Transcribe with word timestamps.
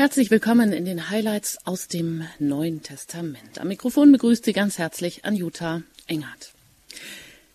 Herzlich 0.00 0.30
willkommen 0.30 0.72
in 0.72 0.86
den 0.86 1.10
Highlights 1.10 1.58
aus 1.66 1.86
dem 1.86 2.24
Neuen 2.38 2.82
Testament. 2.82 3.58
Am 3.58 3.68
Mikrofon 3.68 4.10
begrüßt 4.10 4.46
Sie 4.46 4.54
ganz 4.54 4.78
herzlich 4.78 5.26
Anjuta 5.26 5.82
Engert. 6.06 6.54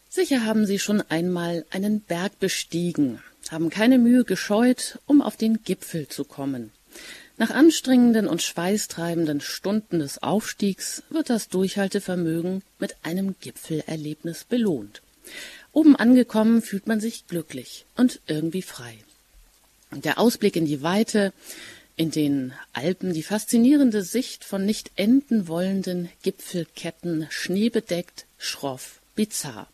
Sicher 0.09 0.45
haben 0.45 0.67
Sie 0.67 0.77
schon 0.77 1.01
einmal 1.01 1.65
einen 1.71 2.01
Berg 2.01 2.37
bestiegen, 2.39 3.19
haben 3.49 3.71
keine 3.71 3.97
Mühe 3.97 4.25
gescheut, 4.25 4.99
um 5.07 5.23
auf 5.23 5.37
den 5.37 5.63
Gipfel 5.63 6.07
zu 6.07 6.23
kommen. 6.23 6.71
Nach 7.37 7.49
anstrengenden 7.49 8.27
und 8.27 8.43
schweißtreibenden 8.43 9.41
Stunden 9.41 9.97
des 9.97 10.21
Aufstiegs 10.21 11.01
wird 11.09 11.31
das 11.31 11.49
Durchhaltevermögen 11.49 12.61
mit 12.77 12.95
einem 13.01 13.33
Gipfelerlebnis 13.41 14.43
belohnt. 14.43 15.01
Oben 15.71 15.95
angekommen 15.95 16.61
fühlt 16.61 16.85
man 16.85 16.99
sich 16.99 17.25
glücklich 17.25 17.87
und 17.95 18.21
irgendwie 18.27 18.61
frei. 18.61 18.99
Der 19.89 20.19
Ausblick 20.19 20.55
in 20.55 20.65
die 20.65 20.83
Weite, 20.83 21.33
in 21.95 22.11
den 22.11 22.53
Alpen 22.73 23.13
die 23.13 23.23
faszinierende 23.23 24.03
Sicht 24.03 24.43
von 24.43 24.65
nicht 24.65 24.91
enden 24.95 25.47
wollenden 25.47 26.09
Gipfelketten, 26.23 27.27
schneebedeckt, 27.29 28.25
schroff, 28.37 28.99
bizarr. 29.15 29.69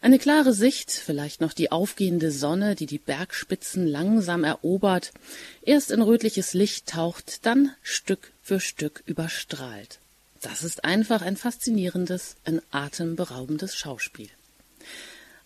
Eine 0.00 0.18
klare 0.18 0.52
Sicht, 0.52 0.90
vielleicht 0.90 1.40
noch 1.40 1.54
die 1.54 1.72
aufgehende 1.72 2.30
Sonne, 2.30 2.74
die 2.74 2.86
die 2.86 2.98
Bergspitzen 2.98 3.86
langsam 3.86 4.44
erobert, 4.44 5.12
erst 5.62 5.90
in 5.90 6.02
rötliches 6.02 6.52
Licht 6.52 6.88
taucht, 6.88 7.46
dann 7.46 7.70
Stück 7.82 8.32
für 8.42 8.60
Stück 8.60 9.02
überstrahlt. 9.06 9.98
Das 10.42 10.62
ist 10.62 10.84
einfach 10.84 11.22
ein 11.22 11.38
faszinierendes, 11.38 12.36
ein 12.44 12.60
atemberaubendes 12.70 13.76
Schauspiel. 13.76 14.28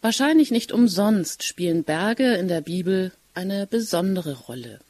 Wahrscheinlich 0.00 0.50
nicht 0.50 0.72
umsonst 0.72 1.44
spielen 1.44 1.84
Berge 1.84 2.34
in 2.34 2.48
der 2.48 2.60
Bibel 2.60 3.12
eine 3.34 3.68
besondere 3.68 4.32
Rolle. 4.32 4.80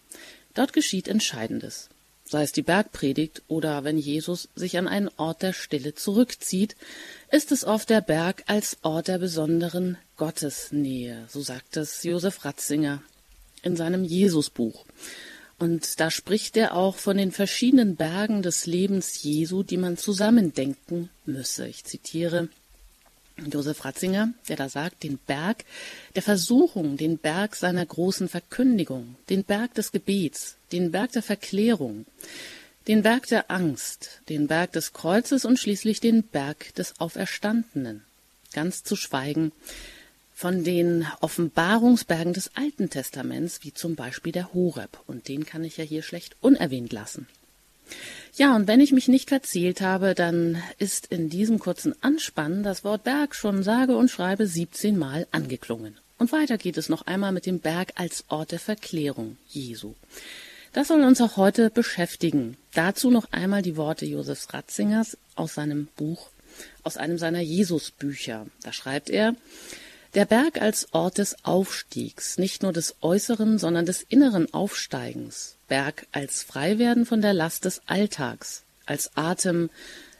Dort 0.59 0.73
geschieht 0.73 1.07
Entscheidendes, 1.07 1.89
sei 2.25 2.43
es 2.43 2.51
die 2.51 2.63
Bergpredigt 2.63 3.43
oder 3.47 3.85
wenn 3.85 3.97
Jesus 3.97 4.49
sich 4.57 4.77
an 4.77 4.89
einen 4.89 5.09
Ort 5.17 5.43
der 5.43 5.53
Stille 5.53 5.95
zurückzieht, 5.95 6.75
ist 7.31 7.53
es 7.53 7.65
oft 7.65 7.89
der 7.91 8.01
Berg 8.01 8.43
als 8.49 8.77
Ort 8.83 9.07
der 9.07 9.19
besonderen 9.19 9.99
Gottesnähe, 10.17 11.27
so 11.29 11.43
sagt 11.43 11.77
es 11.77 12.03
Josef 12.03 12.45
Ratzinger 12.45 13.01
in 13.63 13.77
seinem 13.77 14.03
Jesusbuch. 14.03 14.85
Und 15.61 16.01
da 16.01 16.11
spricht 16.11 16.57
er 16.57 16.75
auch 16.75 16.97
von 16.97 17.19
den 17.19 17.31
verschiedenen 17.31 17.95
Bergen 17.95 18.43
des 18.43 18.67
Lebens 18.67 19.23
Jesu, 19.23 19.63
die 19.63 19.77
man 19.77 19.97
zusammendenken 19.97 21.09
müsse. 21.25 21.69
Ich 21.69 21.85
zitiere 21.85 22.49
Josef 23.47 23.85
Ratzinger, 23.85 24.33
der 24.49 24.57
da 24.57 24.69
sagt, 24.69 25.03
den 25.03 25.19
Berg 25.19 25.65
der 26.15 26.23
Versuchung, 26.23 26.97
den 26.97 27.19
Berg 27.19 27.57
seiner 27.57 27.85
großen 27.85 28.29
Verkündigung, 28.29 29.17
den 29.31 29.45
Berg 29.45 29.75
des 29.75 29.93
Gebets, 29.93 30.57
den 30.73 30.91
Berg 30.91 31.13
der 31.13 31.23
Verklärung, 31.23 32.07
den 32.87 33.03
Berg 33.03 33.27
der 33.27 33.51
Angst, 33.51 34.21
den 34.29 34.47
Berg 34.47 34.73
des 34.73 34.93
Kreuzes 34.93 35.45
und 35.45 35.59
schließlich 35.59 36.01
den 36.01 36.23
Berg 36.23 36.75
des 36.75 37.01
Auferstandenen. 37.01 38.03
Ganz 38.53 38.83
zu 38.83 38.97
schweigen 38.97 39.53
von 40.35 40.65
den 40.65 41.07
Offenbarungsbergen 41.21 42.33
des 42.33 42.57
Alten 42.57 42.91
Testaments, 42.91 43.65
wie 43.65 43.75
zum 43.75 43.97
Beispiel 43.97 44.33
der 44.33 44.55
Horeb, 44.55 45.01
und 45.07 45.29
den 45.29 45.45
kann 45.45 45.65
ich 45.65 45.77
ja 45.77 45.85
hier 45.85 46.03
schlecht 46.03 46.37
unerwähnt 46.41 46.93
lassen. 46.93 47.27
Ja, 48.35 48.55
und 48.55 48.69
wenn 48.69 48.81
ich 48.81 48.93
mich 48.93 49.09
nicht 49.09 49.29
verzählt 49.31 49.81
habe, 49.81 50.15
dann 50.15 50.63
ist 50.79 51.07
in 51.07 51.29
diesem 51.29 51.59
kurzen 51.59 51.95
Anspann 52.03 52.63
das 52.63 52.85
Wort 52.85 53.05
Berg 53.05 53.35
schon 53.35 53.63
sage 53.63 53.97
und 53.97 54.11
schreibe 54.11 54.47
17 54.47 54.97
Mal 54.97 55.27
angeklungen. 55.33 55.97
Und 56.19 56.33
weiter 56.33 56.59
geht 56.59 56.77
es 56.77 56.89
noch 56.89 57.07
einmal 57.07 57.33
mit 57.33 57.47
dem 57.47 57.61
Berg 57.61 57.93
als 57.97 58.25
Ort 58.29 58.53
der 58.53 58.59
Verklärung 58.59 59.37
Jesu. 59.49 59.95
Das 60.73 60.89
soll 60.89 61.03
uns 61.03 61.21
auch 61.21 61.37
heute 61.37 61.71
beschäftigen. 61.71 62.57
Dazu 62.75 63.11
noch 63.11 63.33
einmal 63.33 63.63
die 63.63 63.77
Worte 63.77 64.05
Josefs 64.05 64.53
Ratzingers 64.53 65.17
aus 65.35 65.55
seinem 65.55 65.89
Buch, 65.97 66.31
aus 66.83 66.97
einem 66.97 67.19
seiner 67.19 67.41
Jesusbücher. 67.41 68.47
Da 68.63 68.73
schreibt 68.73 69.11
er, 69.11 69.35
der 70.15 70.25
Berg 70.25 70.61
als 70.61 70.93
Ort 70.93 71.19
des 71.19 71.45
Aufstiegs, 71.45 72.39
nicht 72.39 72.63
nur 72.63 72.73
des 72.73 72.97
äußeren, 73.01 73.59
sondern 73.59 73.87
des 73.87 74.03
inneren 74.03 74.53
Aufsteigens. 74.55 75.58
Berg 75.69 76.07
als 76.13 76.43
Freiwerden 76.43 77.07
von 77.07 77.21
der 77.21 77.35
Last 77.35 77.67
des 77.67 77.83
Alltags, 77.87 78.63
als 78.87 79.17
Atem 79.17 79.71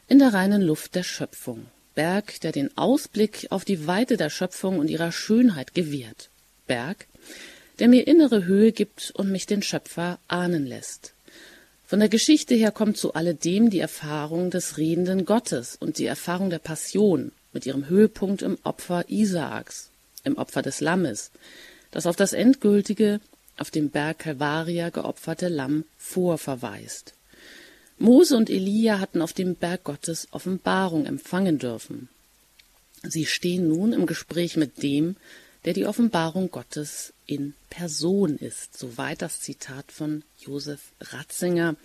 in 0.07 0.19
der 0.19 0.35
reinen 0.35 0.63
Luft 0.63 0.95
der 0.95 1.03
Schöpfung. 1.03 1.67
Berg, 1.95 2.41
der 2.43 2.53
den 2.53 2.77
Ausblick 2.77 3.49
auf 3.51 3.65
die 3.65 3.87
Weite 3.87 4.17
der 4.17 4.31
Schöpfung 4.31 4.79
und 4.79 4.89
ihrer 4.89 5.11
Schönheit 5.11 5.75
gewährt. 5.75 6.29
Berg, 6.67 7.07
der 7.79 7.89
mir 7.89 8.07
innere 8.07 8.45
Höhe 8.45 8.73
gibt 8.73 9.11
und 9.17 9.31
mich 9.33 9.47
den 9.47 9.63
Schöpfer 9.63 10.19
ahnen 10.29 10.67
lässt. 10.67 11.15
Von 11.87 12.01
der 12.01 12.11
Geschichte 12.11 12.55
her 12.55 12.71
kommt 12.71 12.99
zu 12.99 13.15
alledem 13.15 13.71
die 13.71 13.79
Erfahrung 13.79 14.51
des 14.51 14.77
redenden 14.77 15.25
Gottes 15.25 15.77
und 15.81 15.99
die 15.99 16.05
Erfahrung 16.05 16.51
der 16.51 16.59
Passion, 16.59 17.33
mit 17.55 17.65
ihrem 17.65 17.89
Höhepunkt 17.89 18.43
im 18.43 18.59
Opfer 18.63 19.09
Isaaks, 19.09 19.89
im 20.23 20.37
Opfer 20.37 20.61
des 20.61 20.83
Lammes, 20.83 21.31
das 21.91 22.07
auf 22.07 22.17
das 22.17 22.35
endgültige, 22.35 23.21
auf 23.61 23.71
dem 23.71 23.91
Berg 23.91 24.21
Kalvaria 24.21 24.91
geopferte 24.91 25.49
Lamm 25.49 25.85
vorverweist. 25.97 27.15
Mose 27.99 28.37
und 28.37 28.49
Elia 28.49 29.01
hatten 29.01 29.23
auf 29.23 29.33
dem 29.33 29.57
Berg 29.57 29.85
Gottes 29.85 30.29
Offenbarung 30.31 31.05
empfangen 31.07 31.59
dürfen. 31.59 32.09
Sie 33.03 33.27
stehen 33.27 33.69
nun 33.69 33.93
im 33.93 34.07
Gespräch 34.07 34.57
mit 34.57 34.83
dem, 34.83 35.17
der 35.65 35.73
die 35.73 35.87
Offenbarung 35.87 36.51
Gottes 36.51 37.13
in 37.27 37.55
Person 37.71 38.37
ist. 38.37 38.79
Soweit 38.79 39.23
das 39.23 39.41
Zitat 39.41 39.91
von 39.91 40.23
Josef 40.39 40.93
Ratzinger. 41.01 41.77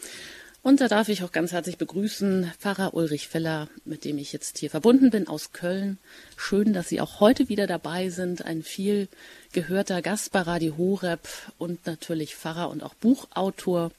Und 0.66 0.79
da 0.79 0.88
darf 0.88 1.09
ich 1.09 1.25
auch 1.25 1.34
ganz 1.34 1.51
herzlich 1.51 1.78
begrüßen 1.78 2.53
Pfarrer 2.57 2.94
Ulrich 2.94 3.28
Feller, 3.28 3.68
mit 3.84 4.06
dem 4.06 4.18
ich 4.18 4.31
jetzt 4.31 4.59
hier 4.59 4.69
verbunden 4.69 5.09
bin 5.09 5.28
aus 5.28 5.51
Köln. 5.51 5.97
Schön, 6.38 6.72
dass 6.72 6.88
Sie 6.88 7.01
auch 7.01 7.19
heute 7.19 7.50
wieder 7.50 7.68
dabei 7.68 8.07
sind. 8.07 8.46
Ein 8.46 8.63
viel 8.63 9.09
gehörter 9.52 10.02
Gast 10.02 10.31
bei 10.31 10.40
Radio 10.40 10.78
Horeb 10.78 11.28
und 11.57 11.85
natürlich 11.85 12.38
Pfarrer 12.38 12.69
und 12.69 12.81
auch 12.81 12.94
Buchautor. 12.94 13.91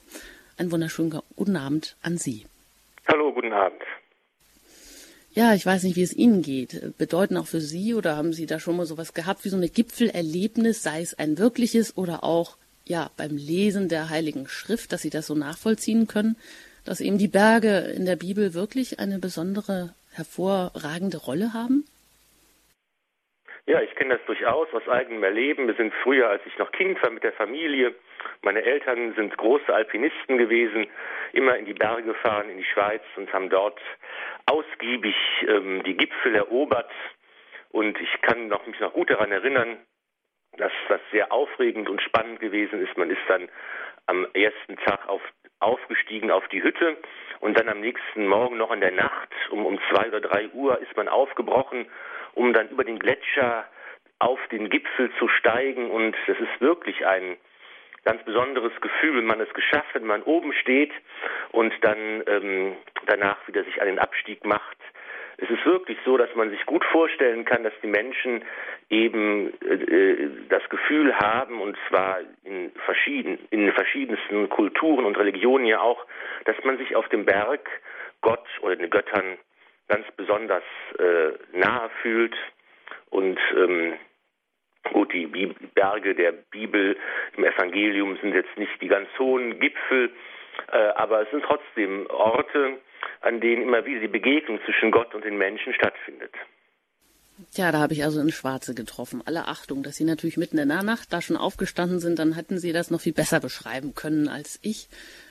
Einen 0.57 0.71
wunderschönen 0.71 1.21
guten 1.35 1.55
Abend 1.55 1.95
an 2.01 2.17
Sie. 2.17 2.47
Hallo, 3.07 3.31
guten 3.31 3.53
Abend. 3.53 3.83
Ja, 5.35 5.53
ich 5.53 5.67
weiß 5.67 5.83
nicht, 5.83 5.97
wie 5.97 6.01
es 6.01 6.15
Ihnen 6.15 6.41
geht. 6.41 6.97
Bedeuten 6.97 7.37
auch 7.37 7.45
für 7.45 7.61
Sie 7.61 7.93
oder 7.93 8.17
haben 8.17 8.33
Sie 8.33 8.47
da 8.47 8.59
schon 8.59 8.75
mal 8.75 8.87
sowas 8.87 9.13
gehabt 9.13 9.45
wie 9.45 9.49
so 9.49 9.57
ein 9.57 9.71
Gipfelerlebnis, 9.71 10.81
sei 10.81 11.03
es 11.03 11.13
ein 11.13 11.37
wirkliches 11.37 11.95
oder 11.95 12.23
auch 12.23 12.57
ja, 12.85 13.09
beim 13.17 13.35
Lesen 13.35 13.89
der 13.89 14.09
Heiligen 14.09 14.47
Schrift, 14.47 14.91
dass 14.91 15.01
sie 15.01 15.09
das 15.09 15.27
so 15.27 15.35
nachvollziehen 15.35 16.07
können, 16.07 16.37
dass 16.85 17.01
eben 17.01 17.17
die 17.17 17.27
Berge 17.27 17.91
in 17.95 18.05
der 18.05 18.15
Bibel 18.15 18.53
wirklich 18.53 18.99
eine 18.99 19.19
besondere, 19.19 19.93
hervorragende 20.13 21.17
Rolle 21.17 21.53
haben? 21.53 21.85
Ja, 23.67 23.81
ich 23.81 23.95
kenne 23.95 24.15
das 24.17 24.25
durchaus 24.27 24.67
aus 24.73 24.87
eigenem 24.87 25.23
Erleben. 25.23 25.65
Wir 25.65 25.73
sind 25.73 25.91
früher, 26.03 26.29
als 26.29 26.41
ich 26.45 26.55
noch 26.59 26.71
Kind 26.71 27.01
war 27.01 27.09
mit 27.09 27.23
der 27.23 27.33
Familie, 27.33 27.95
meine 28.41 28.63
Eltern 28.63 29.13
sind 29.15 29.35
große 29.37 29.73
Alpinisten 29.73 30.37
gewesen, 30.37 30.87
immer 31.33 31.57
in 31.57 31.65
die 31.65 31.73
Berge 31.73 32.03
gefahren, 32.03 32.49
in 32.49 32.57
die 32.57 32.63
Schweiz 32.63 33.01
und 33.15 33.31
haben 33.33 33.49
dort 33.49 33.79
ausgiebig 34.45 35.15
ähm, 35.47 35.83
die 35.83 35.97
Gipfel 35.97 36.35
erobert. 36.35 36.91
Und 37.71 37.99
ich 37.99 38.21
kann 38.21 38.47
noch, 38.47 38.65
mich 38.67 38.79
noch 38.79 38.93
gut 38.93 39.09
daran 39.09 39.31
erinnern, 39.31 39.77
dass 40.57 40.71
das 40.87 41.01
sehr 41.11 41.31
aufregend 41.31 41.89
und 41.89 42.01
spannend 42.01 42.39
gewesen 42.39 42.81
ist. 42.81 42.97
Man 42.97 43.09
ist 43.09 43.21
dann 43.27 43.49
am 44.07 44.27
ersten 44.33 44.77
Tag 44.77 45.07
auf, 45.07 45.21
aufgestiegen 45.59 46.31
auf 46.31 46.47
die 46.49 46.63
Hütte 46.63 46.97
und 47.39 47.57
dann 47.59 47.69
am 47.69 47.79
nächsten 47.79 48.27
Morgen 48.27 48.57
noch 48.57 48.71
in 48.71 48.81
der 48.81 48.91
Nacht 48.91 49.29
um, 49.49 49.65
um 49.65 49.79
zwei 49.89 50.07
oder 50.07 50.21
drei 50.21 50.49
Uhr 50.49 50.79
ist 50.79 50.95
man 50.95 51.07
aufgebrochen, 51.07 51.87
um 52.33 52.53
dann 52.53 52.69
über 52.69 52.83
den 52.83 52.99
Gletscher 52.99 53.65
auf 54.19 54.39
den 54.51 54.69
Gipfel 54.69 55.11
zu 55.19 55.27
steigen. 55.27 55.89
Und 55.89 56.15
es 56.27 56.39
ist 56.39 56.61
wirklich 56.61 57.05
ein 57.05 57.37
ganz 58.03 58.23
besonderes 58.23 58.73
Gefühl, 58.81 59.17
wenn 59.17 59.25
man 59.25 59.41
es 59.41 59.53
geschafft 59.53 59.93
wenn 59.93 60.05
man 60.05 60.23
oben 60.23 60.53
steht 60.53 60.91
und 61.51 61.73
dann 61.81 62.23
ähm, 62.27 62.77
danach 63.07 63.47
wieder 63.47 63.63
sich 63.63 63.81
an 63.81 63.87
den 63.87 63.99
Abstieg 63.99 64.45
macht 64.45 64.77
es 65.37 65.49
ist 65.49 65.65
wirklich 65.65 65.97
so, 66.05 66.17
dass 66.17 66.33
man 66.35 66.49
sich 66.49 66.65
gut 66.65 66.83
vorstellen 66.85 67.45
kann, 67.45 67.63
dass 67.63 67.73
die 67.81 67.87
Menschen 67.87 68.43
eben 68.89 69.53
äh, 69.61 70.29
das 70.49 70.67
Gefühl 70.69 71.15
haben, 71.17 71.61
und 71.61 71.77
zwar 71.89 72.19
in, 72.43 72.71
verschieden, 72.85 73.39
in 73.49 73.71
verschiedensten 73.73 74.49
Kulturen 74.49 75.05
und 75.05 75.17
Religionen 75.17 75.65
ja 75.65 75.81
auch, 75.81 76.05
dass 76.45 76.55
man 76.63 76.77
sich 76.77 76.95
auf 76.95 77.07
dem 77.09 77.25
Berg 77.25 77.69
Gott 78.21 78.45
oder 78.61 78.75
den 78.75 78.89
Göttern 78.89 79.37
ganz 79.87 80.05
besonders 80.15 80.63
äh, 80.97 81.57
nahe 81.57 81.89
fühlt. 82.01 82.35
Und 83.09 83.39
ähm, 83.55 83.93
Gut, 84.91 85.11
die 85.13 85.25
Berge 85.73 86.13
der 86.13 86.31
Bibel 86.31 86.95
im 87.35 87.43
Evangelium 87.43 88.17
sind 88.21 88.35
jetzt 88.35 88.55
nicht 88.55 88.79
die 88.81 88.87
ganz 88.87 89.09
hohen 89.17 89.59
Gipfel, 89.59 90.11
äh, 90.71 90.77
aber 90.95 91.21
es 91.21 91.31
sind 91.31 91.43
trotzdem 91.43 92.05
Orte, 92.07 92.77
an 93.21 93.39
denen 93.41 93.63
immer 93.63 93.85
wieder 93.85 94.01
die 94.01 94.07
Begegnung 94.07 94.59
zwischen 94.65 94.91
Gott 94.91 95.13
und 95.15 95.25
den 95.25 95.37
Menschen 95.37 95.73
stattfindet. 95.73 96.33
Ja, 97.51 97.71
da 97.73 97.79
habe 97.79 97.93
ich 97.93 98.03
also 98.03 98.21
in 98.21 98.31
Schwarze 98.31 98.73
getroffen. 98.73 99.21
Alle 99.25 99.47
Achtung, 99.47 99.83
dass 99.83 99.97
Sie 99.97 100.05
natürlich 100.05 100.37
mitten 100.37 100.57
in 100.57 100.69
der 100.69 100.83
Nacht 100.83 101.11
da 101.11 101.21
schon 101.21 101.35
aufgestanden 101.35 101.99
sind, 101.99 102.17
dann 102.17 102.33
hätten 102.33 102.59
Sie 102.59 102.71
das 102.71 102.91
noch 102.91 103.01
viel 103.01 103.13
besser 103.13 103.41
beschreiben 103.41 103.93
können 103.93 104.29
als 104.29 104.59
ich. 104.63 104.87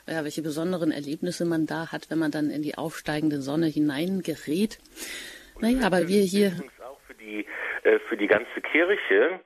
Ja, 0.06 0.22
welche 0.22 0.42
besonderen 0.42 0.92
Erlebnisse 0.92 1.46
man 1.46 1.64
da 1.66 1.92
hat, 1.92 2.10
wenn 2.10 2.18
man 2.18 2.30
dann 2.30 2.50
in 2.50 2.60
die 2.60 2.76
aufsteigende 2.76 3.40
Sonne 3.40 3.68
hineingerät. 3.68 4.78
Naja, 5.60 5.86
aber 5.86 6.08
wir 6.08 6.20
hier. 6.20 6.52
Auch 6.84 7.00
für 7.06 7.14
die, 7.14 7.46
äh, 7.84 7.98
für 8.08 8.18
die 8.18 8.26
ganze 8.26 8.60
Kirche, 8.60 9.40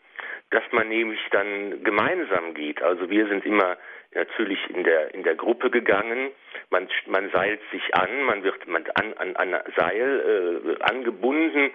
dass 0.51 0.65
man 0.73 0.89
nämlich 0.89 1.21
dann 1.31 1.85
gemeinsam 1.85 2.55
geht. 2.55 2.83
Also 2.83 3.09
wir 3.09 3.29
sind 3.29 3.45
immer 3.45 3.77
natürlich 4.15 4.59
in 4.71 4.85
der 4.85 5.15
in 5.15 5.23
der 5.23 5.35
Gruppe 5.35 5.71
gegangen. 5.71 6.31
Man 6.71 6.89
man 7.07 7.31
seilt 7.31 7.61
sich 7.71 7.95
an, 7.95 8.23
man 8.23 8.43
wird 8.43 8.67
man 8.67 8.85
an 8.95 9.15
an, 9.15 9.37
an 9.37 9.63
Seil 9.77 10.77
äh, 10.79 10.83
angebunden, 10.83 11.71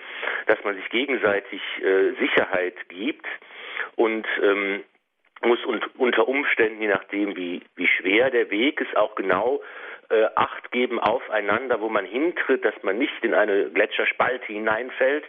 dass 0.48 0.64
man 0.64 0.76
sich 0.76 0.90
gegenseitig 0.90 1.62
äh, 1.82 2.12
Sicherheit 2.20 2.76
gibt 2.90 3.26
und 3.96 4.28
ähm, 4.42 4.84
muss 5.42 5.64
und 5.66 5.84
unter 5.98 6.28
Umständen, 6.28 6.82
je 6.82 6.88
nachdem 6.88 7.36
wie 7.36 7.62
wie 7.76 7.88
schwer 7.88 8.30
der 8.30 8.50
Weg 8.50 8.82
ist, 8.82 8.96
auch 8.96 9.16
genau 9.16 9.62
äh, 10.14 10.30
Acht 10.36 10.72
geben 10.72 11.00
aufeinander, 11.00 11.82
wo 11.82 11.90
man 11.90 12.06
hintritt, 12.06 12.64
dass 12.64 12.76
man 12.84 12.98
nicht 12.98 13.24
in 13.24 13.34
eine 13.34 13.70
Gletscherspalte 13.72 14.46
hineinfällt. 14.46 15.26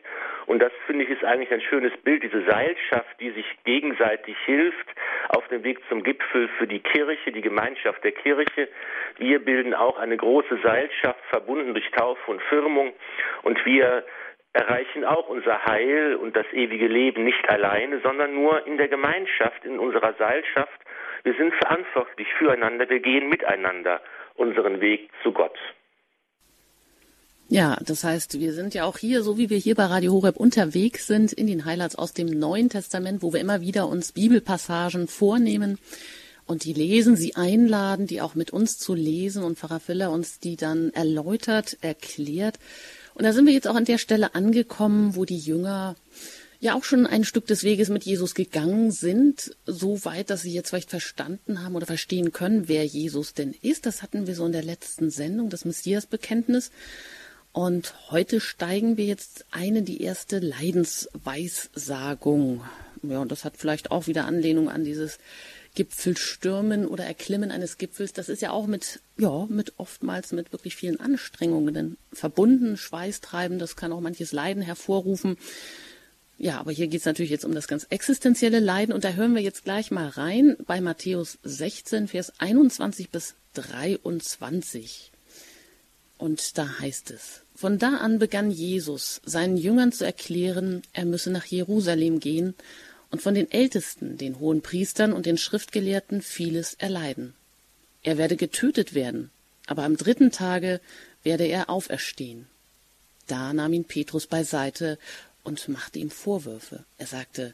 Und 0.46 0.60
das 0.60 0.72
finde 0.86 1.04
ich 1.04 1.10
ist 1.10 1.24
eigentlich 1.24 1.50
ein 1.52 1.62
schönes 1.62 1.96
Bild, 2.02 2.22
diese 2.22 2.44
Seilschaft, 2.44 3.18
die 3.18 3.30
sich 3.30 3.46
gegenseitig 3.64 4.36
hilft 4.44 4.86
auf 5.30 5.46
dem 5.48 5.64
Weg 5.64 5.80
zum 5.88 6.02
Gipfel 6.02 6.48
für 6.58 6.66
die 6.66 6.80
Kirche, 6.80 7.32
die 7.32 7.40
Gemeinschaft 7.40 8.04
der 8.04 8.12
Kirche. 8.12 8.68
Wir 9.16 9.38
bilden 9.42 9.74
auch 9.74 9.98
eine 9.98 10.16
große 10.16 10.58
Seilschaft, 10.62 11.20
verbunden 11.30 11.72
durch 11.72 11.90
Taufe 11.92 12.30
und 12.30 12.42
Firmung. 12.42 12.92
Und 13.42 13.64
wir 13.64 14.04
erreichen 14.52 15.04
auch 15.04 15.28
unser 15.28 15.64
Heil 15.64 16.16
und 16.16 16.36
das 16.36 16.46
ewige 16.52 16.86
Leben 16.86 17.24
nicht 17.24 17.48
alleine, 17.48 18.00
sondern 18.00 18.34
nur 18.34 18.66
in 18.66 18.76
der 18.76 18.88
Gemeinschaft, 18.88 19.64
in 19.64 19.78
unserer 19.78 20.12
Seilschaft. 20.14 20.80
Wir 21.22 21.34
sind 21.34 21.54
verantwortlich 21.54 22.28
füreinander, 22.34 22.88
wir 22.88 23.00
gehen 23.00 23.30
miteinander 23.30 24.00
unseren 24.36 24.80
Weg 24.80 25.10
zu 25.22 25.32
Gott. 25.32 25.56
Ja, 27.48 27.78
das 27.84 28.04
heißt, 28.04 28.40
wir 28.40 28.52
sind 28.52 28.74
ja 28.74 28.84
auch 28.84 28.98
hier, 28.98 29.22
so 29.22 29.36
wie 29.36 29.50
wir 29.50 29.58
hier 29.58 29.74
bei 29.74 29.84
Radio 29.84 30.12
Horeb 30.12 30.36
unterwegs 30.36 31.06
sind, 31.06 31.32
in 31.32 31.46
den 31.46 31.64
Highlights 31.64 31.94
aus 31.94 32.14
dem 32.14 32.26
Neuen 32.26 32.70
Testament, 32.70 33.22
wo 33.22 33.32
wir 33.32 33.40
immer 33.40 33.60
wieder 33.60 33.86
uns 33.86 34.12
Bibelpassagen 34.12 35.08
vornehmen 35.08 35.78
und 36.46 36.64
die 36.64 36.72
lesen, 36.72 37.16
sie 37.16 37.36
einladen, 37.36 38.06
die 38.06 38.20
auch 38.20 38.34
mit 38.34 38.50
uns 38.50 38.78
zu 38.78 38.94
lesen 38.94 39.44
und 39.44 39.58
Pfarrer 39.58 39.80
Filler 39.80 40.10
uns 40.10 40.40
die 40.40 40.56
dann 40.56 40.90
erläutert, 40.94 41.78
erklärt. 41.80 42.58
Und 43.14 43.24
da 43.24 43.32
sind 43.32 43.46
wir 43.46 43.52
jetzt 43.52 43.68
auch 43.68 43.76
an 43.76 43.84
der 43.84 43.98
Stelle 43.98 44.34
angekommen, 44.34 45.14
wo 45.14 45.24
die 45.24 45.38
Jünger 45.38 45.96
ja 46.64 46.74
auch 46.74 46.82
schon 46.82 47.06
ein 47.06 47.22
Stück 47.24 47.46
des 47.46 47.62
Weges 47.62 47.90
mit 47.90 48.02
Jesus 48.04 48.34
gegangen 48.34 48.90
sind, 48.90 49.54
so 49.66 50.04
weit, 50.04 50.30
dass 50.30 50.42
sie 50.42 50.52
jetzt 50.52 50.70
vielleicht 50.70 50.90
verstanden 50.90 51.62
haben 51.62 51.76
oder 51.76 51.86
verstehen 51.86 52.32
können, 52.32 52.66
wer 52.68 52.84
Jesus 52.84 53.34
denn 53.34 53.54
ist. 53.60 53.86
Das 53.86 54.02
hatten 54.02 54.26
wir 54.26 54.34
so 54.34 54.44
in 54.46 54.52
der 54.52 54.64
letzten 54.64 55.10
Sendung, 55.10 55.50
das 55.50 55.64
Messias-Bekenntnis. 55.64 56.72
Und 57.52 57.94
heute 58.10 58.40
steigen 58.40 58.96
wir 58.96 59.04
jetzt 59.04 59.44
ein 59.52 59.76
in 59.76 59.84
die 59.84 60.02
erste 60.02 60.40
Leidensweissagung. 60.40 62.64
Ja, 63.02 63.20
und 63.20 63.30
das 63.30 63.44
hat 63.44 63.58
vielleicht 63.58 63.90
auch 63.90 64.06
wieder 64.06 64.24
Anlehnung 64.24 64.70
an 64.70 64.84
dieses 64.84 65.18
Gipfelstürmen 65.74 66.86
oder 66.86 67.04
Erklimmen 67.04 67.50
eines 67.50 67.78
Gipfels. 67.78 68.12
Das 68.12 68.28
ist 68.28 68.42
ja 68.42 68.50
auch 68.50 68.66
mit, 68.66 69.00
ja, 69.18 69.46
mit 69.48 69.74
oftmals 69.76 70.32
mit 70.32 70.52
wirklich 70.52 70.76
vielen 70.76 70.98
Anstrengungen 70.98 71.96
verbunden, 72.12 72.76
Schweißtreiben. 72.76 73.58
Das 73.58 73.76
kann 73.76 73.92
auch 73.92 74.00
manches 74.00 74.32
Leiden 74.32 74.62
hervorrufen. 74.62 75.36
Ja, 76.36 76.58
aber 76.58 76.72
hier 76.72 76.88
geht 76.88 77.00
es 77.00 77.06
natürlich 77.06 77.30
jetzt 77.30 77.44
um 77.44 77.54
das 77.54 77.68
ganz 77.68 77.86
existenzielle 77.90 78.58
Leiden 78.58 78.92
und 78.92 79.04
da 79.04 79.12
hören 79.12 79.34
wir 79.34 79.42
jetzt 79.42 79.64
gleich 79.64 79.90
mal 79.90 80.08
rein 80.08 80.56
bei 80.66 80.80
Matthäus 80.80 81.38
16, 81.44 82.08
Vers 82.08 82.32
21 82.38 83.10
bis 83.10 83.34
23. 83.54 85.12
Und 86.18 86.58
da 86.58 86.80
heißt 86.80 87.10
es, 87.12 87.42
von 87.54 87.78
da 87.78 87.98
an 87.98 88.18
begann 88.18 88.50
Jesus 88.50 89.20
seinen 89.24 89.56
Jüngern 89.56 89.92
zu 89.92 90.04
erklären, 90.04 90.82
er 90.92 91.04
müsse 91.04 91.30
nach 91.30 91.44
Jerusalem 91.44 92.18
gehen 92.18 92.54
und 93.10 93.22
von 93.22 93.34
den 93.34 93.50
Ältesten, 93.50 94.18
den 94.18 94.40
hohen 94.40 94.60
Priestern 94.60 95.12
und 95.12 95.26
den 95.26 95.38
Schriftgelehrten 95.38 96.20
vieles 96.20 96.74
erleiden. 96.74 97.34
Er 98.02 98.18
werde 98.18 98.36
getötet 98.36 98.94
werden, 98.94 99.30
aber 99.66 99.84
am 99.84 99.96
dritten 99.96 100.32
Tage 100.32 100.80
werde 101.22 101.44
er 101.44 101.70
auferstehen. 101.70 102.46
Da 103.28 103.52
nahm 103.52 103.72
ihn 103.72 103.84
Petrus 103.84 104.26
beiseite 104.26 104.98
und 105.44 105.68
machte 105.68 105.98
ihm 105.98 106.10
Vorwürfe. 106.10 106.84
Er 106.98 107.06
sagte, 107.06 107.52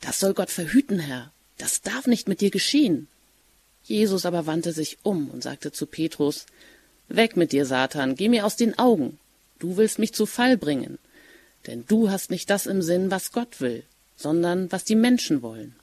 Das 0.00 0.20
soll 0.20 0.34
Gott 0.34 0.50
verhüten, 0.50 0.98
Herr, 0.98 1.32
das 1.58 1.82
darf 1.82 2.06
nicht 2.06 2.28
mit 2.28 2.40
dir 2.40 2.50
geschehen. 2.50 3.08
Jesus 3.82 4.24
aber 4.24 4.46
wandte 4.46 4.72
sich 4.72 4.98
um 5.02 5.30
und 5.30 5.42
sagte 5.42 5.72
zu 5.72 5.86
Petrus, 5.86 6.46
Weg 7.08 7.36
mit 7.36 7.50
dir, 7.50 7.66
Satan, 7.66 8.14
geh 8.14 8.28
mir 8.28 8.46
aus 8.46 8.54
den 8.54 8.78
Augen, 8.78 9.18
du 9.58 9.76
willst 9.76 9.98
mich 9.98 10.14
zu 10.14 10.26
Fall 10.26 10.56
bringen, 10.56 10.98
denn 11.66 11.84
du 11.88 12.08
hast 12.08 12.30
nicht 12.30 12.48
das 12.50 12.66
im 12.66 12.82
Sinn, 12.82 13.10
was 13.10 13.32
Gott 13.32 13.60
will, 13.60 13.82
sondern 14.16 14.70
was 14.70 14.84
die 14.84 14.94
Menschen 14.94 15.42
wollen. 15.42 15.74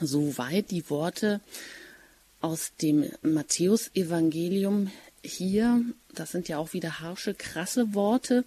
Soweit 0.00 0.70
die 0.70 0.88
Worte 0.88 1.40
aus 2.40 2.72
dem 2.80 3.10
Matthäusevangelium 3.22 4.90
hier, 5.24 5.84
das 6.14 6.30
sind 6.30 6.48
ja 6.48 6.58
auch 6.58 6.72
wieder 6.72 7.00
harsche, 7.00 7.34
krasse 7.34 7.94
Worte, 7.94 8.44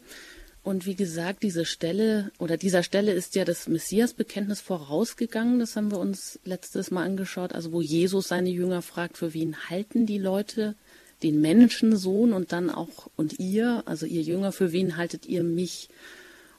und 0.66 0.88
wie 0.88 0.96
gesagt, 0.96 1.44
diese 1.44 1.64
Stelle 1.64 2.32
oder 2.40 2.58
dieser 2.58 2.82
Stelle 2.82 3.12
ist 3.12 3.36
ja 3.36 3.46
das 3.46 3.68
Messias-Bekenntnis 3.68 4.62
vorausgegangen. 4.62 5.60
Das 5.60 5.76
haben 5.76 5.92
wir 5.92 6.00
uns 6.00 6.40
letztes 6.44 6.90
Mal 6.90 7.04
angeschaut. 7.04 7.54
Also 7.54 7.72
wo 7.72 7.84
Jesus 7.84 8.30
seine 8.30 8.50
Jünger 8.50 8.82
fragt, 8.82 9.20
für 9.20 9.36
wen 9.36 9.70
halten 9.70 10.08
die 10.08 10.18
Leute 10.18 10.74
den 11.22 11.40
Menschensohn 11.40 12.34
und 12.34 12.52
dann 12.52 12.72
auch 12.72 13.12
und 13.16 13.38
ihr, 13.40 13.84
also 13.86 14.08
ihr 14.08 14.24
Jünger, 14.24 14.52
für 14.52 14.72
wen 14.72 14.98
haltet 14.98 15.28
ihr 15.28 15.44
mich? 15.44 15.88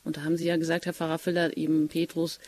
Und 0.05 0.19
da 0.19 0.23
haben 0.23 0.37
sie 0.37 0.47
ja 0.47 0.57
gesagt, 0.57 0.87
Herr 0.87 0.95
Pfarrer 0.95 1.19
Filler, 1.19 1.57
eben 1.57 1.89
Petrus, 1.89 2.39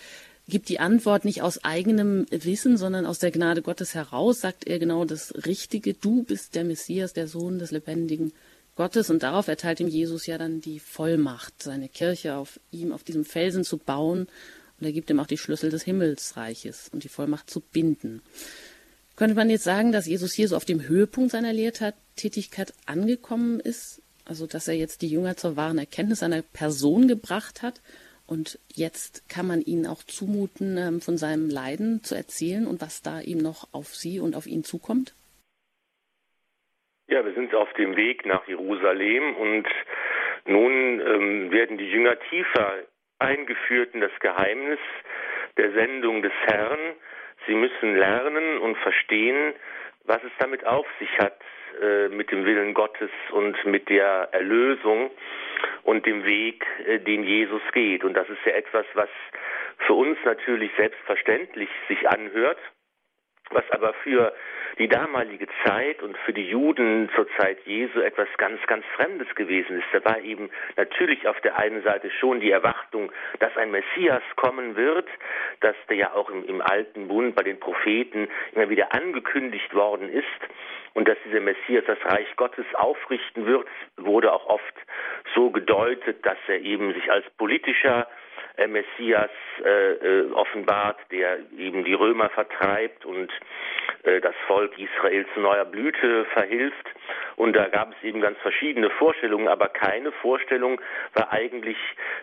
gibt 0.48 0.68
die 0.68 0.78
Antwort 0.78 1.24
nicht 1.24 1.42
aus 1.42 1.64
eigenem 1.64 2.26
Wissen, 2.30 2.76
sondern 2.76 3.04
aus 3.04 3.18
der 3.18 3.32
Gnade 3.32 3.62
Gottes 3.62 3.96
heraus, 3.96 4.40
sagt 4.40 4.68
er 4.68 4.78
genau 4.78 5.04
das 5.04 5.34
Richtige. 5.44 5.94
Du 5.94 6.22
bist 6.22 6.54
der 6.54 6.62
Messias, 6.62 7.14
der 7.14 7.26
Sohn 7.26 7.58
des 7.58 7.72
lebendigen 7.72 8.32
Gottes 8.78 9.10
und 9.10 9.24
darauf 9.24 9.48
erteilt 9.48 9.80
ihm 9.80 9.88
Jesus 9.88 10.26
ja 10.26 10.38
dann 10.38 10.60
die 10.60 10.78
Vollmacht, 10.78 11.64
seine 11.64 11.88
Kirche 11.88 12.36
auf 12.36 12.60
ihm, 12.70 12.92
auf 12.92 13.02
diesem 13.02 13.24
Felsen 13.24 13.64
zu 13.64 13.76
bauen 13.76 14.28
und 14.78 14.86
er 14.86 14.92
gibt 14.92 15.10
ihm 15.10 15.18
auch 15.18 15.26
die 15.26 15.36
Schlüssel 15.36 15.68
des 15.68 15.82
Himmelsreiches 15.82 16.88
und 16.92 17.02
die 17.02 17.08
Vollmacht 17.08 17.50
zu 17.50 17.58
binden. 17.58 18.22
Könnte 19.16 19.34
man 19.34 19.50
jetzt 19.50 19.64
sagen, 19.64 19.90
dass 19.90 20.06
Jesus 20.06 20.32
hier 20.32 20.46
so 20.46 20.54
auf 20.54 20.64
dem 20.64 20.86
Höhepunkt 20.86 21.32
seiner 21.32 21.52
Lehrtätigkeit 21.52 22.72
angekommen 22.86 23.58
ist, 23.58 24.00
also 24.24 24.46
dass 24.46 24.68
er 24.68 24.74
jetzt 24.74 25.02
die 25.02 25.08
Jünger 25.08 25.36
zur 25.36 25.56
wahren 25.56 25.78
Erkenntnis 25.78 26.20
seiner 26.20 26.42
Person 26.42 27.08
gebracht 27.08 27.62
hat 27.62 27.80
und 28.28 28.60
jetzt 28.72 29.28
kann 29.28 29.48
man 29.48 29.60
ihnen 29.60 29.86
auch 29.86 30.04
zumuten, 30.04 30.76
ähm, 30.76 31.00
von 31.00 31.18
seinem 31.18 31.50
Leiden 31.50 32.04
zu 32.04 32.14
erzählen 32.14 32.64
und 32.64 32.80
was 32.80 33.02
da 33.02 33.20
ihm 33.20 33.38
noch 33.38 33.66
auf 33.72 33.96
sie 33.96 34.20
und 34.20 34.36
auf 34.36 34.46
ihn 34.46 34.62
zukommt? 34.62 35.14
Ja, 37.10 37.24
wir 37.24 37.32
sind 37.32 37.54
auf 37.54 37.72
dem 37.72 37.96
Weg 37.96 38.26
nach 38.26 38.46
Jerusalem 38.46 39.34
und 39.36 39.66
nun 40.44 41.00
ähm, 41.00 41.50
werden 41.50 41.78
die 41.78 41.90
Jünger 41.90 42.20
tiefer 42.28 42.80
eingeführt 43.18 43.94
in 43.94 44.02
das 44.02 44.12
Geheimnis 44.20 44.78
der 45.56 45.72
Sendung 45.72 46.20
des 46.20 46.34
Herrn. 46.44 46.78
Sie 47.46 47.54
müssen 47.54 47.96
lernen 47.96 48.58
und 48.58 48.76
verstehen, 48.76 49.54
was 50.04 50.22
es 50.22 50.32
damit 50.38 50.66
auf 50.66 50.86
sich 50.98 51.08
hat 51.18 51.40
äh, 51.80 52.08
mit 52.08 52.30
dem 52.30 52.44
Willen 52.44 52.74
Gottes 52.74 53.10
und 53.30 53.64
mit 53.64 53.88
der 53.88 54.28
Erlösung 54.32 55.10
und 55.84 56.04
dem 56.04 56.26
Weg, 56.26 56.66
äh, 56.86 56.98
den 56.98 57.24
Jesus 57.24 57.62
geht. 57.72 58.04
Und 58.04 58.12
das 58.18 58.28
ist 58.28 58.44
ja 58.44 58.52
etwas, 58.52 58.84
was 58.92 59.08
für 59.78 59.94
uns 59.94 60.18
natürlich 60.26 60.72
selbstverständlich 60.76 61.70
sich 61.88 62.06
anhört, 62.06 62.58
was 63.48 63.64
aber 63.70 63.94
für 63.94 64.34
die 64.78 64.88
damalige 64.88 65.46
Zeit 65.64 66.02
und 66.02 66.16
für 66.18 66.32
die 66.32 66.48
Juden 66.48 67.08
zur 67.14 67.26
Zeit 67.38 67.58
Jesu 67.64 68.00
etwas 68.00 68.28
ganz, 68.36 68.60
ganz 68.66 68.84
Fremdes 68.96 69.32
gewesen 69.34 69.78
ist. 69.78 69.86
Da 69.92 70.04
war 70.04 70.20
eben 70.20 70.50
natürlich 70.76 71.26
auf 71.26 71.40
der 71.40 71.58
einen 71.58 71.82
Seite 71.82 72.10
schon 72.10 72.40
die 72.40 72.50
Erwartung, 72.50 73.10
dass 73.38 73.56
ein 73.56 73.70
Messias 73.70 74.22
kommen 74.36 74.76
wird, 74.76 75.08
dass 75.60 75.76
der 75.88 75.96
ja 75.96 76.12
auch 76.12 76.30
im, 76.30 76.44
im 76.46 76.60
Alten 76.60 77.08
Bund 77.08 77.34
bei 77.34 77.42
den 77.42 77.58
Propheten 77.58 78.28
immer 78.52 78.68
wieder 78.68 78.94
angekündigt 78.94 79.74
worden 79.74 80.08
ist 80.08 80.24
und 80.94 81.08
dass 81.08 81.18
dieser 81.24 81.40
Messias 81.40 81.84
das 81.86 81.98
Reich 82.04 82.26
Gottes 82.36 82.66
aufrichten 82.74 83.46
wird, 83.46 83.68
wurde 83.96 84.32
auch 84.32 84.46
oft 84.46 84.74
so 85.34 85.50
gedeutet, 85.50 86.24
dass 86.26 86.38
er 86.48 86.60
eben 86.60 86.92
sich 86.94 87.10
als 87.10 87.24
politischer 87.36 88.08
äh, 88.56 88.66
Messias 88.66 89.30
äh, 89.64 89.92
äh, 89.92 90.32
offenbart, 90.32 90.98
der 91.12 91.38
eben 91.56 91.84
die 91.84 91.94
Römer 91.94 92.28
vertreibt 92.30 93.04
und 93.04 93.30
das 94.02 94.34
Volk 94.46 94.78
Israel 94.78 95.26
zu 95.34 95.40
neuer 95.40 95.64
Blüte 95.64 96.24
verhilft. 96.26 96.86
Und 97.36 97.54
da 97.54 97.68
gab 97.68 97.92
es 97.92 98.02
eben 98.02 98.20
ganz 98.20 98.38
verschiedene 98.38 98.90
Vorstellungen, 98.90 99.48
aber 99.48 99.68
keine 99.68 100.12
Vorstellung 100.12 100.80
war 101.14 101.32
eigentlich 101.32 101.76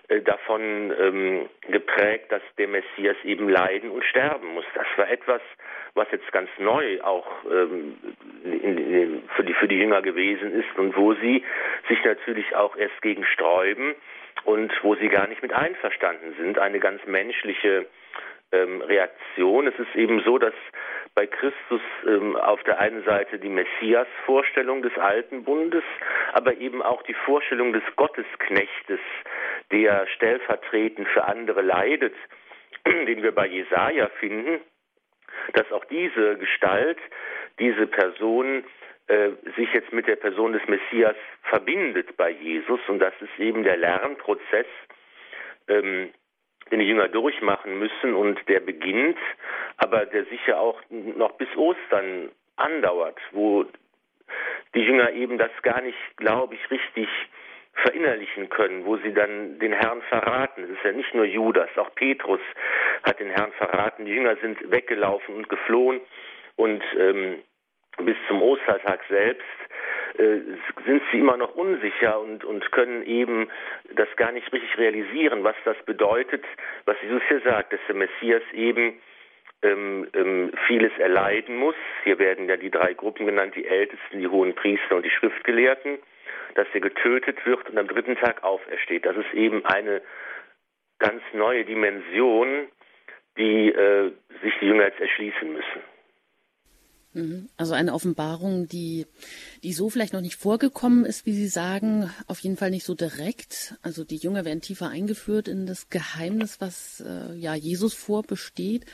äh, 0.10 0.22
davon 0.22 0.94
ähm, 1.00 1.50
geprägt, 1.70 2.32
dass 2.32 2.41
der 2.58 2.67
Messias 2.67 3.15
eben 3.24 3.48
leiden 3.50 3.91
und 3.91 4.03
sterben 4.03 4.53
muss. 4.53 4.65
Das 4.74 4.88
war 4.98 5.10
etwas, 5.10 5.41
was 5.94 6.08
jetzt 6.12 6.32
ganz 6.32 6.50
neu 6.60 7.01
auch 7.01 7.27
ähm, 7.50 7.98
für 9.36 9.67
die 9.67 9.79
Jünger 9.79 10.01
gewesen 10.01 10.51
ist 10.53 10.77
und 10.77 10.96
wo 10.98 11.13
sie 11.13 11.44
sich 11.88 12.03
natürlich 12.03 12.55
auch 12.55 12.75
erst 12.75 13.01
gegen 13.01 13.25
sträuben 13.25 13.96
und 14.44 14.72
wo 14.84 14.96
sie 14.96 15.08
gar 15.08 15.27
nicht 15.27 15.41
mit 15.41 15.53
einverstanden 15.53 16.36
sind. 16.38 16.60
Eine 16.60 16.79
ganz 16.79 17.05
menschliche 17.05 17.86
ähm, 18.52 18.82
Reaktion. 18.82 19.68
Es 19.68 19.78
ist 19.80 19.96
eben 19.96 20.22
so, 20.22 20.38
dass 20.38 20.54
bei 21.14 21.28
Christus 21.28 21.82
ähm, 22.06 22.36
auf 22.36 22.62
der 22.64 22.80
einen 22.80 23.04
Seite 23.04 23.40
die 23.40 23.50
Messias-Vorstellung 23.50 24.82
des 24.82 24.98
Alten 24.98 25.44
Bundes, 25.44 25.84
aber 26.34 26.56
eben 26.58 26.82
auch 26.82 27.02
die 27.04 27.14
Vorstellung 27.14 27.74
des 27.74 27.84
Gottesknechtes, 27.96 29.00
der 29.72 30.08
stellvertretend 30.08 31.08
für 31.10 31.25
andere 31.25 31.62
leidet, 31.62 32.14
den 32.86 33.24
wir 33.24 33.34
bei 33.34 33.48
Jesaja 33.48 34.10
finden, 34.20 34.62
dass 35.54 35.72
auch 35.72 35.86
diese 35.86 36.38
Gestalt, 36.38 37.00
diese 37.60 37.88
Person 37.88 38.64
äh, 39.08 39.30
sich 39.56 39.72
jetzt 39.74 39.94
mit 39.94 40.08
der 40.08 40.16
Person 40.16 40.54
des 40.54 40.66
Messias 40.68 41.16
verbindet 41.44 42.18
bei 42.18 42.32
Jesus 42.32 42.80
und 42.88 43.00
das 43.00 43.14
ist 43.22 43.40
eben 43.40 43.64
der 43.64 43.78
Lernprozess, 43.78 44.66
ähm, 45.68 46.10
den 46.72 46.79
die 46.79 46.88
Jünger 46.88 47.07
durchmachen 47.07 47.77
müssen 47.77 48.13
und 48.13 48.39
der 48.48 48.60
beginnt, 48.60 49.17
aber 49.77 50.05
der 50.05 50.25
sicher 50.25 50.60
auch 50.60 50.79
noch 50.89 51.34
bis 51.34 51.48
Ostern 51.55 52.31
andauert, 52.55 53.19
wo 53.31 53.65
die 54.74 54.81
Jünger 54.81 55.12
eben 55.12 55.38
das 55.38 55.51
gar 55.62 55.81
nicht, 55.81 55.98
glaube 56.17 56.55
ich, 56.55 56.72
richtig 56.72 57.07
verinnerlichen 57.75 58.50
können, 58.50 58.86
wo 58.86 58.98
sie 58.98 59.13
dann 59.13 59.60
den 59.60 59.74
Herrn 59.74 60.01
verraten. 60.03 60.63
Es 60.63 60.69
ist 60.72 60.84
ja 60.84 60.91
nicht 60.93 61.13
nur 61.13 61.25
Judas, 61.25 61.69
auch 61.77 61.93
Petrus 61.93 62.39
hat 63.03 63.19
den 63.19 63.29
Herrn 63.29 63.51
verraten. 63.53 64.05
Die 64.05 64.13
Jünger 64.13 64.38
sind 64.38 64.72
weggelaufen 64.72 65.36
und 65.36 65.50
geflohen 65.50 66.00
und 66.55 66.84
ähm, 66.98 67.43
bis 67.98 68.15
zum 68.27 68.41
Ostertag 68.41 69.01
selbst 69.10 69.45
sind 70.17 71.01
sie 71.12 71.19
immer 71.19 71.38
noch 71.38 71.55
unsicher 71.55 72.19
und, 72.19 72.43
und 72.43 72.72
können 72.72 73.05
eben 73.05 73.50
das 73.95 74.07
gar 74.15 74.31
nicht 74.31 74.51
richtig 74.51 74.77
realisieren, 74.77 75.43
was 75.43 75.55
das 75.65 75.77
bedeutet, 75.86 76.43
was 76.86 76.95
Jesus 77.01 77.22
hier 77.27 77.41
sagt, 77.41 77.74
dass 77.74 77.79
der 77.88 77.95
Messias 77.95 78.43
eben 78.53 79.00
ähm, 79.62 80.07
ähm, 80.13 80.51
vieles 80.67 80.91
erleiden 80.98 81.57
muss. 81.57 81.75
Hier 82.03 82.19
werden 82.19 82.48
ja 82.48 82.57
die 82.57 82.72
drei 82.72 82.93
Gruppen 82.93 83.25
genannt, 83.25 83.55
die 83.55 83.67
Ältesten, 83.67 84.19
die 84.19 84.27
hohen 84.27 84.53
Priester 84.53 84.95
und 84.95 85.05
die 85.05 85.10
Schriftgelehrten, 85.10 85.98
dass 86.55 86.67
er 86.74 86.81
getötet 86.81 87.45
wird 87.45 87.69
und 87.69 87.77
am 87.77 87.88
dritten 87.88 88.15
Tag 88.15 88.43
aufersteht. 88.43 89.05
Das 89.05 89.17
ist 89.17 89.34
eben 89.34 89.65
eine 89.65 90.01
ganz 91.00 91.22
neue 91.34 91.65
Dimension, 91.65 92.67
die 93.38 93.69
äh, 93.69 94.12
sich 94.41 94.53
die 94.62 94.67
Jünger 94.67 94.86
jetzt 94.86 95.00
erschließen 95.00 95.51
müssen. 95.51 95.95
Mhm. 97.15 97.48
Also 97.55 97.74
eine 97.74 97.93
Offenbarung, 97.93 98.67
die, 98.67 99.07
die 99.63 99.74
so 99.74 99.89
vielleicht 99.89 100.13
noch 100.13 100.22
nicht 100.22 100.36
vorgekommen 100.36 101.05
ist, 101.05 101.25
wie 101.25 101.34
Sie 101.34 101.48
sagen, 101.48 102.12
auf 102.27 102.39
jeden 102.39 102.57
Fall 102.57 102.69
nicht 102.69 102.86
so 102.86 102.93
direkt. 102.93 103.75
Also 103.81 104.03
die 104.03 104.17
Jünger 104.17 104.43
werden 104.45 104.62
tiefer 104.62 104.89
eingeführt 104.89 105.48
in 105.48 105.65
das 105.65 105.89
Geheimnis, 105.89 106.57
was 106.60 107.01
äh, 107.05 107.34
ja 107.36 107.55
Jesus 107.55 107.93
vorbesteht. 107.93 108.86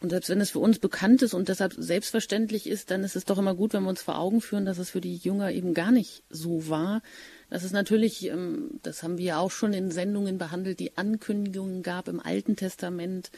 Und 0.00 0.08
selbst 0.08 0.30
wenn 0.30 0.40
es 0.40 0.50
für 0.50 0.60
uns 0.60 0.78
bekannt 0.78 1.20
ist 1.20 1.34
und 1.34 1.48
deshalb 1.50 1.74
selbstverständlich 1.76 2.66
ist, 2.66 2.90
dann 2.90 3.04
ist 3.04 3.16
es 3.16 3.26
doch 3.26 3.36
immer 3.36 3.54
gut, 3.54 3.74
wenn 3.74 3.82
wir 3.82 3.90
uns 3.90 4.00
vor 4.00 4.18
Augen 4.18 4.40
führen, 4.40 4.64
dass 4.64 4.78
es 4.78 4.88
für 4.88 5.02
die 5.02 5.16
Jünger 5.16 5.52
eben 5.52 5.74
gar 5.74 5.92
nicht 5.92 6.22
so 6.30 6.70
war. 6.70 7.02
Dass 7.50 7.64
es 7.64 7.72
natürlich, 7.72 8.26
ähm, 8.26 8.80
das 8.82 9.02
haben 9.02 9.18
wir 9.18 9.24
ja 9.26 9.38
auch 9.38 9.50
schon 9.50 9.74
in 9.74 9.90
Sendungen 9.90 10.38
behandelt, 10.38 10.80
die 10.80 10.96
Ankündigungen 10.96 11.82
gab 11.82 12.08
im 12.08 12.20
Alten 12.20 12.56
Testament, 12.56 13.30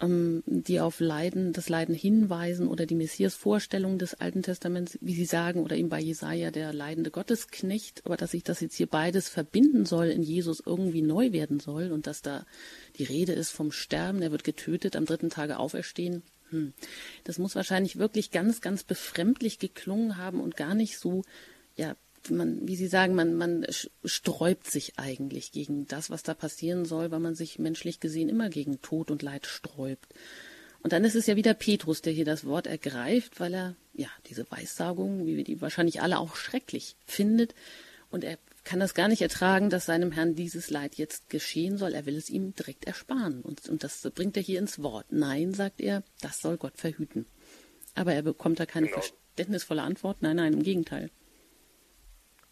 ähm, 0.00 0.42
die 0.46 0.80
auf 0.80 1.00
Leiden, 1.00 1.52
das 1.52 1.68
Leiden 1.68 1.94
hinweisen 1.94 2.66
oder 2.68 2.86
die 2.86 2.94
Messias-Vorstellung 2.94 3.98
des 3.98 4.14
Alten 4.14 4.42
Testaments, 4.42 4.98
wie 5.00 5.14
Sie 5.14 5.24
sagen, 5.24 5.62
oder 5.62 5.76
eben 5.76 5.88
bei 5.88 6.00
Jesaja 6.00 6.50
der 6.50 6.72
leidende 6.72 7.10
Gottesknecht, 7.10 8.02
aber 8.04 8.16
dass 8.16 8.32
sich 8.32 8.42
das 8.42 8.60
jetzt 8.60 8.76
hier 8.76 8.86
beides 8.86 9.28
verbinden 9.28 9.86
soll, 9.86 10.06
in 10.06 10.22
Jesus 10.22 10.62
irgendwie 10.64 11.02
neu 11.02 11.32
werden 11.32 11.60
soll 11.60 11.92
und 11.92 12.06
dass 12.06 12.22
da 12.22 12.44
die 12.96 13.04
Rede 13.04 13.32
ist 13.32 13.50
vom 13.50 13.72
Sterben, 13.72 14.22
er 14.22 14.32
wird 14.32 14.44
getötet, 14.44 14.96
am 14.96 15.06
dritten 15.06 15.30
Tage 15.30 15.58
auferstehen. 15.58 16.22
Hm. 16.50 16.72
Das 17.24 17.38
muss 17.38 17.54
wahrscheinlich 17.54 17.96
wirklich 17.96 18.30
ganz, 18.30 18.60
ganz 18.60 18.84
befremdlich 18.84 19.58
geklungen 19.58 20.16
haben 20.16 20.40
und 20.40 20.56
gar 20.56 20.74
nicht 20.74 20.98
so, 20.98 21.22
ja, 21.76 21.96
man, 22.30 22.66
wie 22.66 22.76
Sie 22.76 22.86
sagen, 22.86 23.14
man, 23.14 23.34
man 23.34 23.66
sträubt 24.04 24.70
sich 24.70 24.98
eigentlich 24.98 25.52
gegen 25.52 25.86
das, 25.86 26.10
was 26.10 26.22
da 26.22 26.34
passieren 26.34 26.84
soll, 26.84 27.10
weil 27.10 27.20
man 27.20 27.34
sich 27.34 27.58
menschlich 27.58 28.00
gesehen 28.00 28.28
immer 28.28 28.50
gegen 28.50 28.80
Tod 28.82 29.10
und 29.10 29.22
Leid 29.22 29.46
sträubt. 29.46 30.14
Und 30.82 30.92
dann 30.92 31.04
ist 31.04 31.16
es 31.16 31.26
ja 31.26 31.34
wieder 31.34 31.54
Petrus, 31.54 32.02
der 32.02 32.12
hier 32.12 32.26
das 32.26 32.44
Wort 32.44 32.66
ergreift, 32.66 33.40
weil 33.40 33.54
er, 33.54 33.76
ja, 33.94 34.08
diese 34.26 34.50
Weissagung, 34.50 35.26
wie 35.26 35.36
wir 35.36 35.44
die 35.44 35.62
wahrscheinlich 35.62 36.02
alle 36.02 36.18
auch 36.18 36.36
schrecklich 36.36 36.96
findet. 37.06 37.54
Und 38.10 38.22
er 38.22 38.38
kann 38.64 38.80
das 38.80 38.92
gar 38.92 39.08
nicht 39.08 39.22
ertragen, 39.22 39.70
dass 39.70 39.86
seinem 39.86 40.12
Herrn 40.12 40.34
dieses 40.34 40.68
Leid 40.68 40.96
jetzt 40.96 41.30
geschehen 41.30 41.78
soll. 41.78 41.94
Er 41.94 42.04
will 42.04 42.16
es 42.16 42.28
ihm 42.28 42.54
direkt 42.54 42.84
ersparen. 42.84 43.40
Und, 43.40 43.66
und 43.68 43.82
das 43.82 44.02
bringt 44.14 44.36
er 44.36 44.42
hier 44.42 44.58
ins 44.58 44.82
Wort. 44.82 45.06
Nein, 45.10 45.54
sagt 45.54 45.80
er, 45.80 46.02
das 46.20 46.40
soll 46.40 46.58
Gott 46.58 46.76
verhüten. 46.76 47.24
Aber 47.94 48.12
er 48.12 48.22
bekommt 48.22 48.60
da 48.60 48.66
keine 48.66 48.88
genau. 48.88 49.00
verständnisvolle 49.00 49.82
Antwort. 49.82 50.18
Nein, 50.20 50.36
nein, 50.36 50.52
im 50.52 50.62
Gegenteil. 50.62 51.10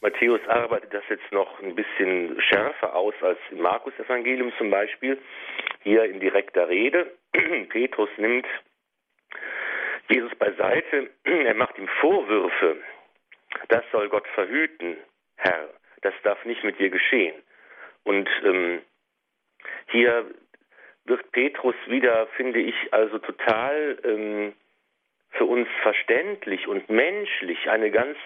Matthäus 0.02 0.40
arbeitet 0.48 0.92
das 0.92 1.04
jetzt 1.08 1.30
noch 1.30 1.60
ein 1.60 1.76
bisschen 1.76 2.40
schärfer 2.42 2.96
aus 2.96 3.14
als 3.22 3.38
im 3.52 3.60
Markus-Evangelium 3.60 4.52
zum 4.58 4.68
Beispiel. 4.68 5.16
Hier 5.84 6.04
in 6.04 6.18
direkter 6.18 6.68
Rede. 6.68 7.12
Petrus 7.68 8.10
nimmt 8.16 8.46
Jesus 10.08 10.34
beiseite. 10.34 11.10
Er 11.24 11.54
macht 11.54 11.78
ihm 11.78 11.86
Vorwürfe. 12.00 12.78
Das 13.68 13.84
soll 13.92 14.08
Gott 14.08 14.26
verhüten, 14.34 14.96
Herr. 15.36 15.68
Das 16.00 16.14
darf 16.24 16.44
nicht 16.44 16.64
mit 16.64 16.80
dir 16.80 16.90
geschehen. 16.90 17.34
Und 18.02 18.28
ähm, 18.44 18.82
hier 19.86 20.26
wird 21.04 21.30
Petrus 21.30 21.76
wieder, 21.86 22.26
finde 22.36 22.58
ich, 22.58 22.74
also 22.90 23.18
total 23.18 23.98
ähm, 24.02 24.52
für 25.30 25.44
uns 25.44 25.68
verständlich 25.82 26.66
und 26.66 26.90
menschlich 26.90 27.70
eine 27.70 27.92
ganz 27.92 28.16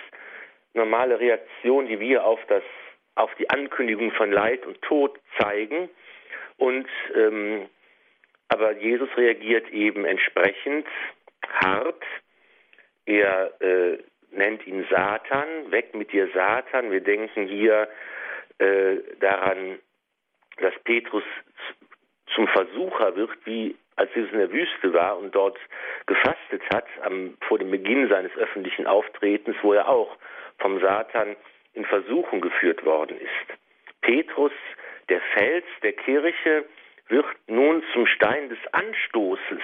normale 0.77 1.19
Reaktion, 1.19 1.87
die 1.87 2.01
wir 2.01 2.25
auf 2.25 2.41
das, 2.49 2.63
auf 3.15 3.35
die 3.37 3.49
Ankündigung 3.51 4.13
von 4.13 4.31
Leid 4.31 4.65
und 4.67 4.81
Tod 4.83 5.19
zeigen. 5.39 5.89
Und 6.59 6.89
ähm, 7.15 7.69
aber 8.49 8.73
Jesus 8.79 9.09
reagiert 9.17 9.69
eben 9.71 10.05
entsprechend 10.05 10.87
hart. 11.65 12.03
Er 13.05 13.61
äh, 13.61 13.99
nennt 14.31 14.67
ihn 14.67 14.87
Satan, 14.91 15.71
weg 15.71 15.95
mit 15.95 16.13
dir 16.13 16.29
Satan. 16.33 16.91
Wir 16.91 17.01
denken 17.01 17.49
hier 17.49 17.89
äh, 18.59 18.97
daran, 19.21 19.79
dass 20.59 20.75
Petrus 20.85 21.25
zum 22.35 22.47
Versucher 22.49 23.17
wird, 23.17 23.31
wie 23.45 23.77
als 23.97 24.15
Jesus 24.15 24.33
in 24.33 24.39
der 24.39 24.53
Wüste 24.53 24.93
war 24.93 25.17
und 25.19 25.35
dort 25.35 25.59
gefastet 26.07 26.63
hat, 26.73 26.87
am, 27.03 27.37
vor 27.49 27.59
dem 27.59 27.71
Beginn 27.71 28.09
seines 28.09 28.35
öffentlichen 28.37 28.87
Auftretens, 28.87 29.57
wo 29.63 29.73
er 29.73 29.89
auch 29.89 30.17
vom 30.59 30.81
Satan 30.81 31.37
in 31.75 31.85
Versuchung 31.85 32.41
geführt 32.41 32.85
worden 32.85 33.19
ist. 33.21 33.59
Petrus, 34.01 34.53
der 35.09 35.21
Fels 35.35 35.67
der 35.83 35.93
Kirche, 35.93 36.65
wird 37.09 37.27
nun 37.47 37.83
zum 37.93 38.07
Stein 38.07 38.49
des 38.49 38.59
Anstoßes 38.73 39.63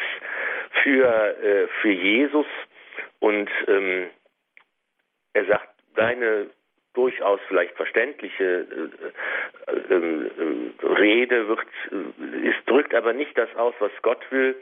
für, 0.82 1.42
äh, 1.42 1.68
für 1.80 1.90
Jesus 1.90 2.46
und 3.18 3.50
ähm, 3.66 4.10
er 5.32 5.44
sagt, 5.46 5.68
deine 5.94 6.50
durchaus 6.94 7.40
vielleicht 7.48 7.74
verständliche 7.74 8.66
äh, 9.66 9.72
äh, 9.72 9.94
äh, 9.94 10.86
Rede 10.86 11.48
wird, 11.48 11.66
äh, 11.90 12.48
ist, 12.48 12.58
drückt 12.66 12.94
aber 12.94 13.12
nicht 13.12 13.36
das 13.36 13.54
aus, 13.56 13.74
was 13.78 13.92
Gott 14.02 14.24
will, 14.30 14.56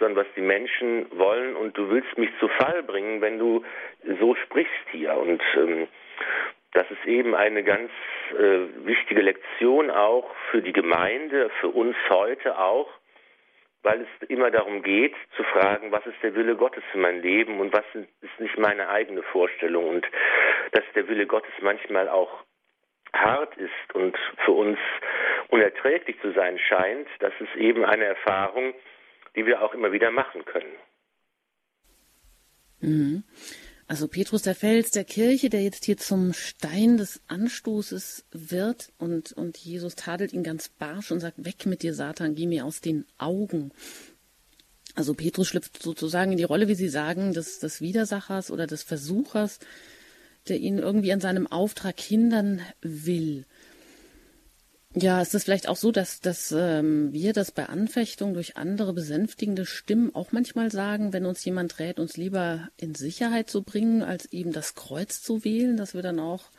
sondern 0.00 0.24
was 0.24 0.34
die 0.34 0.40
Menschen 0.40 1.06
wollen 1.16 1.54
und 1.54 1.76
du 1.78 1.88
willst 1.90 2.18
mich 2.18 2.30
zu 2.40 2.48
Fall 2.48 2.82
bringen, 2.82 3.20
wenn 3.20 3.38
du 3.38 3.64
so 4.18 4.34
sprichst 4.34 4.88
hier. 4.90 5.14
Und 5.14 5.42
ähm, 5.56 5.86
das 6.72 6.90
ist 6.90 7.04
eben 7.06 7.34
eine 7.34 7.62
ganz 7.62 7.90
äh, 8.32 8.86
wichtige 8.86 9.22
Lektion 9.22 9.90
auch 9.90 10.28
für 10.50 10.62
die 10.62 10.72
Gemeinde, 10.72 11.50
für 11.60 11.68
uns 11.68 11.96
heute 12.08 12.58
auch, 12.58 12.88
weil 13.82 14.02
es 14.02 14.28
immer 14.28 14.50
darum 14.50 14.82
geht, 14.82 15.14
zu 15.36 15.42
fragen, 15.44 15.92
was 15.92 16.04
ist 16.06 16.22
der 16.22 16.34
Wille 16.34 16.56
Gottes 16.56 16.82
für 16.92 16.98
mein 16.98 17.22
Leben 17.22 17.60
und 17.60 17.72
was 17.72 17.84
ist 17.94 18.40
nicht 18.40 18.58
meine 18.58 18.88
eigene 18.88 19.22
Vorstellung 19.22 19.88
und 19.88 20.06
dass 20.72 20.84
der 20.94 21.08
Wille 21.08 21.26
Gottes 21.26 21.52
manchmal 21.60 22.08
auch 22.08 22.44
hart 23.12 23.56
ist 23.56 23.94
und 23.94 24.16
für 24.44 24.52
uns 24.52 24.78
unerträglich 25.48 26.20
zu 26.20 26.32
sein 26.32 26.58
scheint, 26.58 27.08
das 27.18 27.32
ist 27.40 27.56
eben 27.56 27.84
eine 27.84 28.04
Erfahrung, 28.04 28.74
die 29.36 29.46
wir 29.46 29.62
auch 29.62 29.74
immer 29.74 29.92
wieder 29.92 30.10
machen 30.10 30.44
können. 30.44 30.72
Mhm. 32.80 33.24
Also 33.86 34.06
Petrus 34.06 34.42
der 34.42 34.54
Fels 34.54 34.92
der 34.92 35.02
Kirche, 35.02 35.50
der 35.50 35.62
jetzt 35.62 35.84
hier 35.84 35.96
zum 35.96 36.32
Stein 36.32 36.96
des 36.96 37.20
Anstoßes 37.26 38.24
wird 38.30 38.92
und, 38.98 39.32
und 39.32 39.58
Jesus 39.58 39.96
tadelt 39.96 40.32
ihn 40.32 40.44
ganz 40.44 40.68
barsch 40.68 41.10
und 41.10 41.18
sagt, 41.18 41.44
weg 41.44 41.66
mit 41.66 41.82
dir, 41.82 41.92
Satan, 41.92 42.36
geh 42.36 42.46
mir 42.46 42.64
aus 42.64 42.80
den 42.80 43.04
Augen. 43.18 43.72
Also 44.94 45.14
Petrus 45.14 45.48
schlüpft 45.48 45.82
sozusagen 45.82 46.30
in 46.30 46.38
die 46.38 46.44
Rolle, 46.44 46.68
wie 46.68 46.76
Sie 46.76 46.88
sagen, 46.88 47.32
des, 47.32 47.58
des 47.58 47.80
Widersachers 47.80 48.52
oder 48.52 48.68
des 48.68 48.84
Versuchers, 48.84 49.58
der 50.48 50.58
ihn 50.58 50.78
irgendwie 50.78 51.12
an 51.12 51.20
seinem 51.20 51.48
Auftrag 51.48 51.98
hindern 51.98 52.60
will. 52.80 53.44
Ja, 54.94 55.22
ist 55.22 55.34
es 55.34 55.44
vielleicht 55.44 55.68
auch 55.68 55.76
so, 55.76 55.92
dass, 55.92 56.20
dass 56.20 56.50
ähm, 56.50 57.12
wir 57.12 57.32
das 57.32 57.52
bei 57.52 57.66
Anfechtung 57.66 58.34
durch 58.34 58.56
andere 58.56 58.92
besänftigende 58.92 59.64
Stimmen 59.64 60.12
auch 60.16 60.32
manchmal 60.32 60.72
sagen, 60.72 61.12
wenn 61.12 61.26
uns 61.26 61.44
jemand 61.44 61.78
rät, 61.78 62.00
uns 62.00 62.16
lieber 62.16 62.68
in 62.76 62.96
Sicherheit 62.96 63.48
zu 63.48 63.62
bringen, 63.62 64.02
als 64.02 64.32
eben 64.32 64.52
das 64.52 64.74
Kreuz 64.74 65.22
zu 65.22 65.44
wählen, 65.44 65.76
dass 65.76 65.94
wir 65.94 66.02
dann 66.02 66.18
auch 66.18 66.50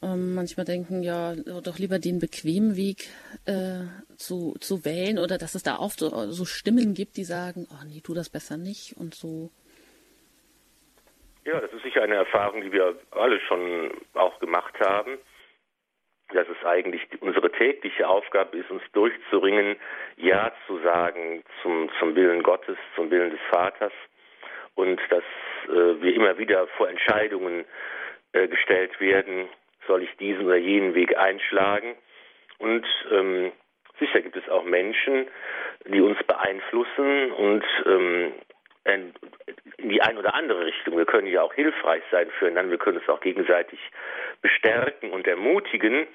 ähm, 0.00 0.34
manchmal 0.34 0.64
denken, 0.64 1.02
ja, 1.02 1.34
doch 1.34 1.80
lieber 1.80 1.98
den 1.98 2.20
bequemen 2.20 2.76
Weg 2.76 3.08
äh, 3.46 3.82
zu, 4.16 4.54
zu 4.60 4.84
wählen 4.84 5.18
oder 5.18 5.36
dass 5.36 5.56
es 5.56 5.64
da 5.64 5.80
oft 5.80 5.98
so, 5.98 6.30
so 6.30 6.44
Stimmen 6.44 6.94
gibt, 6.94 7.16
die 7.16 7.24
sagen, 7.24 7.66
oh 7.68 7.84
nee, 7.84 8.00
tu 8.00 8.14
das 8.14 8.30
besser 8.30 8.58
nicht 8.58 8.96
und 8.96 9.16
so. 9.16 9.50
Ja, 11.44 11.60
das 11.60 11.72
ist 11.72 11.82
sicher 11.82 12.02
eine 12.02 12.14
Erfahrung, 12.14 12.60
die 12.60 12.70
wir 12.70 12.94
alle 13.10 13.40
schon 13.40 13.90
auch 14.14 14.38
gemacht 14.38 14.78
haben 14.78 15.18
dass 16.34 16.48
es 16.48 16.64
eigentlich 16.66 17.02
unsere 17.20 17.50
tägliche 17.50 18.08
Aufgabe 18.08 18.58
ist, 18.58 18.70
uns 18.70 18.82
durchzuringen, 18.92 19.76
Ja 20.16 20.52
zu 20.66 20.78
sagen 20.78 21.42
zum, 21.62 21.90
zum 21.98 22.14
Willen 22.14 22.42
Gottes, 22.42 22.76
zum 22.96 23.10
Willen 23.10 23.30
des 23.30 23.40
Vaters. 23.50 23.92
Und 24.74 25.00
dass 25.08 25.24
äh, 25.68 26.02
wir 26.02 26.14
immer 26.14 26.36
wieder 26.38 26.66
vor 26.76 26.88
Entscheidungen 26.88 27.64
äh, 28.32 28.48
gestellt 28.48 29.00
werden, 29.00 29.48
soll 29.86 30.02
ich 30.02 30.16
diesen 30.16 30.46
oder 30.46 30.56
jenen 30.56 30.94
Weg 30.94 31.16
einschlagen? 31.16 31.94
Und 32.58 32.86
ähm, 33.10 33.52
sicher 33.98 34.20
gibt 34.20 34.36
es 34.36 34.48
auch 34.48 34.64
Menschen, 34.64 35.28
die 35.86 36.00
uns 36.00 36.18
beeinflussen 36.24 37.32
und 37.32 37.64
ähm, 37.86 38.32
in 38.84 39.14
die 39.78 40.02
eine 40.02 40.18
oder 40.18 40.34
andere 40.34 40.66
Richtung. 40.66 40.96
Wir 40.96 41.06
können 41.06 41.26
ja 41.26 41.42
auch 41.42 41.54
hilfreich 41.54 42.02
sein 42.10 42.30
füreinander, 42.38 42.70
wir 42.70 42.78
können 42.78 42.98
uns 42.98 43.08
auch 43.08 43.20
gegenseitig 43.20 43.78
bestärken 44.42 45.10
und 45.10 45.26
ermutigen, 45.26 46.06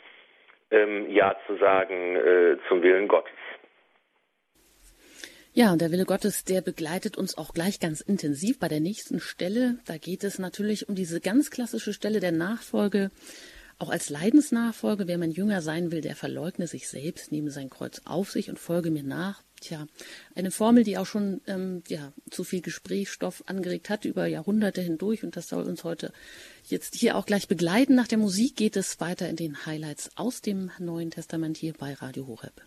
ähm, 0.72 1.10
Ja 1.10 1.36
zu 1.48 1.58
sagen 1.58 2.16
äh, 2.16 2.58
zum 2.68 2.82
Willen 2.82 3.08
Gottes. 3.08 3.32
Ja, 5.52 5.72
und 5.74 5.82
der 5.82 5.92
Wille 5.92 6.06
Gottes, 6.06 6.46
der 6.46 6.62
begleitet 6.62 7.18
uns 7.18 7.38
auch 7.38 7.54
gleich 7.54 7.80
ganz 7.80 8.02
intensiv 8.02 8.60
bei 8.60 8.68
der 8.68 8.80
nächsten 8.80 9.20
Stelle. 9.20 9.80
Da 9.86 9.98
geht 9.98 10.24
es 10.24 10.38
natürlich 10.40 10.88
um 10.88 10.96
diese 10.96 11.20
ganz 11.20 11.50
klassische 11.50 11.92
Stelle 11.92 12.20
der 12.20 12.32
Nachfolge. 12.32 13.10
Auch 13.80 13.90
als 13.90 14.10
Leidensnachfolge, 14.10 15.08
wer 15.08 15.18
mein 15.18 15.32
Jünger 15.32 15.62
sein 15.62 15.92
will, 15.92 16.02
der 16.02 16.16
verleugne 16.16 16.68
sich 16.68 16.88
selbst, 16.88 17.32
nehme 17.32 17.50
sein 17.50 17.70
Kreuz 17.70 18.02
auf 18.06 18.30
sich 18.30 18.50
und 18.50 18.60
folge 18.60 18.92
mir 18.92 19.04
nach. 19.04 19.42
Tja, 19.60 19.88
eine 20.36 20.52
Formel, 20.52 20.84
die 20.84 20.98
auch 20.98 21.06
schon 21.06 21.42
ähm, 21.48 21.84
ja, 21.88 22.14
zu 22.30 22.44
viel 22.44 22.62
Gesprächsstoff 22.62 23.44
angeregt 23.48 23.90
hat 23.90 24.06
über 24.06 24.26
Jahrhunderte 24.28 24.82
hindurch 24.82 25.24
und 25.24 25.36
das 25.36 25.50
soll 25.50 25.64
uns 25.64 25.84
heute 25.84 26.12
jetzt 26.66 26.96
hier 26.96 27.16
auch 27.16 27.26
gleich 27.26 27.48
begleiten. 27.48 27.96
Nach 27.96 28.08
der 28.08 28.18
Musik 28.18 28.56
geht 28.56 28.76
es 28.76 29.00
weiter 29.00 29.30
in 29.30 29.36
den 29.36 29.66
Highlights 29.66 30.12
aus 30.16 30.42
dem 30.42 30.72
Neuen 30.80 31.12
Testament 31.12 31.58
hier 31.58 31.74
bei 31.74 31.94
Radio 31.94 32.28
Horeb. 32.28 32.62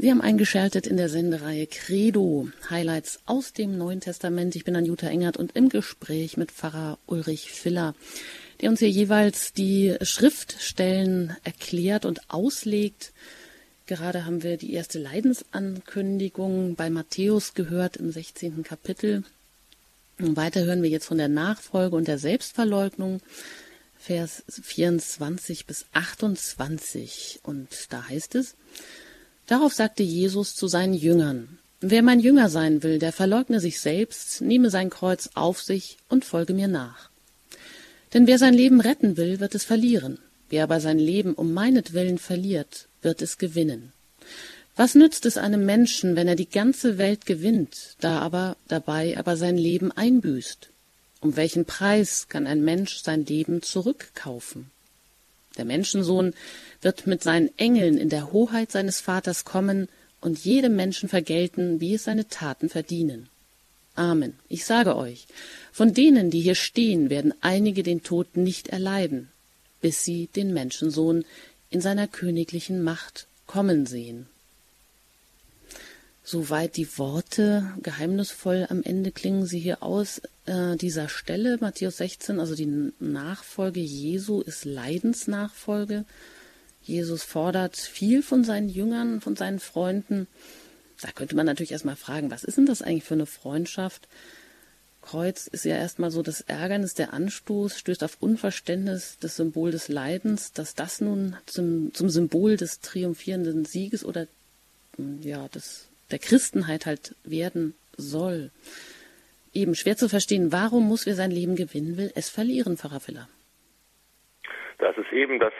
Sie 0.00 0.12
haben 0.12 0.20
eingeschaltet 0.20 0.86
in 0.86 0.96
der 0.96 1.08
Sendereihe 1.08 1.66
Credo, 1.66 2.48
Highlights 2.70 3.18
aus 3.26 3.52
dem 3.52 3.76
Neuen 3.76 3.98
Testament. 3.98 4.54
Ich 4.54 4.64
bin 4.64 4.76
Anjuta 4.76 5.08
Engert 5.08 5.36
und 5.36 5.56
im 5.56 5.70
Gespräch 5.70 6.36
mit 6.36 6.52
Pfarrer 6.52 7.00
Ulrich 7.06 7.50
Filler, 7.50 7.96
der 8.60 8.70
uns 8.70 8.78
hier 8.78 8.90
jeweils 8.90 9.52
die 9.54 9.96
Schriftstellen 10.02 11.36
erklärt 11.42 12.04
und 12.04 12.30
auslegt. 12.30 13.12
Gerade 13.86 14.24
haben 14.24 14.44
wir 14.44 14.56
die 14.56 14.72
erste 14.72 15.00
Leidensankündigung 15.00 16.76
bei 16.76 16.90
Matthäus 16.90 17.54
gehört 17.54 17.96
im 17.96 18.12
16. 18.12 18.62
Kapitel. 18.62 19.24
Und 20.20 20.36
weiter 20.36 20.62
hören 20.62 20.84
wir 20.84 20.90
jetzt 20.90 21.06
von 21.06 21.18
der 21.18 21.26
Nachfolge 21.26 21.96
und 21.96 22.06
der 22.06 22.18
Selbstverleugnung. 22.18 23.20
Vers 23.98 24.44
24 24.48 25.66
bis 25.66 25.86
28. 25.92 27.40
Und 27.42 27.68
da 27.90 28.08
heißt 28.08 28.36
es, 28.36 28.54
Darauf 29.48 29.72
sagte 29.72 30.02
Jesus 30.02 30.54
zu 30.54 30.68
seinen 30.68 30.94
Jüngern, 30.94 31.58
Wer 31.80 32.02
mein 32.02 32.20
Jünger 32.20 32.48
sein 32.50 32.82
will, 32.82 32.98
der 32.98 33.12
verleugne 33.12 33.60
sich 33.60 33.80
selbst, 33.80 34.40
nehme 34.40 34.68
sein 34.68 34.90
Kreuz 34.90 35.30
auf 35.34 35.62
sich 35.62 35.96
und 36.08 36.24
folge 36.24 36.52
mir 36.52 36.68
nach. 36.68 37.08
Denn 38.12 38.26
wer 38.26 38.38
sein 38.38 38.52
Leben 38.52 38.80
retten 38.80 39.16
will, 39.16 39.40
wird 39.40 39.54
es 39.54 39.64
verlieren. 39.64 40.18
Wer 40.50 40.64
aber 40.64 40.80
sein 40.80 40.98
Leben 40.98 41.34
um 41.34 41.52
meinetwillen 41.52 42.18
verliert, 42.18 42.88
wird 43.00 43.22
es 43.22 43.38
gewinnen. 43.38 43.92
Was 44.76 44.94
nützt 44.94 45.24
es 45.24 45.38
einem 45.38 45.64
Menschen, 45.64 46.14
wenn 46.14 46.28
er 46.28 46.36
die 46.36 46.48
ganze 46.48 46.98
Welt 46.98 47.26
gewinnt, 47.26 47.96
da 48.00 48.18
aber 48.18 48.56
dabei 48.66 49.16
aber 49.16 49.36
sein 49.36 49.56
Leben 49.56 49.92
einbüßt? 49.92 50.68
Um 51.20 51.36
welchen 51.36 51.64
Preis 51.64 52.28
kann 52.28 52.46
ein 52.46 52.64
Mensch 52.64 53.02
sein 53.02 53.24
Leben 53.24 53.62
zurückkaufen? 53.62 54.70
Der 55.58 55.64
Menschensohn 55.64 56.34
wird 56.80 57.06
mit 57.06 57.22
seinen 57.22 57.50
Engeln 57.58 57.98
in 57.98 58.08
der 58.08 58.32
Hoheit 58.32 58.72
seines 58.72 59.00
Vaters 59.00 59.44
kommen 59.44 59.88
und 60.20 60.44
jedem 60.44 60.76
Menschen 60.76 61.08
vergelten, 61.08 61.80
wie 61.80 61.94
es 61.94 62.04
seine 62.04 62.28
Taten 62.28 62.68
verdienen. 62.68 63.28
Amen. 63.94 64.34
Ich 64.48 64.64
sage 64.64 64.96
euch, 64.96 65.26
von 65.72 65.92
denen, 65.92 66.30
die 66.30 66.40
hier 66.40 66.54
stehen, 66.54 67.10
werden 67.10 67.34
einige 67.40 67.82
den 67.82 68.02
Tod 68.04 68.36
nicht 68.36 68.68
erleiden, 68.68 69.28
bis 69.80 70.04
sie 70.04 70.28
den 70.28 70.54
Menschensohn 70.54 71.24
in 71.70 71.80
seiner 71.80 72.06
königlichen 72.06 72.82
Macht 72.82 73.26
kommen 73.46 73.86
sehen. 73.86 74.26
Soweit 76.30 76.76
die 76.76 76.98
Worte 76.98 77.72
geheimnisvoll 77.82 78.66
am 78.68 78.82
Ende 78.82 79.12
klingen 79.12 79.46
sie 79.46 79.60
hier 79.60 79.82
aus 79.82 80.20
äh, 80.44 80.76
dieser 80.76 81.08
Stelle, 81.08 81.56
Matthäus 81.58 81.96
16, 81.96 82.38
also 82.38 82.54
die 82.54 82.92
Nachfolge 83.00 83.80
Jesu 83.80 84.42
ist 84.42 84.66
Leidensnachfolge. 84.66 86.04
Jesus 86.82 87.22
fordert 87.22 87.78
viel 87.78 88.22
von 88.22 88.44
seinen 88.44 88.68
Jüngern, 88.68 89.22
von 89.22 89.36
seinen 89.36 89.58
Freunden. 89.58 90.26
Da 91.00 91.12
könnte 91.12 91.34
man 91.34 91.46
natürlich 91.46 91.72
erstmal 91.72 91.96
fragen, 91.96 92.30
was 92.30 92.44
ist 92.44 92.58
denn 92.58 92.66
das 92.66 92.82
eigentlich 92.82 93.04
für 93.04 93.14
eine 93.14 93.24
Freundschaft? 93.24 94.06
Kreuz 95.00 95.46
ist 95.46 95.64
ja 95.64 95.76
erstmal 95.76 96.10
so 96.10 96.20
das 96.20 96.42
Ärgernis, 96.42 96.92
der 96.92 97.14
Anstoß, 97.14 97.78
stößt 97.78 98.04
auf 98.04 98.18
Unverständnis, 98.20 99.16
das 99.18 99.36
Symbol 99.36 99.70
des 99.70 99.88
Leidens, 99.88 100.52
dass 100.52 100.74
das 100.74 101.00
nun 101.00 101.38
zum, 101.46 101.94
zum 101.94 102.10
Symbol 102.10 102.58
des 102.58 102.80
triumphierenden 102.80 103.64
Sieges 103.64 104.04
oder 104.04 104.26
hm, 104.98 105.22
ja, 105.22 105.48
des, 105.48 105.87
der 106.10 106.18
Christenheit 106.18 106.86
halt 106.86 107.14
werden 107.24 107.74
soll. 107.96 108.50
Eben 109.52 109.74
schwer 109.74 109.96
zu 109.96 110.08
verstehen, 110.08 110.52
warum 110.52 110.86
muss 110.86 111.06
wer 111.06 111.14
sein 111.14 111.30
Leben 111.30 111.56
gewinnen 111.56 111.96
will, 111.96 112.10
es 112.14 112.30
verlieren, 112.30 112.76
Pfarrer 112.76 113.00
Filler. 113.00 113.28
Das 114.78 114.96
ist 114.96 115.12
eben 115.12 115.40
das 115.40 115.52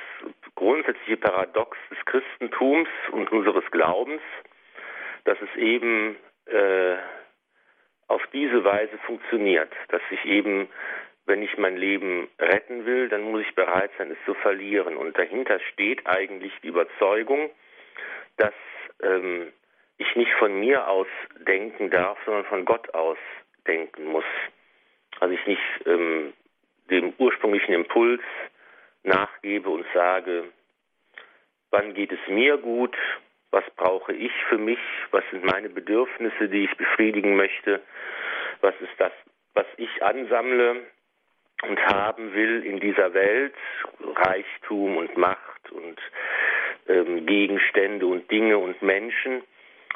grundsätzliche 0.55 1.17
Paradox 1.17 1.77
des 1.91 1.99
Christentums 2.05 2.89
und 3.13 3.31
unseres 3.33 3.65
Glaubens, 3.71 4.23
dass 5.25 5.39
es 5.41 5.57
eben 5.59 6.17
äh, 6.47 6.97
auf 8.07 8.23
diese 8.33 8.65
Weise 8.65 8.97
funktioniert, 9.07 9.73
dass 9.89 10.03
ich 10.11 10.25
eben, 10.25 10.69
wenn 11.27 11.43
ich 11.43 11.59
mein 11.59 11.77
Leben 11.77 12.29
retten 12.39 12.87
will, 12.87 13.09
dann 13.09 13.23
muss 13.23 13.43
ich 13.43 13.55
bereit 13.55 13.91
sein, 13.99 14.11
es 14.11 14.19
zu 14.25 14.35
verlieren. 14.35 14.97
Und 14.97 15.19
dahinter 15.19 15.61
steht 15.73 16.07
eigentlich 16.07 16.53
die 16.63 16.69
Überzeugung, 16.69 17.51
dass 18.37 18.55
ähm, 19.03 19.53
ich 19.99 20.17
nicht 20.17 20.33
von 20.39 20.59
mir 20.59 20.89
aus 20.89 21.09
denken 21.47 21.91
darf, 21.91 22.19
sondern 22.25 22.45
von 22.45 22.65
Gott 22.65 22.93
aus 22.95 23.19
denken 23.67 24.07
muss. 24.07 24.25
Also 25.21 25.35
ich 25.35 25.47
nicht 25.47 25.63
ähm, 25.87 26.33
dem 26.91 27.13
ursprünglichen 27.19 27.75
Impuls 27.75 28.23
nachgebe 29.03 29.69
und 29.69 29.85
sage, 29.93 30.45
wann 31.71 31.95
geht 31.95 32.13
es 32.13 32.21
mir 32.29 32.57
gut, 32.59 32.97
was 33.51 33.65
brauche 33.77 34.13
ich 34.13 34.33
für 34.49 34.59
mich, 34.59 34.79
was 35.11 35.25
sind 35.31 35.45
meine 35.45 35.69
Bedürfnisse, 35.69 36.49
die 36.49 36.65
ich 36.65 36.77
befriedigen 36.77 37.37
möchte, 37.37 37.81
was 38.61 38.75
ist 38.81 38.93
das, 38.99 39.13
was 39.55 39.67
ich 39.77 40.03
ansammle 40.03 40.83
und 41.63 41.87
haben 41.87 42.35
will 42.35 42.65
in 42.65 42.79
dieser 42.79 43.15
Welt, 43.15 43.55
Reichtum 44.01 44.97
und 44.97 45.17
Macht 45.17 45.73
und 45.73 45.99
ähm, 46.89 47.27
Gegenstände 47.27 48.07
und 48.07 48.31
Dinge 48.31 48.59
und 48.59 48.81
Menschen, 48.83 49.43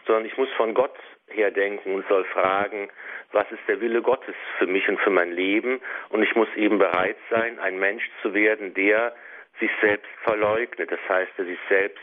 sondern 0.07 0.27
ich 0.27 0.37
muss 0.37 0.51
von 0.57 0.75
Gott 0.75 0.95
her 1.29 1.51
denken 1.51 1.95
und 1.95 2.07
soll 2.09 2.25
fragen, 2.25 2.91
was 3.33 3.51
ist 3.51 3.63
der 3.67 3.81
Wille 3.81 4.03
Gottes 4.03 4.35
für 4.59 4.67
mich 4.67 4.89
und 4.89 5.01
für 5.01 5.11
mein 5.11 5.33
Leben? 5.33 5.81
Und 6.11 6.23
ich 6.23 6.35
muss 6.35 6.49
eben 6.57 6.79
bereit 6.79 7.17
sein, 7.31 7.59
ein 7.59 7.79
Mensch 7.79 8.09
zu 8.23 8.35
werden, 8.35 8.75
der 8.75 9.15
sich 9.61 9.71
selbst 9.81 10.11
verleugnet. 10.25 10.91
Das 10.91 11.01
heißt, 11.09 11.33
der 11.39 11.47
sich 11.47 11.59
selbst 11.69 12.03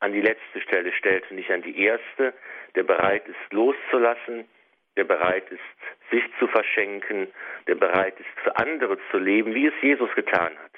an 0.00 0.12
die 0.12 0.20
letzte 0.20 0.60
Stelle 0.60 0.92
stellt 0.92 1.28
und 1.30 1.36
nicht 1.36 1.50
an 1.50 1.62
die 1.62 1.82
erste, 1.82 2.34
der 2.74 2.82
bereit 2.82 3.26
ist 3.26 3.52
loszulassen, 3.52 4.48
der 4.96 5.04
bereit 5.04 5.48
ist, 5.50 6.10
sich 6.10 6.24
zu 6.38 6.48
verschenken, 6.48 7.28
der 7.66 7.76
bereit 7.76 8.18
ist, 8.18 8.40
für 8.42 8.56
andere 8.56 8.98
zu 9.10 9.18
leben, 9.18 9.54
wie 9.54 9.66
es 9.66 9.74
Jesus 9.80 10.12
getan 10.14 10.56
hat. 10.58 10.72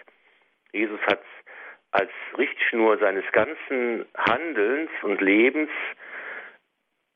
Jesus 0.72 1.00
hat 1.02 1.22
als 1.92 2.10
Richtschnur 2.38 2.98
seines 2.98 3.24
ganzen 3.32 4.06
Handelns 4.16 4.90
und 5.02 5.20
Lebens 5.20 5.70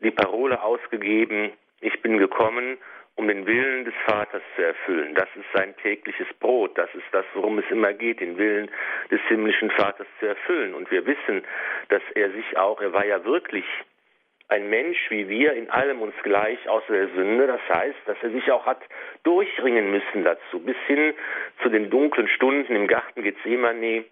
die 0.00 0.10
Parole 0.10 0.62
ausgegeben, 0.62 1.52
ich 1.80 2.00
bin 2.02 2.18
gekommen, 2.18 2.78
um 3.16 3.28
den 3.28 3.46
Willen 3.46 3.84
des 3.84 3.94
Vaters 4.06 4.42
zu 4.56 4.62
erfüllen. 4.62 5.14
Das 5.14 5.28
ist 5.36 5.46
sein 5.54 5.76
tägliches 5.82 6.26
Brot. 6.40 6.76
Das 6.76 6.92
ist 6.94 7.06
das, 7.12 7.24
worum 7.34 7.58
es 7.58 7.70
immer 7.70 7.92
geht, 7.92 8.20
den 8.20 8.36
Willen 8.36 8.70
des 9.10 9.20
himmlischen 9.28 9.70
Vaters 9.70 10.06
zu 10.18 10.26
erfüllen. 10.26 10.74
Und 10.74 10.90
wir 10.90 11.06
wissen, 11.06 11.44
dass 11.90 12.02
er 12.14 12.30
sich 12.30 12.56
auch, 12.56 12.80
er 12.80 12.92
war 12.92 13.06
ja 13.06 13.24
wirklich 13.24 13.64
ein 14.48 14.68
Mensch 14.68 14.98
wie 15.10 15.28
wir, 15.28 15.54
in 15.54 15.70
allem 15.70 16.02
uns 16.02 16.14
gleich, 16.22 16.68
außer 16.68 16.92
der 16.92 17.08
Sünde. 17.08 17.46
Das 17.46 17.60
heißt, 17.68 17.98
dass 18.06 18.16
er 18.22 18.30
sich 18.30 18.50
auch 18.50 18.66
hat 18.66 18.82
durchringen 19.22 19.90
müssen 19.90 20.24
dazu, 20.24 20.60
bis 20.60 20.76
hin 20.86 21.14
zu 21.62 21.68
den 21.68 21.90
dunklen 21.90 22.28
Stunden 22.28 22.74
im 22.74 22.86
Garten 22.86 23.22
Gethsemane, 23.22 24.04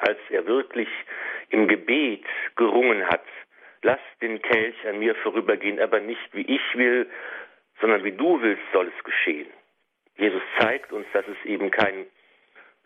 als 0.00 0.18
er 0.30 0.46
wirklich 0.46 0.88
im 1.50 1.68
Gebet 1.68 2.24
gerungen 2.56 3.06
hat, 3.06 3.24
lass 3.84 4.00
den 4.20 4.42
Kelch 4.42 4.74
an 4.88 4.98
mir 4.98 5.14
vorübergehen, 5.16 5.78
aber 5.78 6.00
nicht 6.00 6.32
wie 6.32 6.42
ich 6.42 6.74
will, 6.74 7.08
sondern 7.80 8.02
wie 8.02 8.12
du 8.12 8.40
willst, 8.40 8.62
soll 8.72 8.90
es 8.96 9.04
geschehen. 9.04 9.48
Jesus 10.16 10.42
zeigt 10.58 10.92
uns, 10.92 11.06
dass 11.12 11.26
es 11.28 11.36
eben 11.44 11.70
kein 11.70 12.06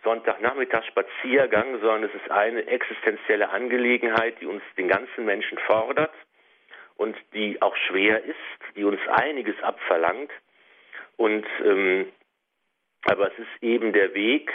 Sonntagnachmittagsspaziergang, 0.02 1.80
sondern 1.80 2.04
es 2.04 2.14
ist 2.14 2.30
eine 2.30 2.66
existenzielle 2.66 3.50
Angelegenheit, 3.50 4.40
die 4.40 4.46
uns 4.46 4.62
den 4.76 4.88
ganzen 4.88 5.24
Menschen 5.24 5.58
fordert 5.58 6.14
und 6.96 7.16
die 7.34 7.60
auch 7.62 7.76
schwer 7.76 8.24
ist, 8.24 8.76
die 8.76 8.84
uns 8.84 9.00
einiges 9.08 9.60
abverlangt. 9.62 10.30
Und 11.16 11.46
ähm, 11.64 12.12
aber 13.04 13.30
es 13.32 13.38
ist 13.38 13.62
eben 13.62 13.92
der 13.92 14.14
Weg, 14.14 14.52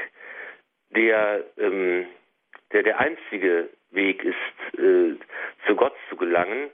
der 0.89 1.43
ähm, 1.57 2.07
der 2.71 2.83
der 2.83 2.99
einzige 2.99 3.69
Weg 3.93 4.23
ist, 4.23 4.79
äh, 4.79 5.15
zu 5.65 5.75
Gott 5.75 5.95
zu 6.09 6.15
gelangen. 6.15 6.69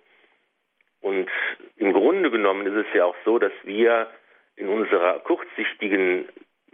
Und 1.01 1.29
im 1.77 1.93
Grunde 1.93 2.29
genommen 2.29 2.67
ist 2.67 2.88
es 2.88 2.93
ja 2.93 3.05
auch 3.05 3.15
so, 3.23 3.39
dass 3.39 3.53
wir 3.63 4.10
in 4.55 4.67
unserer 4.67 5.19
kurzsichtigen 5.19 6.27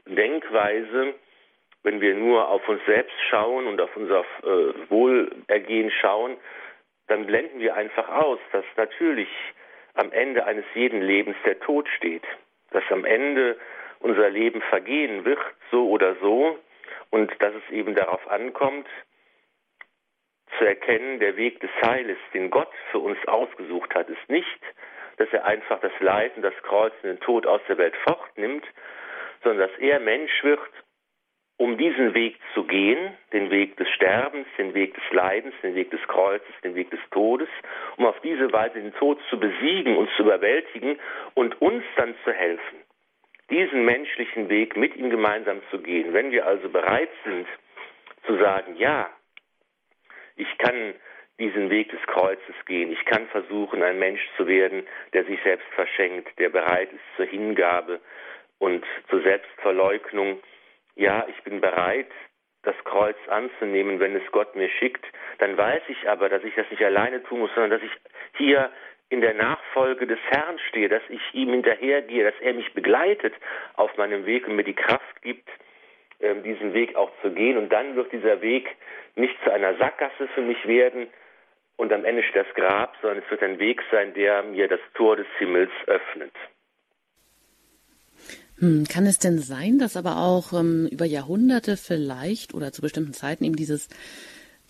Denkweise, 0.05 1.13
wenn 1.83 2.01
wir 2.01 2.15
nur 2.15 2.49
auf 2.49 2.67
uns 2.67 2.81
selbst 2.85 3.15
schauen 3.29 3.67
und 3.67 3.79
auf 3.79 3.95
unser 3.95 4.21
äh, 4.43 4.89
Wohlergehen 4.89 5.91
schauen, 5.91 6.37
dann 7.07 7.27
blenden 7.27 7.59
wir 7.59 7.75
einfach 7.75 8.09
aus, 8.09 8.39
dass 8.51 8.65
natürlich 8.75 9.29
am 9.93 10.11
Ende 10.11 10.45
eines 10.45 10.65
jeden 10.73 11.01
Lebens 11.01 11.37
der 11.45 11.59
Tod 11.59 11.87
steht, 11.95 12.23
dass 12.71 12.83
am 12.89 13.05
Ende 13.05 13.57
unser 13.99 14.29
Leben 14.29 14.61
vergehen 14.61 15.25
wird, 15.25 15.39
so 15.71 15.89
oder 15.89 16.15
so, 16.15 16.59
und 17.11 17.31
dass 17.39 17.53
es 17.53 17.73
eben 17.73 17.95
darauf 17.95 18.27
ankommt, 18.29 18.87
zu 20.57 20.65
erkennen, 20.65 21.19
der 21.19 21.37
Weg 21.37 21.59
des 21.59 21.71
Heiles, 21.81 22.17
den 22.33 22.49
Gott 22.49 22.71
für 22.91 22.99
uns 22.99 23.17
ausgesucht 23.27 23.93
hat, 23.95 24.09
ist 24.09 24.29
nicht, 24.29 24.59
dass 25.17 25.31
er 25.31 25.45
einfach 25.45 25.79
das 25.79 25.93
Leiden, 25.99 26.41
das 26.41 26.53
Kreuz 26.63 26.93
und 27.03 27.09
den 27.09 27.19
Tod 27.19 27.45
aus 27.45 27.61
der 27.67 27.77
Welt 27.77 27.95
fortnimmt, 28.07 28.65
sondern 29.43 29.69
dass 29.69 29.79
er 29.79 29.99
Mensch 29.99 30.43
wird, 30.43 30.59
um 31.57 31.77
diesen 31.77 32.13
Weg 32.13 32.37
zu 32.53 32.63
gehen, 32.65 33.13
den 33.31 33.49
Weg 33.49 33.77
des 33.77 33.87
Sterbens, 33.89 34.47
den 34.57 34.73
Weg 34.73 34.93
des 34.93 35.03
Leidens, 35.11 35.53
den 35.63 35.75
Weg 35.75 35.89
des 35.91 36.01
Kreuzes, 36.07 36.53
den 36.63 36.75
Weg 36.75 36.91
des 36.91 36.99
Todes, 37.11 37.47
um 37.95 38.05
auf 38.05 38.19
diese 38.21 38.51
Weise 38.51 38.81
den 38.81 38.93
Tod 38.95 39.19
zu 39.29 39.39
besiegen 39.39 39.95
und 39.95 40.09
zu 40.17 40.23
überwältigen 40.23 40.99
und 41.33 41.61
uns 41.61 41.83
dann 41.95 42.13
zu 42.25 42.33
helfen, 42.33 42.79
diesen 43.49 43.85
menschlichen 43.85 44.49
Weg 44.49 44.75
mit 44.75 44.97
ihm 44.97 45.09
gemeinsam 45.09 45.61
zu 45.71 45.79
gehen. 45.79 46.13
Wenn 46.13 46.31
wir 46.31 46.45
also 46.45 46.67
bereit 46.67 47.11
sind 47.23 47.47
zu 48.25 48.37
sagen, 48.37 48.75
ja, 48.75 49.09
ich 50.35 50.57
kann 50.57 50.95
diesen 51.39 51.69
Weg 51.69 51.89
des 51.91 52.01
Kreuzes 52.07 52.55
gehen. 52.65 52.91
Ich 52.91 53.03
kann 53.05 53.27
versuchen, 53.27 53.83
ein 53.83 53.99
Mensch 53.99 54.21
zu 54.37 54.47
werden, 54.47 54.87
der 55.13 55.25
sich 55.25 55.39
selbst 55.43 55.67
verschenkt, 55.73 56.29
der 56.39 56.49
bereit 56.49 56.91
ist 56.93 57.15
zur 57.17 57.25
Hingabe 57.25 57.99
und 58.59 58.85
zur 59.09 59.21
Selbstverleugnung. 59.21 60.39
Ja, 60.95 61.25
ich 61.27 61.43
bin 61.43 61.59
bereit, 61.59 62.07
das 62.63 62.75
Kreuz 62.85 63.17
anzunehmen, 63.27 63.99
wenn 63.99 64.15
es 64.15 64.31
Gott 64.31 64.55
mir 64.55 64.69
schickt. 64.69 65.05
Dann 65.39 65.57
weiß 65.57 65.83
ich 65.89 66.09
aber, 66.09 66.29
dass 66.29 66.43
ich 66.43 66.55
das 66.55 66.69
nicht 66.71 66.83
alleine 66.83 67.21
tun 67.23 67.41
muss, 67.41 67.51
sondern 67.53 67.71
dass 67.71 67.83
ich 67.83 67.91
hier 68.37 68.71
in 69.09 69.21
der 69.21 69.33
Nachfolge 69.33 70.07
des 70.07 70.19
Herrn 70.29 70.57
stehe, 70.69 70.89
dass 70.89 71.03
ich 71.09 71.21
ihm 71.33 71.51
hinterhergehe, 71.51 72.23
dass 72.23 72.39
er 72.41 72.53
mich 72.53 72.73
begleitet 72.73 73.33
auf 73.75 73.95
meinem 73.97 74.25
Weg 74.25 74.47
und 74.47 74.55
mir 74.55 74.63
die 74.63 74.73
Kraft 74.73 75.21
gibt, 75.21 75.47
diesen 76.19 76.73
Weg 76.73 76.95
auch 76.95 77.11
zu 77.21 77.31
gehen. 77.31 77.57
Und 77.57 77.71
dann 77.71 77.95
wird 77.95 78.11
dieser 78.11 78.41
Weg 78.41 78.67
nicht 79.15 79.35
zu 79.43 79.51
einer 79.51 79.75
Sackgasse 79.77 80.27
für 80.33 80.41
mich 80.41 80.65
werden 80.67 81.07
und 81.77 81.91
am 81.91 82.05
Ende 82.05 82.23
steht 82.23 82.45
das 82.45 82.55
Grab, 82.55 82.95
sondern 83.01 83.23
es 83.23 83.29
wird 83.29 83.43
ein 83.43 83.59
Weg 83.59 83.81
sein, 83.91 84.13
der 84.13 84.43
mir 84.43 84.67
das 84.67 84.79
Tor 84.93 85.17
des 85.17 85.27
Himmels 85.37 85.71
öffnet. 85.87 86.31
Hm, 88.59 88.85
kann 88.89 89.05
es 89.05 89.19
denn 89.19 89.39
sein, 89.39 89.79
dass 89.79 89.97
aber 89.97 90.17
auch 90.17 90.53
ähm, 90.53 90.87
über 90.89 91.05
Jahrhunderte 91.05 91.75
vielleicht 91.75 92.53
oder 92.53 92.71
zu 92.71 92.81
bestimmten 92.81 93.13
Zeiten 93.13 93.43
eben 93.43 93.55
dieses 93.55 93.89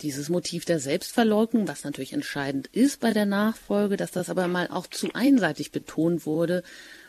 dieses 0.01 0.27
Motiv 0.27 0.65
der 0.65 0.79
Selbstverleugnung, 0.79 1.69
was 1.69 1.86
natürlich 1.86 2.12
entscheidend 2.12 2.67
ist 2.67 2.99
bei 2.99 3.12
der 3.12 3.25
Nachfolge, 3.25 3.95
dass 3.95 4.12
das 4.12 4.29
aber 4.29 4.49
mal 4.49 4.67
auch 4.69 4.88
zu 4.88 5.08
einseitig 5.13 5.71
betont 5.71 6.25
wurde 6.25 6.63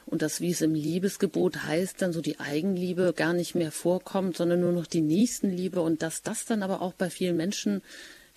und 0.06 0.22
dass, 0.22 0.40
wie 0.40 0.52
es 0.52 0.60
im 0.60 0.74
Liebesgebot 0.74 1.64
heißt, 1.64 2.00
dann 2.00 2.12
so 2.12 2.20
die 2.20 2.38
Eigenliebe 2.38 3.12
gar 3.14 3.32
nicht 3.32 3.56
mehr 3.56 3.72
vorkommt, 3.72 4.36
sondern 4.36 4.60
nur 4.60 4.72
noch 4.72 4.86
die 4.86 5.00
Nächstenliebe. 5.00 5.80
Und 5.80 6.02
dass 6.02 6.22
das 6.22 6.44
dann 6.44 6.62
aber 6.62 6.80
auch 6.80 6.94
bei 6.94 7.10
vielen 7.10 7.36
Menschen, 7.36 7.82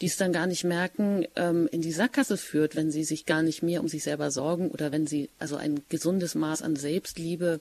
die 0.02 0.08
es 0.08 0.18
dann 0.18 0.34
gar 0.34 0.48
nicht 0.48 0.64
merken, 0.64 1.26
ähm, 1.36 1.70
in 1.72 1.82
die 1.82 1.92
Sackgasse 1.92 2.38
führt, 2.38 2.76
wenn 2.76 2.90
sie 2.90 3.04
sich 3.04 3.28
gar 3.28 3.44
nicht 3.44 3.62
mehr 3.62 3.82
um 3.82 3.88
sich 3.88 4.04
selber 4.04 4.32
sorgen 4.32 4.72
oder 4.72 4.92
wenn 4.92 5.06
sie 5.06 5.30
also 5.38 5.58
ein 5.58 5.82
gesundes 5.90 6.34
Maß 6.34 6.64
an 6.64 6.76
Selbstliebe 6.76 7.60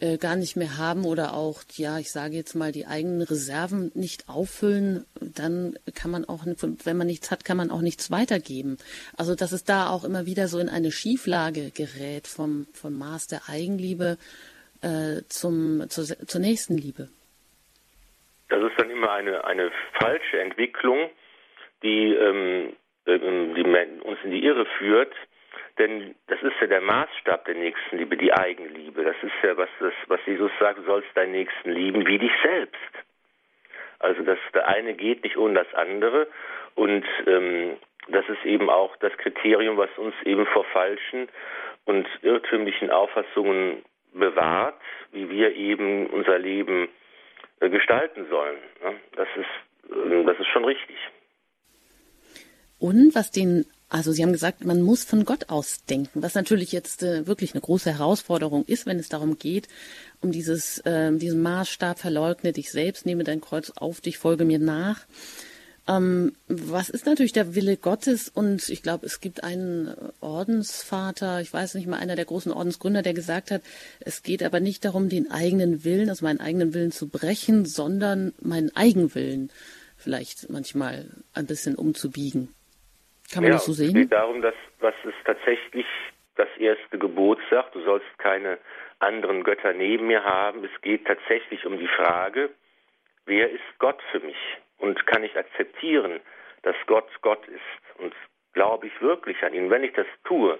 äh, 0.00 0.18
gar 0.18 0.36
nicht 0.36 0.56
mehr 0.56 0.76
haben 0.76 1.04
oder 1.04 1.34
auch, 1.34 1.62
ja, 1.76 1.98
ich 1.98 2.10
sage 2.10 2.34
jetzt 2.34 2.54
mal, 2.54 2.72
die 2.72 2.86
eigenen 2.86 3.22
Reserven 3.22 3.92
nicht 3.94 4.28
auffüllen, 4.28 5.06
dann 5.20 5.78
kann 5.94 6.10
man 6.10 6.24
auch, 6.24 6.44
wenn 6.44 6.96
man 6.96 7.06
nichts 7.06 7.30
hat, 7.30 7.44
kann 7.44 7.56
man 7.56 7.70
auch 7.70 7.80
nichts 7.80 8.10
weitergeben. 8.10 8.78
Also, 9.16 9.34
dass 9.34 9.52
es 9.52 9.64
da 9.64 9.88
auch 9.88 10.04
immer 10.04 10.26
wieder 10.26 10.48
so 10.48 10.58
in 10.58 10.68
eine 10.68 10.90
Schieflage 10.90 11.70
gerät 11.70 12.26
vom, 12.26 12.66
vom 12.74 12.98
Maß 12.98 13.26
der 13.28 13.48
Eigenliebe 13.48 14.18
äh, 14.82 15.22
zum, 15.28 15.88
zur, 15.88 16.04
zur 16.04 16.40
Nächstenliebe. 16.40 17.08
Das 18.48 18.62
ist 18.62 18.78
dann 18.78 18.90
immer 18.90 19.12
eine, 19.12 19.44
eine 19.44 19.70
falsche 19.98 20.40
Entwicklung, 20.40 21.10
die, 21.82 22.14
ähm 22.14 22.76
die 23.06 24.00
uns 24.02 24.18
in 24.24 24.32
die 24.32 24.44
Irre 24.44 24.66
führt 24.78 25.14
denn 25.78 26.14
das 26.28 26.42
ist 26.42 26.54
ja 26.60 26.66
der 26.66 26.80
Maßstab 26.80 27.44
der 27.44 27.54
Nächstenliebe, 27.54 28.16
die 28.16 28.32
Eigenliebe. 28.32 29.04
Das 29.04 29.16
ist 29.22 29.32
ja, 29.42 29.56
was, 29.56 29.68
das, 29.80 29.92
was 30.06 30.20
Jesus 30.26 30.50
sagt, 30.58 30.78
du 30.78 30.84
sollst 30.84 31.08
deinen 31.14 31.32
Nächsten 31.32 31.70
lieben 31.70 32.06
wie 32.06 32.18
dich 32.18 32.32
selbst. 32.42 32.80
Also 33.98 34.22
das 34.22 34.38
der 34.54 34.68
eine 34.68 34.94
geht 34.94 35.22
nicht 35.24 35.36
ohne 35.36 35.54
das 35.54 35.74
andere. 35.74 36.28
Und 36.74 37.04
ähm, 37.26 37.76
das 38.08 38.28
ist 38.28 38.44
eben 38.44 38.70
auch 38.70 38.96
das 38.96 39.12
Kriterium, 39.18 39.76
was 39.76 39.90
uns 39.96 40.14
eben 40.24 40.46
vor 40.46 40.64
falschen 40.64 41.28
und 41.84 42.06
irrtümlichen 42.22 42.90
Auffassungen 42.90 43.82
bewahrt, 44.12 44.80
wie 45.12 45.28
wir 45.28 45.54
eben 45.54 46.06
unser 46.06 46.38
Leben 46.38 46.88
äh, 47.60 47.68
gestalten 47.68 48.26
sollen. 48.28 48.58
Das 49.14 49.28
ist, 49.36 49.92
äh, 49.92 50.24
das 50.24 50.38
ist 50.38 50.48
schon 50.48 50.64
richtig. 50.64 50.96
Und 52.78 53.14
was 53.14 53.30
den 53.30 53.64
also 53.88 54.12
Sie 54.12 54.22
haben 54.22 54.32
gesagt, 54.32 54.64
man 54.64 54.82
muss 54.82 55.04
von 55.04 55.24
Gott 55.24 55.48
aus 55.48 55.84
denken, 55.88 56.22
was 56.22 56.34
natürlich 56.34 56.72
jetzt 56.72 57.02
äh, 57.02 57.26
wirklich 57.26 57.54
eine 57.54 57.60
große 57.60 57.92
Herausforderung 57.92 58.64
ist, 58.64 58.86
wenn 58.86 58.98
es 58.98 59.08
darum 59.08 59.38
geht, 59.38 59.68
um 60.20 60.32
dieses, 60.32 60.78
äh, 60.78 61.12
diesen 61.16 61.40
Maßstab, 61.42 61.98
verleugne 61.98 62.52
dich 62.52 62.72
selbst, 62.72 63.06
nehme 63.06 63.22
dein 63.22 63.40
Kreuz 63.40 63.70
auf 63.76 64.00
dich, 64.00 64.18
folge 64.18 64.44
mir 64.44 64.58
nach. 64.58 65.06
Ähm, 65.88 66.32
was 66.48 66.88
ist 66.88 67.06
natürlich 67.06 67.32
der 67.32 67.54
Wille 67.54 67.76
Gottes? 67.76 68.28
Und 68.28 68.68
ich 68.68 68.82
glaube, 68.82 69.06
es 69.06 69.20
gibt 69.20 69.44
einen 69.44 69.94
Ordensvater, 70.20 71.40
ich 71.40 71.52
weiß 71.52 71.74
nicht 71.74 71.86
mal, 71.86 71.98
einer 71.98 72.16
der 72.16 72.24
großen 72.24 72.50
Ordensgründer, 72.50 73.02
der 73.02 73.14
gesagt 73.14 73.52
hat, 73.52 73.62
es 74.00 74.24
geht 74.24 74.42
aber 74.42 74.58
nicht 74.58 74.84
darum, 74.84 75.08
den 75.08 75.30
eigenen 75.30 75.84
Willen, 75.84 76.10
also 76.10 76.24
meinen 76.24 76.40
eigenen 76.40 76.74
Willen 76.74 76.90
zu 76.90 77.06
brechen, 77.08 77.66
sondern 77.66 78.32
meinen 78.40 78.74
Eigenwillen 78.74 79.50
vielleicht 79.96 80.50
manchmal 80.50 81.06
ein 81.34 81.46
bisschen 81.46 81.76
umzubiegen. 81.76 82.48
Kann 83.32 83.42
man 83.42 83.52
ja, 83.52 83.56
das 83.56 83.66
so 83.66 83.72
sehen? 83.72 83.88
Es 83.88 83.94
geht 83.94 84.12
darum, 84.12 84.42
dass 84.42 84.54
was 84.80 84.94
es 85.04 85.14
tatsächlich 85.24 85.86
das 86.36 86.48
erste 86.58 86.98
Gebot 86.98 87.38
sagt, 87.50 87.74
du 87.74 87.82
sollst 87.82 88.06
keine 88.18 88.58
anderen 88.98 89.42
Götter 89.42 89.72
neben 89.72 90.06
mir 90.06 90.24
haben. 90.24 90.64
Es 90.64 90.80
geht 90.82 91.06
tatsächlich 91.06 91.64
um 91.66 91.78
die 91.78 91.88
Frage, 91.88 92.50
wer 93.24 93.50
ist 93.50 93.78
Gott 93.78 94.00
für 94.10 94.20
mich? 94.20 94.36
Und 94.78 95.06
kann 95.06 95.24
ich 95.24 95.36
akzeptieren, 95.36 96.20
dass 96.62 96.76
Gott 96.86 97.08
Gott 97.22 97.46
ist? 97.48 97.98
Und 97.98 98.14
glaube 98.52 98.86
ich 98.86 99.00
wirklich 99.00 99.42
an 99.42 99.54
ihn? 99.54 99.70
Wenn 99.70 99.84
ich 99.84 99.92
das 99.94 100.06
tue, 100.24 100.58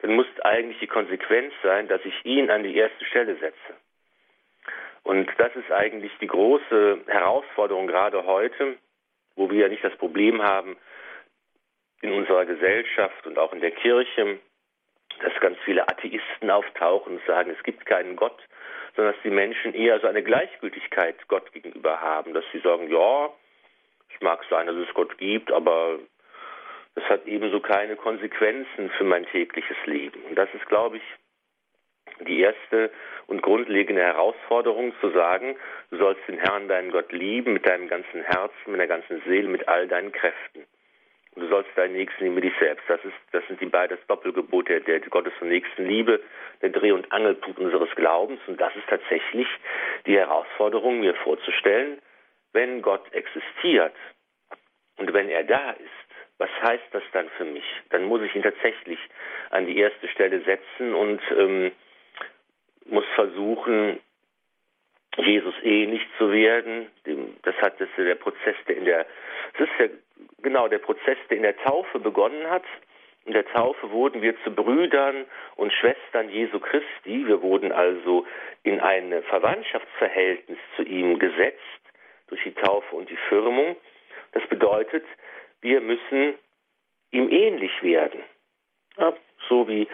dann 0.00 0.14
muss 0.14 0.26
eigentlich 0.42 0.78
die 0.78 0.86
Konsequenz 0.86 1.52
sein, 1.62 1.88
dass 1.88 2.04
ich 2.04 2.24
ihn 2.24 2.50
an 2.50 2.62
die 2.62 2.76
erste 2.76 3.04
Stelle 3.04 3.36
setze. 3.36 3.74
Und 5.02 5.30
das 5.38 5.54
ist 5.54 5.70
eigentlich 5.70 6.12
die 6.20 6.26
große 6.26 7.00
Herausforderung 7.06 7.86
gerade 7.86 8.24
heute, 8.24 8.76
wo 9.36 9.50
wir 9.50 9.60
ja 9.60 9.68
nicht 9.68 9.84
das 9.84 9.96
Problem 9.96 10.42
haben 10.42 10.76
in 12.02 12.12
unserer 12.12 12.44
Gesellschaft 12.44 13.26
und 13.26 13.38
auch 13.38 13.52
in 13.52 13.60
der 13.60 13.70
Kirche, 13.70 14.38
dass 15.20 15.40
ganz 15.40 15.58
viele 15.64 15.88
Atheisten 15.88 16.50
auftauchen 16.50 17.16
und 17.16 17.26
sagen, 17.26 17.50
es 17.56 17.62
gibt 17.62 17.86
keinen 17.86 18.16
Gott, 18.16 18.38
sondern 18.94 19.14
dass 19.14 19.22
die 19.22 19.30
Menschen 19.30 19.74
eher 19.74 20.00
so 20.00 20.06
eine 20.06 20.22
Gleichgültigkeit 20.22 21.16
Gott 21.28 21.52
gegenüber 21.52 22.00
haben, 22.00 22.34
dass 22.34 22.44
sie 22.52 22.60
sagen, 22.60 22.90
ja, 22.90 23.30
es 24.14 24.20
mag 24.20 24.44
sein, 24.50 24.66
dass 24.66 24.76
es 24.76 24.92
Gott 24.94 25.16
gibt, 25.18 25.50
aber 25.52 25.98
das 26.94 27.04
hat 27.04 27.26
ebenso 27.26 27.60
keine 27.60 27.96
Konsequenzen 27.96 28.90
für 28.96 29.04
mein 29.04 29.26
tägliches 29.26 29.76
Leben. 29.84 30.22
Und 30.24 30.34
das 30.36 30.48
ist, 30.54 30.66
glaube 30.66 30.96
ich, 30.96 31.02
die 32.26 32.40
erste 32.40 32.90
und 33.26 33.42
grundlegende 33.42 34.02
Herausforderung 34.02 34.94
zu 35.00 35.10
sagen, 35.10 35.56
du 35.90 35.98
sollst 35.98 36.26
den 36.28 36.38
Herrn, 36.38 36.68
deinen 36.68 36.90
Gott 36.90 37.12
lieben 37.12 37.52
mit 37.52 37.66
deinem 37.66 37.88
ganzen 37.88 38.22
Herzen, 38.22 38.70
mit 38.70 38.80
der 38.80 38.86
ganzen 38.86 39.20
Seele, 39.26 39.48
mit 39.48 39.68
all 39.68 39.86
deinen 39.88 40.12
Kräften. 40.12 40.64
Und 41.36 41.42
du 41.42 41.48
sollst 41.48 41.70
deinen 41.76 41.92
Nächsten 41.92 42.34
wie 42.34 42.40
dich 42.40 42.54
selbst. 42.58 42.82
Das, 42.88 43.04
ist, 43.04 43.14
das 43.32 43.46
sind 43.46 43.60
die 43.60 43.66
beiden 43.66 43.98
Doppelgebote 44.08 44.80
der, 44.80 45.00
der 45.00 45.10
Gottes 45.10 45.34
und 45.40 45.48
Nächstenliebe, 45.48 46.20
der 46.62 46.70
Dreh- 46.70 46.92
und 46.92 47.12
Angelpunkt 47.12 47.58
unseres 47.58 47.90
Glaubens. 47.94 48.40
Und 48.46 48.58
das 48.58 48.74
ist 48.74 48.88
tatsächlich 48.88 49.46
die 50.06 50.16
Herausforderung, 50.16 51.00
mir 51.00 51.14
vorzustellen, 51.16 51.98
wenn 52.52 52.80
Gott 52.80 53.12
existiert 53.12 53.94
und 54.96 55.12
wenn 55.12 55.28
er 55.28 55.44
da 55.44 55.72
ist, 55.72 56.06
was 56.38 56.50
heißt 56.62 56.84
das 56.92 57.02
dann 57.12 57.28
für 57.36 57.44
mich? 57.44 57.64
Dann 57.90 58.04
muss 58.04 58.22
ich 58.22 58.34
ihn 58.34 58.42
tatsächlich 58.42 58.98
an 59.50 59.66
die 59.66 59.78
erste 59.78 60.08
Stelle 60.08 60.40
setzen 60.40 60.94
und 60.94 61.20
ähm, 61.36 61.72
muss 62.86 63.04
versuchen, 63.14 64.00
Jesus 65.16 65.54
ähnlich 65.62 66.02
zu 66.18 66.30
werden. 66.30 66.88
Das 67.42 67.54
hat 67.56 67.80
das 67.80 67.88
der 67.96 68.14
Prozess, 68.16 68.56
der 68.68 68.76
in 68.76 68.84
der, 68.84 69.06
das 69.58 69.68
ist 69.68 69.78
ja 69.78 69.86
genau 70.42 70.68
der 70.68 70.78
Prozess, 70.78 71.18
der 71.30 71.38
in 71.38 71.42
der 71.42 71.56
Taufe 71.58 71.98
begonnen 71.98 72.48
hat. 72.50 72.64
In 73.24 73.32
der 73.32 73.46
Taufe 73.46 73.90
wurden 73.90 74.22
wir 74.22 74.40
zu 74.44 74.52
Brüdern 74.52 75.24
und 75.56 75.72
Schwestern 75.72 76.28
Jesu 76.28 76.60
Christi. 76.60 77.26
Wir 77.26 77.42
wurden 77.42 77.72
also 77.72 78.24
in 78.62 78.80
ein 78.80 79.22
Verwandtschaftsverhältnis 79.24 80.58
zu 80.76 80.82
ihm 80.82 81.18
gesetzt 81.18 81.60
durch 82.28 82.42
die 82.44 82.54
Taufe 82.54 82.94
und 82.94 83.10
die 83.10 83.18
Firmung. 83.28 83.76
Das 84.32 84.46
bedeutet, 84.48 85.04
wir 85.60 85.80
müssen 85.80 86.34
ihm 87.10 87.28
ähnlich 87.30 87.82
werden. 87.82 88.22
Ja, 88.96 89.12
so 89.48 89.66
wie 89.66 89.88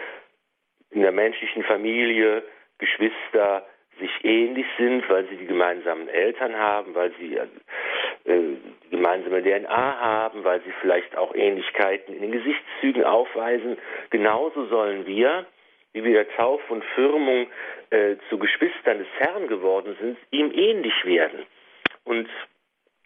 in 0.91 1.01
der 1.01 1.11
menschlichen 1.11 1.63
Familie 1.63 2.43
Geschwister 2.77 3.65
sich 3.99 4.11
ähnlich 4.23 4.65
sind, 4.77 5.07
weil 5.09 5.27
sie 5.27 5.37
die 5.37 5.45
gemeinsamen 5.45 6.07
Eltern 6.07 6.55
haben, 6.55 6.95
weil 6.95 7.11
sie 7.19 7.35
äh, 7.35 7.47
die 8.25 8.89
gemeinsame 8.89 9.41
DNA 9.43 9.99
haben, 9.99 10.43
weil 10.43 10.61
sie 10.61 10.73
vielleicht 10.81 11.17
auch 11.17 11.33
Ähnlichkeiten 11.35 12.15
in 12.15 12.21
den 12.21 12.31
Gesichtszügen 12.31 13.03
aufweisen. 13.03 13.77
Genauso 14.09 14.65
sollen 14.67 15.05
wir, 15.05 15.45
wie 15.93 16.03
wir 16.03 16.13
der 16.13 16.35
Taufe 16.35 16.73
und 16.73 16.83
Firmung 16.95 17.47
äh, 17.89 18.15
zu 18.29 18.37
Geschwistern 18.37 18.99
des 18.99 19.07
Herrn 19.17 19.47
geworden 19.47 19.95
sind, 19.99 20.17
ihm 20.31 20.51
ähnlich 20.51 21.05
werden. 21.05 21.45
Und 22.03 22.27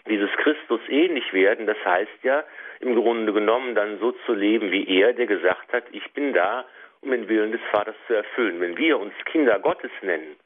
dieses 0.08 0.32
Christus 0.38 0.80
ähnlich 0.88 1.34
werden, 1.34 1.68
das 1.68 1.78
heißt 1.84 2.24
ja 2.24 2.44
im 2.80 2.96
Grunde 2.96 3.34
genommen 3.34 3.76
dann 3.76 4.00
so 4.00 4.14
zu 4.26 4.34
leben 4.34 4.72
wie 4.72 4.88
er, 5.00 5.14
der 5.14 5.26
gesagt 5.26 5.74
hat, 5.74 5.84
ich 5.92 6.14
bin 6.14 6.34
da, 6.34 6.66
um 7.02 7.12
den 7.12 7.28
Willen 7.28 7.52
des 7.52 7.62
Vaters 7.72 7.96
zu 8.08 8.14
erfüllen. 8.14 8.62
Wenn 8.62 8.78
wir 8.78 9.00
uns 9.00 9.14
Kinder 9.26 9.60
Gottes 9.60 9.92
nennen 10.02 10.38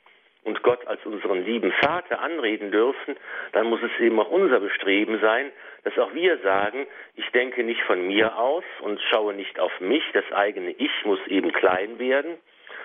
und 0.43 0.63
Gott 0.63 0.85
als 0.87 1.05
unseren 1.05 1.45
lieben 1.45 1.71
Vater 1.71 2.19
anreden 2.19 2.71
dürfen, 2.71 3.15
dann 3.51 3.67
muss 3.67 3.81
es 3.83 3.99
eben 4.01 4.19
auch 4.19 4.29
unser 4.29 4.59
Bestreben 4.59 5.19
sein, 5.19 5.51
dass 5.83 5.97
auch 5.97 6.13
wir 6.13 6.37
sagen, 6.39 6.87
ich 7.15 7.29
denke 7.31 7.63
nicht 7.63 7.81
von 7.83 8.07
mir 8.07 8.37
aus 8.37 8.63
und 8.81 8.99
schaue 9.09 9.33
nicht 9.33 9.59
auf 9.59 9.79
mich, 9.79 10.03
das 10.13 10.29
eigene 10.31 10.71
Ich 10.71 11.05
muss 11.05 11.19
eben 11.27 11.51
klein 11.51 11.99
werden, 11.99 12.37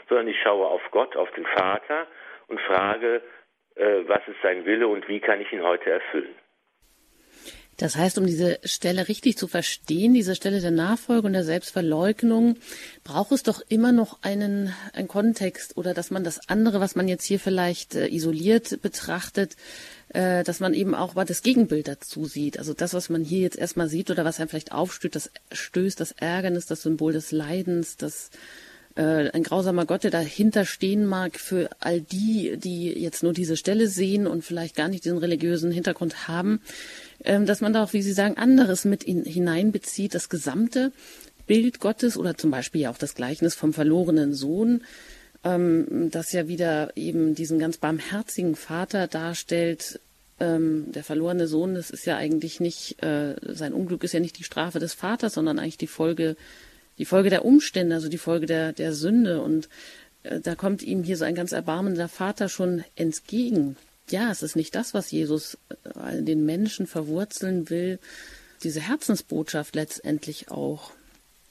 sondern 0.08 0.28
ich 0.28 0.40
schaue 0.42 0.66
auf 0.66 0.82
Gott, 0.90 1.16
auf 1.16 1.30
den 1.32 1.46
Vater 1.46 2.06
und 2.48 2.60
frage, 2.60 3.22
äh, 3.74 4.02
was 4.06 4.26
ist 4.28 4.40
sein 4.42 4.64
Wille 4.64 4.88
und 4.88 5.08
wie 5.08 5.20
kann 5.20 5.40
ich 5.40 5.52
ihn 5.52 5.62
heute 5.62 5.90
erfüllen. 5.90 6.34
Das 7.76 7.96
heißt, 7.96 8.16
um 8.18 8.26
diese 8.26 8.58
Stelle 8.64 9.08
richtig 9.08 9.36
zu 9.36 9.48
verstehen, 9.48 10.14
diese 10.14 10.34
Stelle 10.34 10.60
der 10.60 10.70
Nachfolge 10.70 11.26
und 11.26 11.34
der 11.34 11.44
Selbstverleugnung, 11.44 12.56
braucht 13.04 13.32
es 13.32 13.42
doch 13.42 13.60
immer 13.68 13.92
noch 13.92 14.22
einen, 14.22 14.72
einen 14.94 15.08
Kontext 15.08 15.76
oder 15.76 15.92
dass 15.92 16.10
man 16.10 16.24
das 16.24 16.48
andere, 16.48 16.80
was 16.80 16.94
man 16.96 17.06
jetzt 17.06 17.24
hier 17.24 17.38
vielleicht 17.38 17.94
äh, 17.94 18.08
isoliert 18.08 18.80
betrachtet, 18.80 19.56
äh, 20.08 20.42
dass 20.42 20.60
man 20.60 20.72
eben 20.72 20.94
auch 20.94 21.14
mal 21.14 21.26
das 21.26 21.42
Gegenbild 21.42 21.88
dazu 21.88 22.24
sieht. 22.24 22.58
Also 22.58 22.72
das, 22.72 22.94
was 22.94 23.10
man 23.10 23.24
hier 23.24 23.40
jetzt 23.40 23.58
erstmal 23.58 23.88
sieht 23.88 24.10
oder 24.10 24.24
was 24.24 24.40
einem 24.40 24.48
vielleicht 24.48 24.72
aufstößt, 24.72 25.14
das 25.14 25.30
stößt, 25.52 26.00
das 26.00 26.12
Ärgernis, 26.12 26.64
das 26.66 26.82
Symbol 26.82 27.12
des 27.12 27.30
Leidens, 27.30 27.98
das 27.98 28.30
äh, 28.96 29.30
ein 29.30 29.42
grausamer 29.42 29.84
Gott, 29.84 30.04
der 30.04 30.10
dahinter 30.10 30.64
stehen 30.64 31.06
mag 31.06 31.38
für 31.38 31.68
all 31.80 32.00
die, 32.00 32.56
die 32.56 32.88
jetzt 32.98 33.22
nur 33.22 33.32
diese 33.32 33.56
Stelle 33.56 33.88
sehen 33.88 34.26
und 34.26 34.42
vielleicht 34.42 34.74
gar 34.74 34.88
nicht 34.88 35.04
diesen 35.04 35.18
religiösen 35.18 35.70
Hintergrund 35.70 36.28
haben. 36.28 36.60
Ähm, 37.22 37.46
dass 37.46 37.60
man 37.60 37.72
da 37.72 37.84
auch, 37.84 37.92
wie 37.92 38.02
Sie 38.02 38.12
sagen, 38.12 38.36
anderes 38.36 38.84
mit 38.84 39.04
in, 39.04 39.24
hineinbezieht, 39.24 40.14
das 40.14 40.28
gesamte 40.28 40.92
Bild 41.46 41.78
Gottes 41.78 42.16
oder 42.16 42.36
zum 42.36 42.50
Beispiel 42.50 42.82
ja 42.82 42.90
auch 42.90 42.98
das 42.98 43.14
Gleichnis 43.14 43.54
vom 43.54 43.72
verlorenen 43.72 44.34
Sohn, 44.34 44.82
ähm, 45.44 46.08
das 46.10 46.32
ja 46.32 46.48
wieder 46.48 46.96
eben 46.96 47.34
diesen 47.34 47.58
ganz 47.58 47.76
barmherzigen 47.76 48.56
Vater 48.56 49.06
darstellt. 49.06 50.00
Ähm, 50.38 50.92
der 50.92 51.04
verlorene 51.04 51.46
Sohn, 51.46 51.74
das 51.74 51.90
ist 51.90 52.04
ja 52.04 52.16
eigentlich 52.16 52.60
nicht, 52.60 53.02
äh, 53.02 53.36
sein 53.42 53.72
Unglück 53.72 54.04
ist 54.04 54.12
ja 54.12 54.20
nicht 54.20 54.38
die 54.38 54.44
Strafe 54.44 54.78
des 54.78 54.92
Vaters, 54.92 55.34
sondern 55.34 55.58
eigentlich 55.58 55.78
die 55.78 55.86
Folge, 55.86 56.36
die 56.98 57.04
Folge 57.04 57.30
der 57.30 57.44
Umstände, 57.44 57.94
also 57.94 58.08
die 58.08 58.18
Folge 58.18 58.46
der, 58.46 58.72
der 58.72 58.92
Sünde. 58.94 59.40
Und 59.40 59.68
äh, 60.22 60.40
da 60.40 60.54
kommt 60.54 60.82
ihm 60.82 61.02
hier 61.02 61.16
so 61.16 61.24
ein 61.24 61.34
ganz 61.34 61.52
erbarmender 61.52 62.08
Vater 62.08 62.48
schon 62.48 62.84
entgegen 62.94 63.76
ja, 64.10 64.30
es 64.30 64.42
ist 64.42 64.56
nicht 64.56 64.74
das, 64.74 64.94
was 64.94 65.10
Jesus 65.10 65.58
äh, 65.94 66.22
den 66.22 66.44
Menschen 66.44 66.86
verwurzeln 66.86 67.70
will. 67.70 67.98
Diese 68.62 68.80
Herzensbotschaft 68.80 69.74
letztendlich 69.74 70.50
auch. 70.50 70.92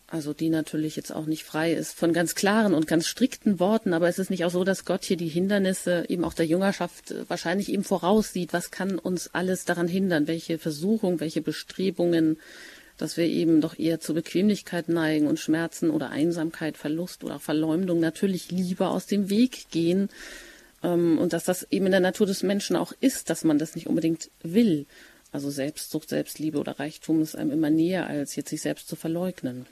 Also 0.08 0.34
die 0.34 0.50
natürlich 0.50 0.96
jetzt 0.96 1.12
auch 1.12 1.26
nicht 1.26 1.44
frei 1.44 1.74
ist 1.74 1.98
von 1.98 2.14
ganz 2.14 2.36
klaren 2.36 2.76
und 2.76 2.86
ganz 2.86 3.08
strikten 3.08 3.60
Worten, 3.60 3.92
aber 3.92 4.08
es 4.08 4.20
ist 4.20 4.30
nicht 4.30 4.46
auch 4.46 4.52
so, 4.52 4.64
dass 4.64 4.86
Gott 4.86 5.04
hier 5.04 5.18
die 5.18 5.28
Hindernisse 5.28 6.06
eben 6.08 6.24
auch 6.24 6.36
der 6.36 6.46
Jüngerschaft 6.46 7.12
äh, 7.12 7.30
wahrscheinlich 7.30 7.70
eben 7.70 7.84
voraussieht. 7.84 8.54
Was 8.54 8.72
kann 8.72 8.98
uns 9.00 9.34
alles 9.34 9.66
daran 9.66 9.88
hindern? 9.88 10.28
Welche 10.28 10.58
Versuchung, 10.58 11.20
welche 11.20 11.42
Bestrebungen, 11.42 12.38
dass 12.98 13.18
wir 13.18 13.26
eben 13.26 13.62
doch 13.62 13.78
eher 13.78 14.00
zur 14.00 14.16
Bequemlichkeit 14.16 14.90
neigen 14.90 15.28
und 15.28 15.40
Schmerzen 15.40 15.90
oder 15.90 16.10
Einsamkeit, 16.10 16.78
Verlust 16.78 17.24
oder 17.24 17.40
Verleumdung 17.40 18.00
natürlich 18.00 18.52
lieber 18.52 18.92
aus 18.92 19.06
dem 19.06 19.30
Weg 19.30 19.70
gehen, 19.70 20.10
ähm, 20.84 21.18
und 21.18 21.34
dass 21.34 21.44
das 21.44 21.68
eben 21.72 21.86
in 21.88 21.92
der 21.92 22.00
Natur 22.00 22.28
des 22.28 22.44
Menschen 22.44 22.76
auch 22.76 22.94
ist, 23.00 23.30
dass 23.30 23.44
man 23.44 23.60
das 23.60 23.76
nicht 23.76 23.88
unbedingt 23.88 24.30
will. 24.44 24.86
Also 25.32 25.50
Selbstsucht, 25.50 26.10
Selbstliebe 26.10 26.60
oder 26.60 26.80
Reichtum 26.80 27.22
ist 27.22 27.36
einem 27.36 27.52
immer 27.52 27.70
näher, 27.70 28.08
als 28.08 28.36
jetzt 28.36 28.50
sich 28.50 28.62
selbst 28.62 28.88
zu 28.88 28.96
verleugnen. 28.96 29.66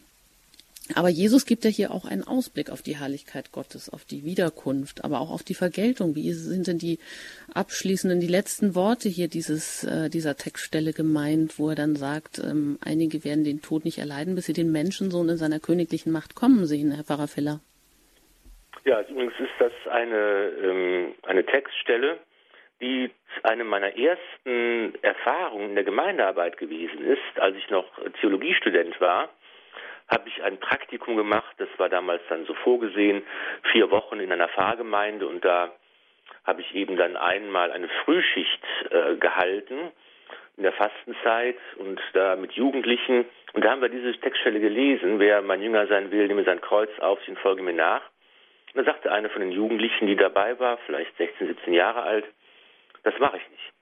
Aber 0.96 1.08
Jesus 1.08 1.46
gibt 1.46 1.64
ja 1.64 1.70
hier 1.70 1.92
auch 1.92 2.04
einen 2.04 2.28
Ausblick 2.28 2.70
auf 2.70 2.82
die 2.82 2.98
Herrlichkeit 2.98 3.54
Gottes, 3.54 3.90
auf 3.90 4.04
die 4.04 4.26
Wiederkunft, 4.26 5.06
aber 5.06 5.22
auch 5.22 5.32
auf 5.32 5.42
die 5.42 5.54
Vergeltung. 5.54 6.16
Wie 6.16 6.34
sind 6.34 6.68
denn 6.68 6.78
die 6.78 7.00
abschließenden, 7.54 8.20
die 8.20 8.28
letzten 8.28 8.76
Worte 8.76 9.08
hier 9.08 9.30
dieses, 9.30 9.86
äh, 9.86 10.10
dieser 10.10 10.36
Textstelle 10.36 10.92
gemeint, 10.92 11.58
wo 11.58 11.70
er 11.70 11.76
dann 11.76 11.96
sagt, 11.96 12.40
ähm, 12.40 12.78
einige 12.84 13.24
werden 13.24 13.46
den 13.46 13.62
Tod 13.62 13.86
nicht 13.86 13.98
erleiden, 13.98 14.36
bis 14.36 14.48
sie 14.48 14.54
den 14.54 14.74
Menschensohn 14.74 15.30
in 15.30 15.38
seiner 15.38 15.62
königlichen 15.62 16.12
Macht 16.12 16.36
kommen 16.36 16.66
sehen, 16.66 16.92
Herr 16.92 17.06
Pfarrer 17.06 17.30
Filler? 17.30 17.62
Ja, 18.84 19.02
übrigens 19.04 19.34
ist 19.40 19.56
das 19.60 19.72
eine, 19.90 20.52
ähm, 20.62 21.14
eine 21.24 21.46
Textstelle, 21.46 22.20
die 22.82 23.10
eine 23.44 23.64
meiner 23.64 23.98
ersten 23.98 25.02
Erfahrungen 25.02 25.70
in 25.70 25.76
der 25.76 25.86
Gemeindearbeit 25.86 26.58
gewesen 26.58 27.06
ist. 27.06 27.40
Als 27.40 27.56
ich 27.56 27.70
noch 27.70 27.86
Theologiestudent 28.20 29.00
war, 29.00 29.30
habe 30.14 30.30
ich 30.30 30.44
ein 30.44 30.60
Praktikum 30.60 31.18
gemacht, 31.18 31.56
das 31.58 31.70
war 31.78 31.90
damals 31.90 32.22
dann 32.30 32.46
so 32.46 32.54
vorgesehen, 32.54 33.24
vier 33.72 33.92
Wochen 33.92 34.20
in 34.20 34.32
einer 34.32 34.48
Pfarrgemeinde 34.48 35.28
und 35.28 35.44
da 35.44 35.72
habe 36.46 36.62
ich 36.62 36.74
eben 36.76 36.96
dann 36.96 37.16
einmal 37.16 37.72
eine 37.72 37.90
Frühschicht 38.04 38.64
äh, 38.90 39.16
gehalten 39.16 39.92
in 40.58 40.64
der 40.64 40.74
Fastenzeit 40.74 41.58
und 41.78 42.00
da 42.14 42.36
mit 42.36 42.52
Jugendlichen. 42.54 43.26
Und 43.54 43.66
da 43.66 43.72
haben 43.72 43.82
wir 43.82 43.90
diese 43.90 44.14
Textstelle 44.20 44.60
gelesen, 44.60 45.20
wer 45.20 45.42
mein 45.42 45.62
Jünger 45.62 45.88
sein 45.88 46.12
will, 46.12 46.28
nehme 46.28 46.44
sein 46.44 46.62
Kreuz 46.62 46.90
auf 47.00 47.20
und 47.28 47.40
folge 47.40 47.64
mir 47.64 47.74
nach. 47.74 48.02
Und 48.74 48.86
da 48.86 48.92
sagte 48.92 49.12
eine 49.12 49.30
von 49.30 49.42
den 49.42 49.52
Jugendlichen, 49.52 50.08
die 50.08 50.16
dabei 50.16 50.60
war, 50.60 50.78
vielleicht 50.86 51.16
16, 51.18 51.48
17 51.48 51.74
Jahre 51.74 52.04
alt, 52.04 52.26
das 53.04 53.18
mache 53.20 53.38
ich 53.38 53.50
nicht. 53.50 53.74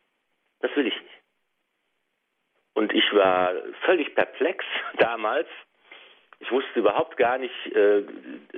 Das 0.61 0.75
will 0.75 0.87
ich 0.87 0.95
nicht. 0.95 1.21
Und 2.73 2.93
ich 2.93 3.13
war 3.13 3.53
völlig 3.85 4.15
perplex 4.15 4.63
damals. 4.97 5.47
Ich 6.41 6.51
wusste 6.51 6.79
überhaupt 6.79 7.17
gar 7.17 7.37
nicht, 7.37 7.53
äh, 7.67 8.03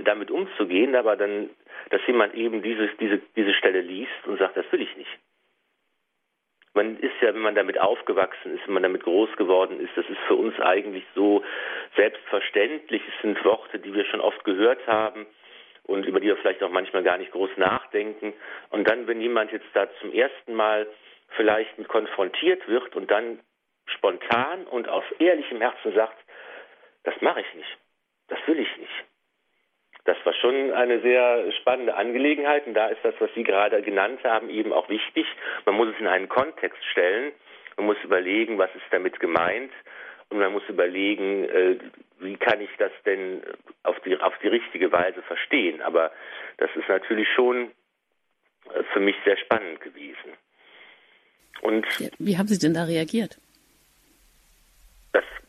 damit 0.04 0.32
umzugehen, 0.32 0.96
aber 0.96 1.18
dann, 1.18 1.50
dass 1.90 2.02
jemand 2.08 2.34
eben 2.34 2.62
diese, 2.62 2.88
diese, 3.00 3.20
diese 3.36 3.54
Stelle 3.54 3.82
liest 3.82 4.26
und 4.26 4.40
sagt, 4.40 4.56
das 4.58 4.66
will 4.72 4.82
ich 4.82 4.96
nicht. 4.96 5.12
Man 6.74 6.98
ist 6.98 7.14
ja, 7.22 7.34
wenn 7.36 7.42
man 7.42 7.56
damit 7.56 7.80
aufgewachsen 7.80 8.56
ist, 8.56 8.66
wenn 8.66 8.74
man 8.74 8.84
damit 8.84 9.04
groß 9.04 9.36
geworden 9.36 9.80
ist, 9.80 9.92
das 9.96 10.10
ist 10.10 10.18
für 10.28 10.36
uns 10.36 10.60
eigentlich 10.60 11.04
so 11.14 11.44
selbstverständlich. 11.96 13.02
Es 13.08 13.22
sind 13.22 13.44
Worte, 13.46 13.78
die 13.78 13.94
wir 13.94 14.06
schon 14.06 14.22
oft 14.22 14.44
gehört 14.44 14.88
haben 14.88 15.28
und 15.84 16.06
über 16.06 16.20
die 16.20 16.28
wir 16.28 16.38
vielleicht 16.38 16.64
auch 16.64 16.72
manchmal 16.72 17.04
gar 17.04 17.18
nicht 17.18 17.32
groß 17.32 17.52
nachdenken. 17.58 18.34
Und 18.72 18.88
dann, 18.88 19.06
wenn 19.06 19.22
jemand 19.22 19.52
jetzt 19.52 19.68
da 19.74 19.88
zum 20.00 20.12
ersten 20.14 20.56
Mal 20.56 20.88
vielleicht 21.36 21.78
mit 21.78 21.90
konfrontiert 21.90 22.68
wird 22.68 22.96
und 22.96 23.12
dann 23.12 23.40
spontan 23.86 24.66
und 24.66 24.88
aus 24.88 25.04
ehrlichem 25.20 25.60
Herzen 25.60 25.94
sagt, 25.94 26.23
das 27.04 27.16
mache 27.22 27.42
ich 27.42 27.54
nicht, 27.56 27.78
das 28.28 28.40
will 28.48 28.60
ich 28.60 28.78
nicht. 28.78 28.92
Das 30.06 30.18
war 30.26 30.34
schon 30.34 30.74
eine 30.74 31.00
sehr 31.00 31.50
spannende 31.62 31.96
Angelegenheit 31.96 32.68
und 32.68 32.74
da 32.74 32.88
ist 32.88 33.00
das, 33.04 33.16
was 33.20 33.30
Sie 33.36 33.44
gerade 33.44 33.82
genannt 33.82 34.22
haben, 34.26 34.50
eben 34.50 34.74
auch 34.74 34.90
wichtig. 34.90 35.26
Man 35.66 35.76
muss 35.76 35.88
es 35.94 36.00
in 36.00 36.08
einen 36.08 36.28
Kontext 36.28 36.84
stellen, 36.92 37.32
man 37.78 37.86
muss 37.86 37.98
überlegen, 38.04 38.58
was 38.58 38.70
ist 38.76 38.84
damit 38.92 39.20
gemeint 39.20 39.72
und 40.30 40.40
man 40.40 40.52
muss 40.52 40.64
überlegen, 40.68 41.46
äh, 41.46 41.78
wie 42.20 42.36
kann 42.36 42.60
ich 42.62 42.70
das 42.80 42.92
denn 43.06 43.44
auf 43.84 44.00
die, 44.02 44.18
auf 44.18 44.34
die 44.42 44.48
richtige 44.48 44.92
Weise 44.92 45.22
verstehen. 45.22 45.82
Aber 45.82 46.12
das 46.58 46.70
ist 46.76 46.88
natürlich 46.90 47.28
schon 47.34 47.72
äh, 48.74 48.84
für 48.92 49.00
mich 49.00 49.16
sehr 49.26 49.38
spannend 49.38 49.80
gewesen. 49.82 50.34
Und 51.62 51.86
wie 52.20 52.38
haben 52.38 52.48
Sie 52.48 52.60
denn 52.60 52.74
da 52.74 52.84
reagiert? 52.84 53.38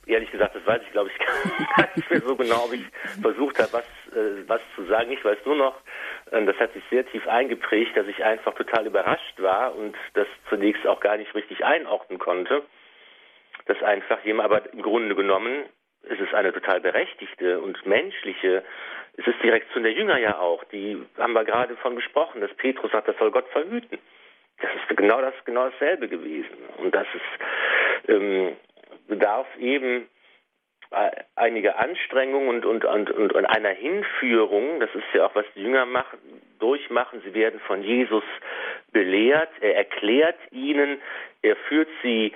Ehrlich 0.06 0.30
gesagt, 0.30 0.54
das 0.54 0.66
weiß 0.66 0.82
ich 0.82 0.92
glaube 0.92 1.10
ich 1.10 1.18
gar 1.76 1.88
nicht 1.94 2.10
mehr 2.10 2.20
so 2.20 2.36
genau, 2.36 2.64
ob 2.64 2.72
ich 2.72 2.84
versucht 3.22 3.58
habe, 3.58 3.72
was, 3.72 3.84
äh, 4.14 4.46
was 4.46 4.60
zu 4.74 4.84
sagen. 4.84 5.10
Ich 5.12 5.24
weiß 5.24 5.38
nur 5.44 5.56
noch, 5.56 5.76
äh, 6.30 6.44
das 6.44 6.56
hat 6.58 6.72
sich 6.72 6.82
sehr 6.90 7.06
tief 7.06 7.26
eingeprägt, 7.26 7.96
dass 7.96 8.06
ich 8.06 8.24
einfach 8.24 8.54
total 8.54 8.86
überrascht 8.86 9.40
war 9.40 9.74
und 9.74 9.96
das 10.14 10.26
zunächst 10.48 10.86
auch 10.86 11.00
gar 11.00 11.16
nicht 11.16 11.34
richtig 11.34 11.64
einordnen 11.64 12.18
konnte. 12.18 12.62
Dass 13.66 13.82
einfach 13.82 14.22
jemand, 14.24 14.50
aber 14.50 14.72
im 14.72 14.82
Grunde 14.82 15.14
genommen 15.14 15.64
ist 16.02 16.20
es 16.20 16.34
eine 16.34 16.52
total 16.52 16.80
berechtigte 16.80 17.60
und 17.60 17.86
menschliche, 17.86 18.62
es 19.16 19.26
ist 19.26 19.36
die 19.42 19.48
Reaktion 19.48 19.84
der 19.84 19.92
Jünger 19.92 20.18
ja 20.18 20.38
auch, 20.38 20.64
die 20.64 21.00
haben 21.18 21.32
wir 21.32 21.44
gerade 21.44 21.76
von 21.76 21.94
gesprochen, 21.96 22.40
dass 22.40 22.52
Petrus 22.54 22.90
sagt, 22.92 23.08
das 23.08 23.16
soll 23.18 23.30
Gott 23.30 23.48
verhüten. 23.48 23.98
Das 24.60 24.70
ist 24.74 24.96
genau 24.96 25.20
das, 25.20 25.34
genau 25.44 25.68
dasselbe 25.68 26.08
gewesen. 26.08 26.56
Und 26.78 26.94
das 26.94 27.06
ist, 27.14 28.10
ähm, 28.10 28.56
bedarf 29.08 29.46
eben 29.58 30.08
äh, 30.90 31.10
einige 31.34 31.76
Anstrengungen 31.76 32.48
und, 32.48 32.64
und, 32.64 32.84
und, 32.84 33.10
und, 33.10 33.32
und 33.32 33.46
einer 33.46 33.70
Hinführung. 33.70 34.80
Das 34.80 34.94
ist 34.94 35.04
ja 35.12 35.26
auch, 35.26 35.34
was 35.34 35.46
die 35.54 35.62
Jünger 35.62 35.86
machen, 35.86 36.18
durchmachen. 36.58 37.20
Sie 37.24 37.34
werden 37.34 37.60
von 37.60 37.82
Jesus 37.82 38.24
belehrt. 38.92 39.50
Er 39.60 39.76
erklärt 39.76 40.38
ihnen, 40.50 41.00
er 41.42 41.56
führt 41.56 41.88
sie 42.02 42.32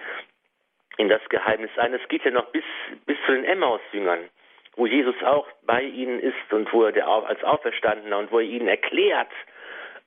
in 0.96 1.08
das 1.08 1.22
Geheimnis 1.28 1.70
ein. 1.76 1.94
Es 1.94 2.06
geht 2.08 2.24
ja 2.24 2.30
noch 2.30 2.46
bis, 2.46 2.64
bis 3.06 3.16
zu 3.26 3.32
den 3.32 3.44
Emmaus-Jüngern, 3.44 4.28
wo 4.76 4.86
Jesus 4.86 5.14
auch 5.22 5.46
bei 5.62 5.82
ihnen 5.82 6.18
ist 6.18 6.52
und 6.52 6.72
wo 6.72 6.84
er 6.84 6.92
der, 6.92 7.06
als 7.06 7.42
Auferstandener 7.44 8.18
und 8.18 8.32
wo 8.32 8.40
er 8.40 8.46
ihnen 8.46 8.68
erklärt, 8.68 9.30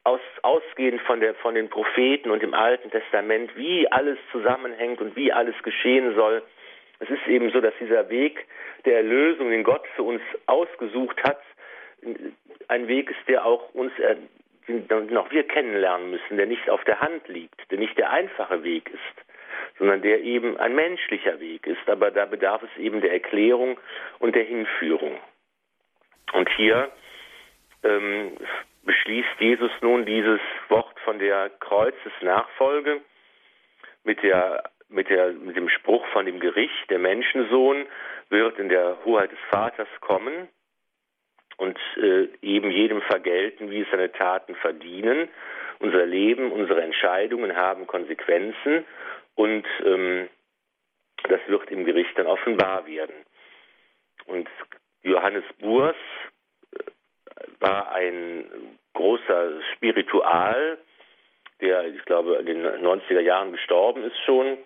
aus, 0.04 0.22
ausgehend 0.42 1.02
von, 1.02 1.20
der, 1.20 1.36
von 1.36 1.56
den 1.56 1.70
Propheten 1.70 2.32
und 2.32 2.42
dem 2.42 2.54
Alten 2.54 2.90
Testament, 2.90 3.56
wie 3.56 3.92
alles 3.92 4.18
zusammenhängt 4.32 5.00
und 5.02 5.16
wie 5.16 5.32
alles 5.32 5.56
geschehen 5.64 6.16
soll. 6.16 6.42
Es 7.00 7.10
ist 7.10 7.28
eben 7.28 7.52
so, 7.52 7.62
dass 7.62 7.74
dieser 7.80 8.10
Weg 8.10 8.46
der 8.86 8.98
Erlösung, 8.98 9.50
den 9.50 9.64
Gott 9.64 9.86
für 9.96 10.04
uns 10.04 10.22
ausgesucht 10.46 11.24
hat, 11.24 11.42
ein 12.68 12.88
Weg 12.88 13.12
ist, 13.12 13.28
der 13.28 13.46
auch 13.46 13.74
uns, 13.74 13.92
den 14.68 15.18
auch 15.18 15.32
wir 15.32 15.44
kennenlernen 15.48 16.12
müssen, 16.12 16.38
der 16.38 16.46
nicht 16.46 16.70
auf 16.70 16.84
der 16.84 17.00
Hand 17.02 17.28
liegt, 17.28 17.70
der 17.72 17.78
nicht 17.78 17.98
der 17.98 18.12
einfache 18.12 18.64
Weg 18.64 18.90
ist, 18.90 19.26
sondern 19.78 20.02
der 20.02 20.22
eben 20.22 20.58
ein 20.58 20.74
menschlicher 20.74 21.40
Weg 21.40 21.68
ist. 21.68 21.88
Aber 21.88 22.12
da 22.12 22.26
bedarf 22.26 22.64
es 22.64 22.82
eben 22.82 23.02
der 23.02 23.14
Erklärung 23.14 23.80
und 24.20 24.36
der 24.36 24.44
Hinführung. 24.44 25.20
Und 26.34 26.50
hier 26.56 26.92
ähm, 27.84 28.38
beschließt 28.84 29.39
Jesus 29.39 29.72
nun 29.82 30.06
dieses 30.06 30.39
Wort 30.70 31.00
von 31.02 31.20
der 31.20 31.50
Kreuzesnachfolge 31.60 33.02
mit 34.04 34.22
der 34.24 34.63
mit, 34.91 35.10
der, 35.10 35.32
mit 35.32 35.56
dem 35.56 35.70
Spruch 35.70 36.06
von 36.08 36.26
dem 36.26 36.39
Gericht, 36.39 36.89
der 36.89 37.00
Menschensohn 37.00 37.86
wird 38.30 38.60
in 38.60 38.70
der 38.70 38.98
Hoheit 39.06 39.32
des 39.32 39.39
Vaters 39.50 39.88
kommen 40.02 40.50
und 41.58 41.80
äh, 41.98 42.28
eben 42.41 42.72
jedem 42.72 43.02
vergelten, 43.04 43.70
wie 43.72 43.82
es 43.82 43.88
seine 43.89 44.12
Taten 44.12 44.56
verdienen. 44.56 45.30
Unser 45.80 46.06
Leben, 46.06 46.52
unsere 46.52 46.82
Entscheidungen 46.82 47.56
haben 47.56 47.88
Konsequenzen 47.88 48.86
und 49.36 49.65
ähm, 49.86 50.28
das 51.30 51.39
wird 51.48 51.72
im 51.72 51.86
Gericht 51.86 52.17
dann 52.17 52.28
offenbar 52.28 52.86
werden. 52.86 53.15
Und 54.26 54.50
Johannes 55.04 55.44
Burs 55.60 55.96
war 57.62 57.91
ein 57.93 58.45
großer 58.93 59.62
Spiritual, 59.74 60.78
der, 61.62 61.86
ich 61.86 62.04
glaube, 62.06 62.36
in 62.38 62.45
den 62.47 62.65
90er 62.65 63.19
Jahren 63.19 63.52
gestorben 63.52 64.04
ist 64.04 64.17
schon. 64.26 64.58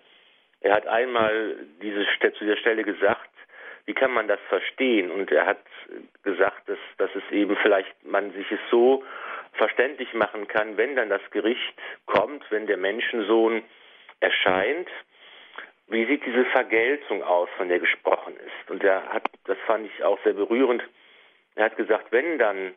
Er 0.60 0.74
hat 0.74 0.86
einmal 0.86 1.56
diese, 1.82 2.06
zu 2.20 2.44
dieser 2.44 2.56
Stelle 2.56 2.82
gesagt, 2.82 3.30
wie 3.84 3.94
kann 3.94 4.12
man 4.12 4.26
das 4.26 4.40
verstehen? 4.48 5.10
Und 5.10 5.30
er 5.30 5.46
hat 5.46 5.60
gesagt, 6.22 6.68
dass, 6.68 6.78
dass 6.98 7.10
es 7.14 7.22
eben 7.30 7.56
vielleicht 7.62 7.94
man 8.04 8.32
sich 8.32 8.50
es 8.50 8.58
so 8.70 9.04
verständlich 9.52 10.12
machen 10.14 10.48
kann, 10.48 10.76
wenn 10.76 10.96
dann 10.96 11.08
das 11.08 11.22
Gericht 11.30 11.78
kommt, 12.06 12.44
wenn 12.50 12.66
der 12.66 12.76
Menschensohn 12.76 13.62
erscheint, 14.20 14.88
wie 15.88 16.04
sieht 16.06 16.26
diese 16.26 16.44
Vergeltung 16.46 17.22
aus, 17.22 17.48
von 17.56 17.68
der 17.68 17.78
gesprochen 17.78 18.34
ist? 18.36 18.70
Und 18.70 18.82
er 18.82 19.04
hat, 19.12 19.22
das 19.44 19.56
fand 19.66 19.86
ich 19.86 20.02
auch 20.02 20.18
sehr 20.24 20.32
berührend, 20.32 20.82
er 21.54 21.66
hat 21.66 21.76
gesagt, 21.76 22.10
wenn 22.10 22.38
dann 22.38 22.74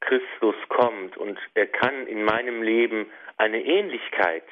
Christus 0.00 0.54
kommt 0.68 1.16
und 1.16 1.38
er 1.54 1.66
kann 1.66 2.06
in 2.06 2.24
meinem 2.24 2.62
Leben 2.62 3.10
eine 3.36 3.62
Ähnlichkeit 3.62 4.44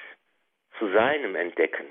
zu 0.79 0.91
seinem 0.93 1.35
entdecken, 1.37 1.87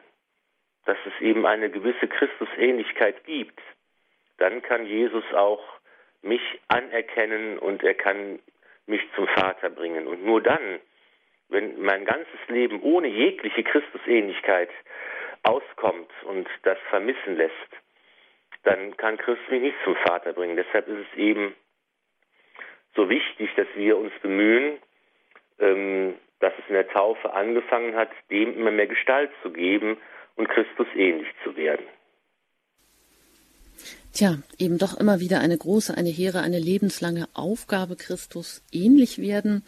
dass 0.85 0.97
es 1.05 1.21
eben 1.21 1.45
eine 1.45 1.69
gewisse 1.69 2.07
Christusähnlichkeit 2.07 3.23
gibt, 3.25 3.59
dann 4.37 4.61
kann 4.61 4.85
Jesus 4.85 5.23
auch 5.33 5.63
mich 6.21 6.41
anerkennen 6.67 7.57
und 7.59 7.83
er 7.83 7.93
kann 7.93 8.39
mich 8.87 9.01
zum 9.15 9.27
Vater 9.27 9.69
bringen. 9.69 10.07
Und 10.07 10.25
nur 10.25 10.41
dann, 10.41 10.79
wenn 11.49 11.81
mein 11.81 12.05
ganzes 12.05 12.39
Leben 12.47 12.81
ohne 12.81 13.07
jegliche 13.07 13.63
Christusähnlichkeit 13.63 14.69
auskommt 15.43 16.11
und 16.23 16.47
das 16.63 16.77
vermissen 16.89 17.37
lässt, 17.37 17.53
dann 18.63 18.97
kann 18.97 19.17
Christus 19.17 19.47
mich 19.49 19.61
nicht 19.61 19.77
zum 19.83 19.95
Vater 19.95 20.33
bringen. 20.33 20.55
Deshalb 20.55 20.87
ist 20.87 21.05
es 21.11 21.17
eben 21.17 21.55
so 22.95 23.09
wichtig, 23.09 23.49
dass 23.55 23.67
wir 23.75 23.97
uns 23.97 24.11
bemühen, 24.21 24.77
ähm, 25.59 26.15
dass 26.39 26.53
es 26.59 26.67
in 26.67 26.75
der 26.75 26.87
Taufe 26.89 27.33
angefangen 27.33 27.95
hat, 27.95 28.09
dem 28.29 28.57
immer 28.57 28.71
mehr 28.71 28.87
Gestalt 28.87 29.31
zu 29.41 29.51
geben 29.51 29.97
und 30.35 30.49
Christus 30.49 30.87
ähnlich 30.95 31.27
zu 31.43 31.55
werden. 31.55 31.85
Tja, 34.13 34.37
eben 34.57 34.77
doch 34.77 34.97
immer 34.97 35.19
wieder 35.19 35.41
eine 35.41 35.57
große, 35.57 35.95
eine 35.97 36.09
hehre, 36.09 36.41
eine 36.41 36.59
lebenslange 36.59 37.27
Aufgabe, 37.33 37.97
Christus 37.97 38.63
ähnlich 38.71 39.19
werden. 39.19 39.63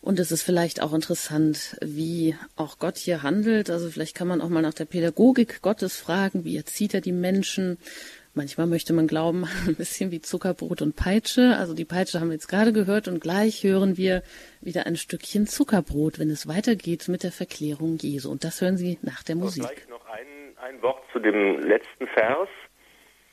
Und 0.00 0.18
es 0.18 0.30
ist 0.30 0.42
vielleicht 0.42 0.80
auch 0.80 0.94
interessant, 0.94 1.76
wie 1.82 2.36
auch 2.54 2.78
Gott 2.78 2.96
hier 2.96 3.22
handelt. 3.22 3.70
Also 3.70 3.90
vielleicht 3.90 4.14
kann 4.14 4.28
man 4.28 4.40
auch 4.40 4.48
mal 4.48 4.62
nach 4.62 4.72
der 4.72 4.84
Pädagogik 4.84 5.62
Gottes 5.62 5.96
fragen, 5.96 6.44
wie 6.44 6.56
erzieht 6.56 6.94
er 6.94 7.00
die 7.00 7.12
Menschen? 7.12 7.78
Manchmal 8.36 8.66
möchte 8.66 8.92
man 8.92 9.06
glauben, 9.06 9.46
ein 9.66 9.74
bisschen 9.74 10.12
wie 10.12 10.20
Zuckerbrot 10.20 10.82
und 10.82 10.94
Peitsche. 10.94 11.56
Also 11.58 11.74
die 11.74 11.84
Peitsche 11.84 12.20
haben 12.20 12.28
wir 12.28 12.34
jetzt 12.34 12.48
gerade 12.48 12.72
gehört 12.72 13.08
und 13.08 13.20
gleich 13.20 13.64
hören 13.64 13.96
wir 13.96 14.22
wieder 14.60 14.86
ein 14.86 14.96
Stückchen 14.96 15.46
Zuckerbrot, 15.46 16.18
wenn 16.20 16.30
es 16.30 16.46
weitergeht 16.46 17.08
mit 17.08 17.24
der 17.24 17.32
Verklärung 17.32 17.96
Jesu. 18.00 18.30
Und 18.30 18.44
das 18.44 18.60
hören 18.60 18.76
Sie 18.76 18.98
nach 19.02 19.22
der 19.24 19.36
Musik. 19.36 19.64
Gleich 19.64 19.88
noch 19.88 20.06
ein, 20.06 20.56
ein 20.62 20.82
Wort 20.82 21.02
zu 21.12 21.18
dem 21.18 21.60
letzten 21.60 22.06
Vers. 22.06 22.48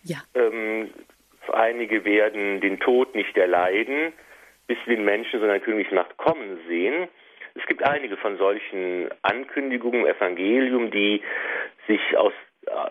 Ja. 0.04 0.18
Ähm, 0.34 0.90
einige 1.52 2.04
werden 2.06 2.62
den 2.62 2.80
Tod 2.80 3.14
nicht 3.14 3.38
erleiden 3.38 4.14
bis 4.68 4.78
wir 4.86 4.96
den 4.96 5.06
Menschen 5.06 5.40
so 5.40 5.46
einer 5.46 5.60
Königsmacht 5.60 6.18
kommen 6.18 6.60
sehen. 6.68 7.08
Es 7.56 7.66
gibt 7.68 7.84
einige 7.84 8.18
von 8.18 8.38
solchen 8.38 9.10
Ankündigungen 9.22 10.02
im 10.02 10.08
Evangelium, 10.08 10.90
die 10.90 11.22
sich 11.88 12.18
aus, 12.18 12.34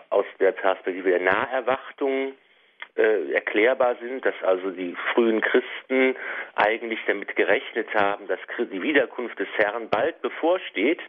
aus 0.09 0.25
der 0.39 0.51
Perspektive 0.51 1.09
der 1.09 1.21
Naherwartung 1.21 2.33
äh, 2.95 3.33
erklärbar 3.33 3.95
sind, 4.01 4.25
dass 4.25 4.35
also 4.43 4.71
die 4.71 4.95
frühen 5.13 5.41
Christen 5.41 6.15
eigentlich 6.55 6.99
damit 7.07 7.35
gerechnet 7.35 7.93
haben, 7.95 8.27
dass 8.27 8.39
die 8.59 8.81
Wiederkunft 8.81 9.39
des 9.39 9.47
Herrn 9.57 9.89
bald 9.89 10.21
bevorsteht. 10.21 10.99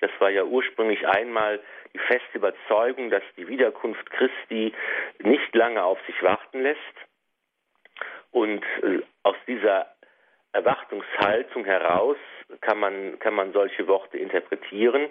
Das 0.00 0.10
war 0.18 0.30
ja 0.30 0.44
ursprünglich 0.44 1.06
einmal 1.06 1.60
die 1.92 1.98
feste 1.98 2.38
Überzeugung, 2.38 3.10
dass 3.10 3.22
die 3.36 3.48
Wiederkunft 3.48 4.10
Christi 4.10 4.72
nicht 5.22 5.54
lange 5.54 5.82
auf 5.82 5.98
sich 6.06 6.22
warten 6.22 6.62
lässt. 6.62 6.78
Und 8.30 8.64
äh, 8.82 9.00
aus 9.22 9.36
dieser 9.46 9.86
Erwartungshaltung 10.52 11.64
heraus 11.64 12.16
kann 12.60 12.78
man, 12.78 13.18
kann 13.18 13.34
man 13.34 13.52
solche 13.52 13.86
Worte 13.88 14.18
interpretieren. 14.18 15.10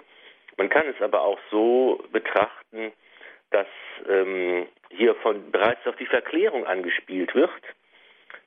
Man 0.58 0.70
kann 0.70 0.88
es 0.88 1.02
aber 1.02 1.22
auch 1.22 1.40
so 1.50 2.04
betrachten, 2.12 2.92
dass 3.52 3.68
ähm, 4.10 4.68
hier 4.90 5.16
von 5.16 5.52
bereits 5.52 5.86
auf 5.86 5.96
die 5.96 6.06
Verklärung 6.06 6.66
angespielt 6.66 7.34
wird. 7.36 7.52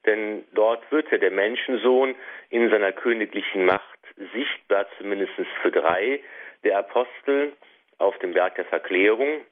Denn 0.04 0.44
dort 0.52 0.90
wird 0.92 1.10
ja 1.10 1.18
der 1.18 1.30
Menschensohn 1.30 2.14
in 2.50 2.70
seiner 2.70 2.92
königlichen 2.92 3.64
Macht 3.64 3.98
sichtbar, 4.32 4.86
zumindest 4.98 5.32
für 5.62 5.70
drei 5.70 6.20
der 6.64 6.78
Apostel 6.78 7.52
auf 7.98 8.16
dem 8.18 8.32
Berg 8.32 8.54
der 8.56 8.66
Verklärung. 8.66 9.44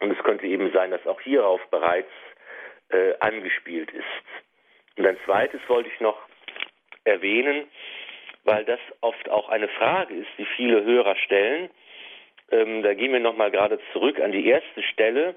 Und 0.00 0.10
es 0.10 0.22
könnte 0.24 0.46
eben 0.46 0.70
sein, 0.72 0.90
dass 0.90 1.06
auch 1.06 1.20
hierauf 1.20 1.60
bereits 1.70 2.10
äh, 2.90 3.14
angespielt 3.20 3.90
ist. 3.90 4.04
Und 4.96 5.06
ein 5.06 5.18
zweites 5.24 5.60
wollte 5.68 5.90
ich 5.90 6.00
noch 6.00 6.18
erwähnen, 7.04 7.68
weil 8.46 8.64
das 8.64 8.80
oft 9.00 9.28
auch 9.28 9.48
eine 9.48 9.68
Frage 9.68 10.14
ist, 10.14 10.28
die 10.38 10.46
viele 10.56 10.84
Hörer 10.84 11.16
stellen. 11.16 11.70
Ähm, 12.50 12.82
da 12.82 12.94
gehen 12.94 13.12
wir 13.12 13.20
nochmal 13.20 13.50
gerade 13.50 13.78
zurück 13.92 14.20
an 14.20 14.32
die 14.32 14.46
erste 14.46 14.82
Stelle, 14.82 15.34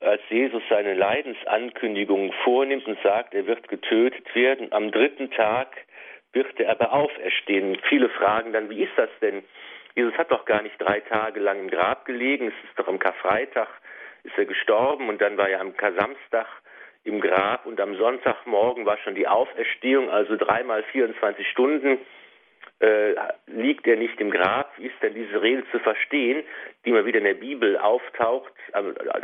als 0.00 0.22
Jesus 0.30 0.62
seine 0.68 0.94
Leidensankündigung 0.94 2.32
vornimmt 2.44 2.86
und 2.86 2.98
sagt, 3.02 3.34
er 3.34 3.46
wird 3.46 3.68
getötet 3.68 4.34
werden. 4.34 4.72
Am 4.72 4.90
dritten 4.90 5.30
Tag 5.30 5.76
wird 6.32 6.58
er 6.58 6.70
aber 6.70 6.92
auferstehen. 6.92 7.78
Viele 7.88 8.08
fragen 8.08 8.52
dann, 8.52 8.70
wie 8.70 8.82
ist 8.82 8.96
das 8.96 9.10
denn? 9.20 9.44
Jesus 9.94 10.14
hat 10.14 10.32
doch 10.32 10.46
gar 10.46 10.62
nicht 10.62 10.74
drei 10.78 11.00
Tage 11.00 11.38
lang 11.38 11.60
im 11.60 11.70
Grab 11.70 12.06
gelegen. 12.06 12.48
Es 12.48 12.68
ist 12.68 12.78
doch 12.78 12.88
am 12.88 12.98
Karfreitag 12.98 13.68
ist 14.24 14.38
er 14.38 14.46
gestorben 14.46 15.08
und 15.08 15.20
dann 15.20 15.36
war 15.36 15.48
er 15.48 15.60
am 15.60 15.76
Kasamstag 15.76 16.46
im 17.04 17.20
Grab 17.20 17.66
und 17.66 17.80
am 17.80 17.96
Sonntagmorgen 17.96 18.86
war 18.86 18.96
schon 18.98 19.14
die 19.14 19.26
Auferstehung, 19.26 20.08
also 20.10 20.36
dreimal 20.36 20.84
24 20.84 21.48
Stunden 21.48 21.98
äh, 22.82 23.14
liegt 23.46 23.86
er 23.86 23.96
nicht 23.96 24.20
im 24.20 24.30
Grab. 24.30 24.72
Wie 24.76 24.86
ist 24.86 25.00
denn 25.02 25.14
diese 25.14 25.40
Rede 25.40 25.64
zu 25.70 25.78
verstehen, 25.78 26.42
die 26.84 26.90
immer 26.90 27.06
wieder 27.06 27.18
in 27.18 27.24
der 27.24 27.34
Bibel 27.34 27.78
auftaucht, 27.78 28.52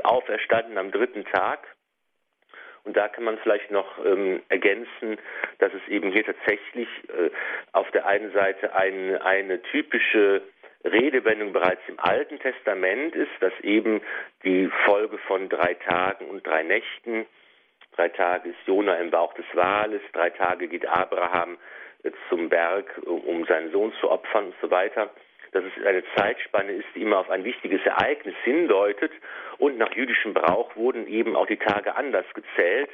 auferstanden 0.04 0.78
am 0.78 0.92
dritten 0.92 1.24
Tag? 1.24 1.66
Und 2.84 2.96
da 2.96 3.08
kann 3.08 3.24
man 3.24 3.36
vielleicht 3.38 3.70
noch 3.70 3.98
ähm, 4.04 4.42
ergänzen, 4.48 5.18
dass 5.58 5.72
es 5.74 5.86
eben 5.88 6.12
hier 6.12 6.24
tatsächlich 6.24 6.88
äh, 7.08 7.30
auf 7.72 7.90
der 7.90 8.06
einen 8.06 8.32
Seite 8.32 8.74
ein, 8.74 9.20
eine 9.20 9.60
typische 9.62 10.42
Redewendung 10.84 11.52
bereits 11.52 11.82
im 11.88 11.98
Alten 11.98 12.38
Testament 12.38 13.16
ist, 13.16 13.32
dass 13.40 13.52
eben 13.62 14.00
die 14.44 14.70
Folge 14.86 15.18
von 15.18 15.48
drei 15.48 15.74
Tagen 15.74 16.26
und 16.26 16.46
drei 16.46 16.62
Nächten, 16.62 17.26
drei 17.96 18.08
Tage 18.08 18.50
ist 18.50 18.58
Jona 18.66 18.94
im 18.94 19.10
Bauch 19.10 19.34
des 19.34 19.46
Wales, 19.52 20.00
drei 20.12 20.30
Tage 20.30 20.68
geht 20.68 20.86
Abraham 20.86 21.58
zum 22.28 22.48
Berg, 22.48 23.00
um 23.04 23.44
seinen 23.46 23.70
Sohn 23.72 23.92
zu 24.00 24.10
opfern 24.10 24.46
und 24.46 24.54
so 24.60 24.70
weiter, 24.70 25.10
dass 25.52 25.64
es 25.64 25.86
eine 25.86 26.02
Zeitspanne 26.14 26.72
ist, 26.72 26.86
die 26.94 27.02
immer 27.02 27.18
auf 27.18 27.30
ein 27.30 27.44
wichtiges 27.44 27.84
Ereignis 27.84 28.34
hindeutet 28.44 29.12
und 29.58 29.78
nach 29.78 29.92
jüdischem 29.94 30.34
Brauch 30.34 30.76
wurden 30.76 31.06
eben 31.06 31.36
auch 31.36 31.46
die 31.46 31.56
Tage 31.56 31.96
anders 31.96 32.26
gezählt. 32.34 32.90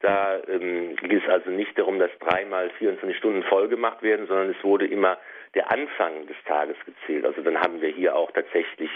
Da 0.00 0.40
ähm, 0.48 0.96
ging 0.96 1.18
es 1.18 1.28
also 1.28 1.50
nicht 1.50 1.78
darum, 1.78 1.98
dass 1.98 2.10
dreimal 2.20 2.70
24 2.78 3.18
Stunden 3.18 3.42
voll 3.42 3.68
gemacht 3.68 4.02
werden, 4.02 4.26
sondern 4.26 4.50
es 4.50 4.64
wurde 4.64 4.86
immer 4.86 5.18
der 5.54 5.70
Anfang 5.70 6.26
des 6.26 6.36
Tages 6.46 6.76
gezählt. 6.86 7.26
Also 7.26 7.42
dann 7.42 7.60
haben 7.60 7.82
wir 7.82 7.90
hier 7.90 8.14
auch 8.14 8.30
tatsächlich 8.30 8.90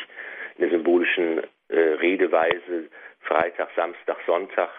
in 0.56 0.62
der 0.62 0.70
symbolischen 0.70 1.42
äh, 1.68 1.78
Redeweise 1.78 2.88
Freitag, 3.20 3.70
Samstag, 3.74 4.16
Sonntag, 4.26 4.70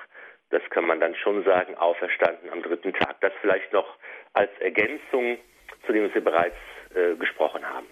das 0.50 0.62
kann 0.70 0.86
man 0.86 1.00
dann 1.00 1.16
schon 1.16 1.44
sagen, 1.44 1.76
auferstanden 1.76 2.50
am 2.50 2.62
dritten 2.62 2.94
Tag. 2.94 3.20
Das 3.22 3.34
vielleicht 3.42 3.74
noch 3.74 3.98
als 4.34 4.52
Ergänzung 4.60 5.38
zu 5.86 5.94
dem, 5.94 6.08
was 6.08 6.14
wir 6.14 6.24
bereits 6.24 6.58
äh, 6.94 7.16
gesprochen 7.16 7.68
haben. 7.68 7.88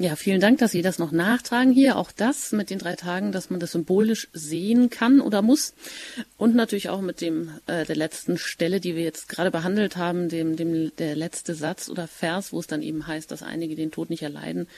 Ja, 0.00 0.14
vielen 0.14 0.40
Dank, 0.40 0.58
dass 0.58 0.70
Sie 0.70 0.82
das 0.82 1.00
noch 1.00 1.10
nachtragen 1.10 1.72
hier. 1.72 1.96
Auch 1.96 2.12
das 2.12 2.52
mit 2.52 2.70
den 2.70 2.78
drei 2.78 2.94
Tagen, 2.94 3.32
dass 3.32 3.50
man 3.50 3.58
das 3.58 3.72
symbolisch 3.72 4.28
sehen 4.32 4.90
kann 4.90 5.20
oder 5.20 5.42
muss. 5.42 5.74
Und 6.36 6.54
natürlich 6.54 6.88
auch 6.88 7.00
mit 7.00 7.20
dem 7.20 7.58
äh, 7.66 7.84
der 7.84 7.96
letzten 7.96 8.38
Stelle, 8.38 8.78
die 8.78 8.94
wir 8.94 9.02
jetzt 9.02 9.28
gerade 9.28 9.50
behandelt 9.50 9.96
haben, 9.96 10.28
dem, 10.28 10.54
dem 10.54 10.94
der 10.94 11.16
letzte 11.16 11.54
Satz 11.54 11.88
oder 11.88 12.06
Vers, 12.06 12.52
wo 12.52 12.60
es 12.60 12.68
dann 12.68 12.80
eben 12.80 13.08
heißt, 13.08 13.32
dass 13.32 13.42
einige 13.42 13.74
den 13.74 13.90
Tod 13.90 14.08
nicht 14.08 14.22
erleiden, 14.22 14.68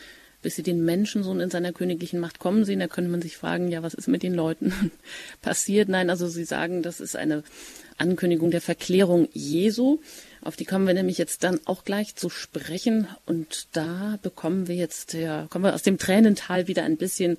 bis 0.43 0.57
sie 0.57 0.63
den 0.63 0.85
Menschensohn 0.85 1.41
in 1.41 1.51
seiner 1.51 1.73
königlichen 1.73 2.21
Macht 2.21 2.39
kommen 2.39 2.65
sehen. 2.65 2.81
Da 2.81 2.89
könnte 2.89 3.11
man 3.11 3.23
sich 3.23 3.37
fragen, 3.37 3.69
ja, 3.69 3.83
was 3.83 3.95
ist 3.95 4.09
mit 4.09 4.23
den 4.23 4.35
Leuten 4.35 4.73
passiert? 5.43 5.89
Nein, 5.89 6.11
also 6.11 6.29
Sie 6.29 6.45
sagen, 6.45 6.83
das 6.83 7.01
ist 7.01 7.17
eine 7.17 7.43
Ankündigung 7.99 8.51
der 8.51 8.61
Verklärung 8.61 9.29
Jesu. 9.33 9.99
Auf 10.43 10.57
die 10.57 10.65
kommen 10.65 10.87
wir 10.87 10.95
nämlich 10.95 11.19
jetzt 11.19 11.45
dann 11.45 11.61
auch 11.67 11.85
gleich 11.85 12.17
zu 12.17 12.31
sprechen. 12.31 13.07
Und 13.27 13.69
da 13.73 14.19
bekommen 14.23 14.69
wir 14.69 14.77
jetzt, 14.77 15.13
ja, 15.13 15.47
kommen 15.51 15.65
wir 15.65 15.75
aus 15.75 15.83
dem 15.83 15.99
Tränental 15.99 16.67
wieder 16.67 16.85
ein 16.85 16.97
bisschen, 16.97 17.37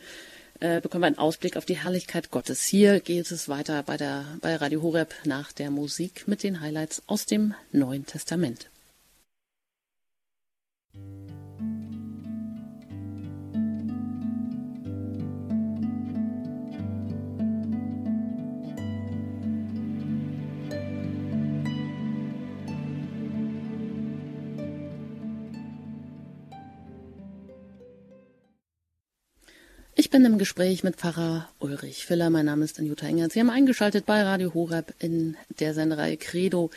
äh, 0.59 0.79
bekommen 0.79 1.01
wir 1.01 1.07
einen 1.07 1.17
Ausblick 1.17 1.57
auf 1.57 1.65
die 1.65 1.77
Herrlichkeit 1.77 2.29
Gottes. 2.29 2.63
Hier 2.63 2.99
geht 2.99 3.31
es 3.31 3.49
weiter 3.49 3.81
bei 3.83 3.97
der, 3.97 4.25
bei 4.41 4.55
Radio 4.55 4.83
Horeb 4.83 5.13
nach 5.25 5.51
der 5.51 5.71
Musik 5.71 6.27
mit 6.27 6.43
den 6.43 6.61
Highlights 6.61 7.01
aus 7.07 7.25
dem 7.25 7.55
Neuen 7.71 8.05
Testament. 8.05 8.70
Bin 30.11 30.25
im 30.25 30.37
Gespräch 30.37 30.83
mit 30.83 30.97
Pfarrer 30.97 31.47
Ulrich 31.59 32.05
Filler. 32.05 32.29
Mein 32.29 32.45
Name 32.45 32.65
ist 32.65 32.77
Anjuta 32.77 33.07
Engert. 33.07 33.31
Sie 33.31 33.39
haben 33.39 33.49
eingeschaltet 33.49 34.05
bei 34.05 34.21
Radio 34.23 34.53
Horeb 34.53 34.93
in 34.99 35.37
der 35.61 35.73
Senderei 35.73 36.17
Credo 36.17 36.69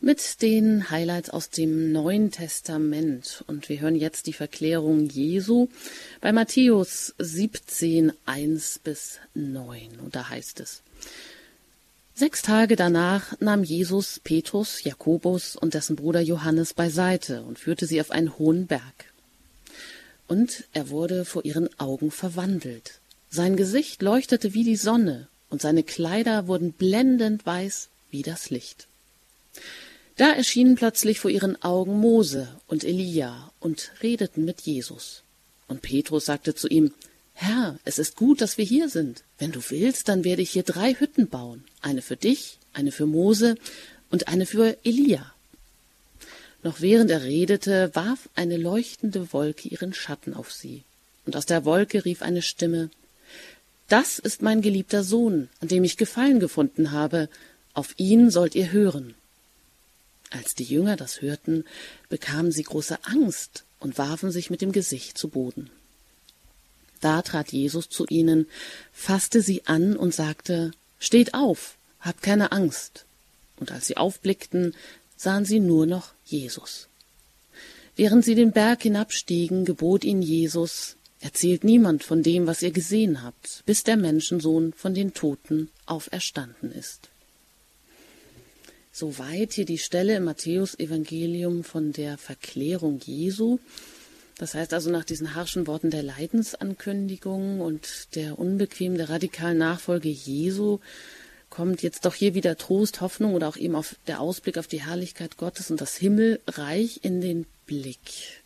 mit 0.00 0.40
den 0.40 0.90
Highlights 0.90 1.28
aus 1.28 1.50
dem 1.50 1.92
Neuen 1.92 2.30
Testament. 2.30 3.44
Und 3.46 3.68
wir 3.68 3.80
hören 3.80 3.96
jetzt 3.96 4.26
die 4.26 4.32
Verklärung 4.32 5.10
Jesu 5.10 5.68
bei 6.22 6.32
Matthäus 6.32 7.14
17, 7.18 8.14
1 8.24 8.80
bis 8.82 9.18
9. 9.34 10.00
Und 10.02 10.16
da 10.16 10.30
heißt 10.30 10.60
es, 10.60 10.82
Sechs 12.14 12.40
Tage 12.40 12.76
danach 12.76 13.38
nahm 13.40 13.62
Jesus 13.62 14.20
Petrus, 14.24 14.82
Jakobus 14.84 15.54
und 15.54 15.74
dessen 15.74 15.96
Bruder 15.96 16.20
Johannes 16.20 16.72
beiseite 16.72 17.42
und 17.42 17.58
führte 17.58 17.86
sie 17.86 18.00
auf 18.00 18.10
einen 18.10 18.38
hohen 18.38 18.66
Berg 18.66 19.09
und 20.30 20.62
er 20.72 20.90
wurde 20.90 21.24
vor 21.24 21.44
ihren 21.44 21.68
Augen 21.80 22.12
verwandelt. 22.12 23.00
Sein 23.30 23.56
Gesicht 23.56 24.00
leuchtete 24.00 24.54
wie 24.54 24.62
die 24.62 24.76
Sonne, 24.76 25.26
und 25.48 25.60
seine 25.60 25.82
Kleider 25.82 26.46
wurden 26.46 26.72
blendend 26.72 27.44
weiß 27.44 27.88
wie 28.12 28.22
das 28.22 28.48
Licht. 28.48 28.86
Da 30.16 30.30
erschienen 30.30 30.76
plötzlich 30.76 31.18
vor 31.18 31.32
ihren 31.32 31.60
Augen 31.62 31.98
Mose 31.98 32.46
und 32.68 32.84
Elia 32.84 33.50
und 33.58 33.90
redeten 34.04 34.44
mit 34.44 34.60
Jesus. 34.60 35.24
Und 35.66 35.82
Petrus 35.82 36.26
sagte 36.26 36.54
zu 36.54 36.68
ihm, 36.68 36.92
Herr, 37.32 37.80
es 37.84 37.98
ist 37.98 38.14
gut, 38.14 38.40
dass 38.40 38.56
wir 38.56 38.64
hier 38.64 38.88
sind. 38.88 39.24
Wenn 39.38 39.50
du 39.50 39.60
willst, 39.68 40.08
dann 40.08 40.22
werde 40.22 40.42
ich 40.42 40.50
hier 40.50 40.62
drei 40.62 40.94
Hütten 40.94 41.28
bauen, 41.28 41.64
eine 41.80 42.02
für 42.02 42.16
dich, 42.16 42.58
eine 42.72 42.92
für 42.92 43.06
Mose 43.06 43.56
und 44.10 44.28
eine 44.28 44.46
für 44.46 44.76
Elia. 44.84 45.34
Noch 46.62 46.80
während 46.80 47.10
er 47.10 47.22
redete, 47.22 47.90
warf 47.94 48.28
eine 48.34 48.56
leuchtende 48.56 49.32
Wolke 49.32 49.68
ihren 49.68 49.94
Schatten 49.94 50.34
auf 50.34 50.52
sie, 50.52 50.82
und 51.24 51.36
aus 51.36 51.46
der 51.46 51.64
Wolke 51.64 52.04
rief 52.04 52.22
eine 52.22 52.42
Stimme 52.42 52.90
Das 53.88 54.18
ist 54.18 54.42
mein 54.42 54.60
geliebter 54.60 55.02
Sohn, 55.02 55.48
an 55.60 55.68
dem 55.68 55.84
ich 55.84 55.96
Gefallen 55.96 56.38
gefunden 56.38 56.92
habe, 56.92 57.28
auf 57.72 57.94
ihn 57.96 58.30
sollt 58.30 58.54
ihr 58.54 58.72
hören. 58.72 59.14
Als 60.30 60.54
die 60.54 60.64
Jünger 60.64 60.96
das 60.96 61.22
hörten, 61.22 61.64
bekamen 62.08 62.52
sie 62.52 62.62
große 62.62 63.04
Angst 63.04 63.64
und 63.80 63.98
warfen 63.98 64.30
sich 64.30 64.50
mit 64.50 64.60
dem 64.60 64.70
Gesicht 64.70 65.18
zu 65.18 65.28
Boden. 65.28 65.70
Da 67.00 67.22
trat 67.22 67.52
Jesus 67.52 67.88
zu 67.88 68.06
ihnen, 68.06 68.46
fasste 68.92 69.42
sie 69.42 69.66
an 69.66 69.96
und 69.96 70.14
sagte 70.14 70.72
Steht 70.98 71.32
auf, 71.32 71.76
habt 72.00 72.22
keine 72.22 72.52
Angst. 72.52 73.06
Und 73.56 73.72
als 73.72 73.86
sie 73.86 73.96
aufblickten, 73.96 74.74
sahen 75.16 75.44
sie 75.44 75.60
nur 75.60 75.86
noch 75.86 76.12
Jesus. 76.30 76.88
Während 77.96 78.24
sie 78.24 78.34
den 78.34 78.52
Berg 78.52 78.82
hinabstiegen, 78.82 79.64
gebot 79.64 80.04
ihnen 80.04 80.22
Jesus, 80.22 80.96
Erzählt 81.20 81.64
niemand 81.64 82.02
von 82.02 82.22
dem, 82.22 82.46
was 82.46 82.62
ihr 82.62 82.70
gesehen 82.70 83.22
habt, 83.22 83.62
bis 83.66 83.84
der 83.84 83.98
Menschensohn 83.98 84.72
von 84.72 84.94
den 84.94 85.12
Toten 85.12 85.68
auferstanden 85.84 86.72
ist. 86.72 87.10
Soweit 88.90 89.52
hier 89.52 89.66
die 89.66 89.78
Stelle 89.78 90.16
im 90.16 90.24
Matthäus-Evangelium 90.24 91.62
von 91.62 91.92
der 91.92 92.16
Verklärung 92.16 93.00
Jesu. 93.04 93.58
Das 94.38 94.54
heißt 94.54 94.72
also 94.72 94.90
nach 94.90 95.04
diesen 95.04 95.34
harschen 95.34 95.66
Worten 95.66 95.90
der 95.90 96.02
Leidensankündigung 96.02 97.60
und 97.60 98.14
der 98.14 98.38
unbequemen, 98.38 98.96
der 98.96 99.10
radikalen 99.10 99.58
Nachfolge 99.58 100.08
Jesu 100.08 100.78
kommt 101.50 101.82
jetzt 101.82 102.04
doch 102.04 102.14
hier 102.14 102.34
wieder 102.34 102.56
Trost, 102.56 103.00
Hoffnung 103.00 103.34
oder 103.34 103.48
auch 103.48 103.56
eben 103.56 103.74
auf 103.74 103.96
der 104.06 104.20
Ausblick 104.20 104.56
auf 104.56 104.68
die 104.68 104.82
Herrlichkeit 104.82 105.36
Gottes 105.36 105.70
und 105.70 105.80
das 105.80 105.96
Himmelreich 105.96 107.00
in 107.02 107.20
den 107.20 107.46
Blick. 107.66 108.42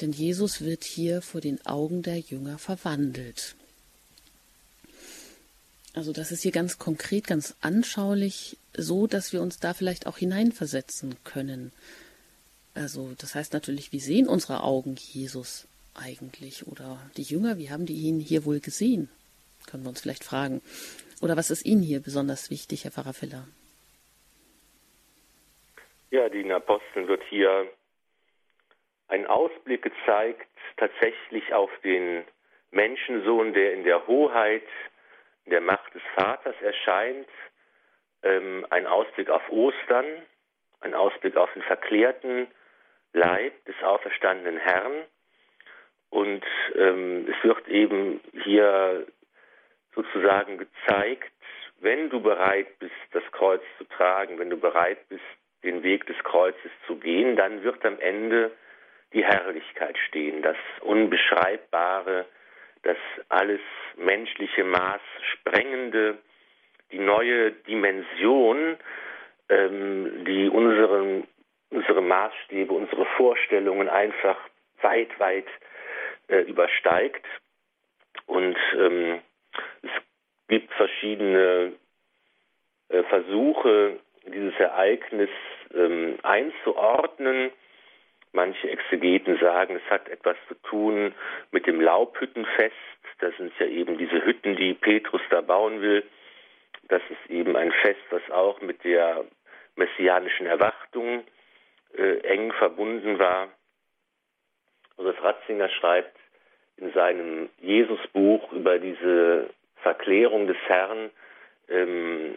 Denn 0.00 0.12
Jesus 0.12 0.60
wird 0.60 0.84
hier 0.84 1.22
vor 1.22 1.40
den 1.40 1.64
Augen 1.64 2.02
der 2.02 2.18
Jünger 2.18 2.58
verwandelt. 2.58 3.54
Also 5.94 6.12
das 6.12 6.32
ist 6.32 6.42
hier 6.42 6.50
ganz 6.50 6.78
konkret, 6.78 7.28
ganz 7.28 7.54
anschaulich, 7.60 8.56
so 8.76 9.06
dass 9.06 9.32
wir 9.32 9.40
uns 9.40 9.60
da 9.60 9.74
vielleicht 9.74 10.08
auch 10.08 10.18
hineinversetzen 10.18 11.14
können. 11.22 11.70
Also 12.74 13.14
das 13.18 13.36
heißt 13.36 13.52
natürlich, 13.52 13.92
wie 13.92 14.00
sehen 14.00 14.26
unsere 14.26 14.64
Augen 14.64 14.96
Jesus 14.96 15.66
eigentlich? 15.94 16.66
Oder 16.66 17.00
die 17.16 17.22
Jünger, 17.22 17.58
wie 17.58 17.70
haben 17.70 17.86
die 17.86 17.94
ihn 17.94 18.18
hier 18.18 18.44
wohl 18.44 18.58
gesehen? 18.58 19.08
Können 19.66 19.84
wir 19.84 19.90
uns 19.90 20.00
vielleicht 20.00 20.24
fragen. 20.24 20.60
Oder 21.24 21.38
was 21.38 21.48
ist 21.48 21.64
Ihnen 21.64 21.82
hier 21.82 22.02
besonders 22.02 22.50
wichtig, 22.50 22.84
Herr 22.84 22.90
Pfarrer 22.90 23.14
Filler? 23.14 23.46
Ja, 26.10 26.28
den 26.28 26.52
Aposteln 26.52 27.08
wird 27.08 27.22
hier 27.30 27.66
ein 29.08 29.26
Ausblick 29.26 29.80
gezeigt, 29.80 30.46
tatsächlich 30.76 31.54
auf 31.54 31.70
den 31.82 32.24
Menschensohn, 32.72 33.54
der 33.54 33.72
in 33.72 33.84
der 33.84 34.06
Hoheit, 34.06 34.68
in 35.46 35.52
der 35.52 35.62
Macht 35.62 35.94
des 35.94 36.02
Vaters 36.14 36.56
erscheint, 36.60 37.28
ähm, 38.22 38.66
ein 38.68 38.86
Ausblick 38.86 39.30
auf 39.30 39.48
Ostern, 39.48 40.04
ein 40.80 40.92
Ausblick 40.92 41.38
auf 41.38 41.50
den 41.54 41.62
verklärten 41.62 42.48
Leib 43.14 43.64
des 43.64 43.76
auferstandenen 43.82 44.58
Herrn. 44.58 45.06
Und 46.10 46.44
ähm, 46.76 47.26
es 47.30 47.44
wird 47.48 47.66
eben 47.68 48.20
hier 48.44 49.06
sozusagen 49.94 50.58
gezeigt, 50.58 51.32
wenn 51.80 52.10
du 52.10 52.20
bereit 52.20 52.78
bist, 52.78 52.94
das 53.12 53.22
Kreuz 53.32 53.62
zu 53.78 53.84
tragen, 53.84 54.38
wenn 54.38 54.50
du 54.50 54.56
bereit 54.56 55.08
bist, 55.08 55.22
den 55.62 55.82
Weg 55.82 56.06
des 56.06 56.18
Kreuzes 56.24 56.70
zu 56.86 56.96
gehen, 56.96 57.36
dann 57.36 57.62
wird 57.62 57.84
am 57.84 57.98
Ende 57.98 58.52
die 59.12 59.24
Herrlichkeit 59.24 59.96
stehen, 60.08 60.42
das 60.42 60.56
Unbeschreibbare, 60.80 62.26
das 62.82 62.96
alles 63.28 63.60
menschliche 63.96 64.64
Maß 64.64 65.00
sprengende, 65.32 66.18
die 66.92 66.98
neue 66.98 67.52
Dimension, 67.52 68.76
ähm, 69.48 70.24
die 70.26 70.48
unseren, 70.48 71.26
unsere 71.70 72.02
Maßstäbe, 72.02 72.72
unsere 72.72 73.06
Vorstellungen 73.16 73.88
einfach 73.88 74.38
weit, 74.82 75.18
weit 75.18 75.46
äh, 76.28 76.40
übersteigt. 76.40 77.24
Und 78.26 78.56
ähm, 78.76 79.20
es 79.82 79.90
gibt 80.48 80.72
verschiedene 80.74 81.72
äh, 82.88 83.02
Versuche, 83.04 83.98
dieses 84.26 84.54
Ereignis 84.58 85.30
ähm, 85.74 86.18
einzuordnen. 86.22 87.50
Manche 88.32 88.68
Exegeten 88.68 89.38
sagen, 89.38 89.76
es 89.76 89.90
hat 89.90 90.08
etwas 90.08 90.36
zu 90.48 90.54
tun 90.62 91.14
mit 91.52 91.66
dem 91.66 91.80
Laubhüttenfest. 91.80 92.74
Das 93.20 93.36
sind 93.36 93.52
ja 93.58 93.66
eben 93.66 93.96
diese 93.96 94.24
Hütten, 94.24 94.56
die 94.56 94.74
Petrus 94.74 95.22
da 95.30 95.40
bauen 95.40 95.80
will. 95.80 96.04
Das 96.88 97.02
ist 97.08 97.30
eben 97.30 97.56
ein 97.56 97.72
Fest, 97.72 98.02
was 98.10 98.28
auch 98.30 98.60
mit 98.60 98.82
der 98.84 99.24
messianischen 99.76 100.46
Erwartung 100.46 101.24
äh, 101.96 102.18
eng 102.18 102.52
verbunden 102.52 103.18
war. 103.18 103.48
Josef 104.98 105.22
Ratzinger 105.22 105.68
schreibt, 105.68 106.16
in 106.76 106.92
seinem 106.92 107.48
Jesusbuch 107.60 108.52
über 108.52 108.78
diese 108.78 109.50
Verklärung 109.82 110.46
des 110.46 110.56
Herrn, 110.66 111.10
ähm, 111.68 112.36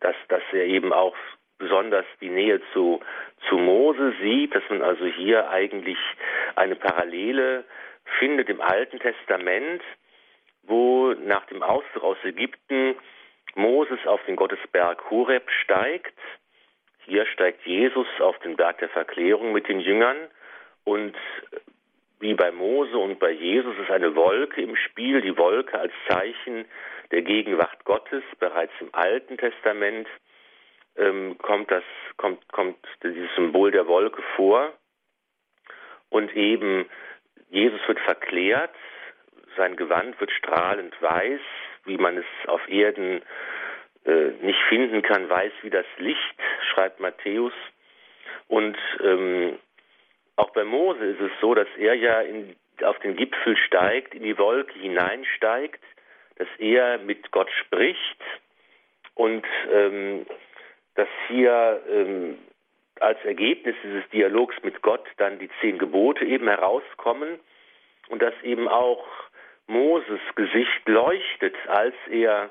dass, 0.00 0.16
dass 0.28 0.42
er 0.52 0.64
eben 0.64 0.92
auch 0.92 1.16
besonders 1.58 2.06
die 2.20 2.30
Nähe 2.30 2.60
zu, 2.72 3.00
zu 3.48 3.56
Mose 3.56 4.14
sieht, 4.20 4.54
dass 4.54 4.62
man 4.68 4.82
also 4.82 5.04
hier 5.06 5.50
eigentlich 5.50 5.98
eine 6.56 6.76
Parallele 6.76 7.64
findet 8.18 8.48
im 8.48 8.60
Alten 8.60 8.98
Testament, 8.98 9.82
wo 10.62 11.12
nach 11.12 11.46
dem 11.46 11.62
Auszug 11.62 12.02
aus 12.02 12.18
Ägypten 12.24 12.96
Moses 13.54 13.98
auf 14.06 14.20
den 14.26 14.36
Gottesberg 14.36 15.10
Horeb 15.10 15.48
steigt. 15.62 16.18
Hier 17.06 17.26
steigt 17.26 17.64
Jesus 17.66 18.06
auf 18.20 18.38
den 18.40 18.56
Berg 18.56 18.78
der 18.78 18.88
Verklärung 18.88 19.52
mit 19.52 19.68
den 19.68 19.80
Jüngern 19.80 20.16
und 20.84 21.14
wie 22.20 22.34
bei 22.34 22.50
Mose 22.52 22.96
und 22.96 23.18
bei 23.18 23.30
Jesus 23.30 23.74
ist 23.78 23.90
eine 23.90 24.14
Wolke 24.14 24.62
im 24.62 24.76
Spiel, 24.76 25.20
die 25.20 25.36
Wolke 25.36 25.78
als 25.78 25.92
Zeichen 26.08 26.64
der 27.10 27.22
Gegenwart 27.22 27.84
Gottes. 27.84 28.22
Bereits 28.38 28.72
im 28.80 28.88
Alten 28.92 29.36
Testament 29.36 30.08
ähm, 30.96 31.36
kommt 31.38 31.70
das, 31.70 31.84
kommt, 32.16 32.46
kommt 32.52 32.78
dieses 33.02 33.28
Symbol 33.34 33.70
der 33.70 33.86
Wolke 33.86 34.22
vor. 34.36 34.72
Und 36.08 36.34
eben 36.36 36.86
Jesus 37.50 37.80
wird 37.86 38.00
verklärt, 38.00 38.74
sein 39.56 39.76
Gewand 39.76 40.18
wird 40.20 40.30
strahlend 40.32 40.94
weiß, 41.00 41.40
wie 41.84 41.98
man 41.98 42.16
es 42.16 42.48
auf 42.48 42.66
Erden 42.68 43.22
äh, 44.04 44.30
nicht 44.42 44.60
finden 44.68 45.02
kann, 45.02 45.28
weiß 45.28 45.52
wie 45.62 45.70
das 45.70 45.86
Licht, 45.98 46.34
schreibt 46.70 47.00
Matthäus. 47.00 47.52
Und 48.48 48.76
ähm, 49.02 49.58
auch 50.36 50.50
bei 50.50 50.64
Mose 50.64 51.04
ist 51.04 51.20
es 51.20 51.30
so, 51.40 51.54
dass 51.54 51.68
er 51.78 51.94
ja 51.94 52.20
in, 52.20 52.56
auf 52.82 52.98
den 53.00 53.16
Gipfel 53.16 53.56
steigt, 53.56 54.14
in 54.14 54.22
die 54.22 54.38
Wolke 54.38 54.78
hineinsteigt, 54.78 55.82
dass 56.36 56.48
er 56.58 56.98
mit 56.98 57.30
Gott 57.30 57.50
spricht 57.64 58.20
und 59.14 59.44
ähm, 59.72 60.26
dass 60.96 61.08
hier 61.28 61.82
ähm, 61.88 62.38
als 63.00 63.18
Ergebnis 63.24 63.76
dieses 63.82 64.08
Dialogs 64.10 64.56
mit 64.62 64.82
Gott 64.82 65.06
dann 65.16 65.38
die 65.38 65.50
zehn 65.60 65.78
Gebote 65.78 66.24
eben 66.24 66.48
herauskommen 66.48 67.38
und 68.08 68.22
dass 68.22 68.34
eben 68.42 68.68
auch 68.68 69.04
Moses 69.66 70.20
Gesicht 70.34 70.86
leuchtet, 70.86 71.54
als 71.68 71.94
er 72.10 72.50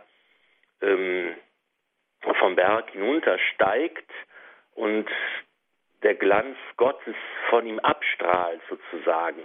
ähm, 0.82 1.36
vom 2.40 2.56
Berg 2.56 2.92
hinuntersteigt 2.92 4.10
und 4.76 5.08
der 6.04 6.16
Glanz 6.16 6.58
Gottes 6.78 7.16
von 7.50 7.66
ihm 7.66 7.80
abstrahlt 7.80 8.62
sozusagen. 8.70 9.42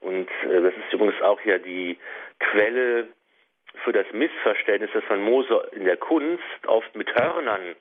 Und 0.00 0.28
äh, 0.44 0.62
das 0.62 0.74
ist 0.74 0.92
übrigens 0.92 1.20
auch 1.22 1.40
ja 1.42 1.58
die 1.58 1.98
Quelle 2.38 3.08
für 3.84 3.92
das 3.92 4.06
Missverständnis, 4.12 4.90
dass 4.92 5.04
man 5.08 5.22
Mose 5.22 5.68
in 5.72 5.84
der 5.84 5.96
Kunst 5.96 6.66
oft 6.66 6.94
mit 6.96 7.14
Hörnern 7.14 7.76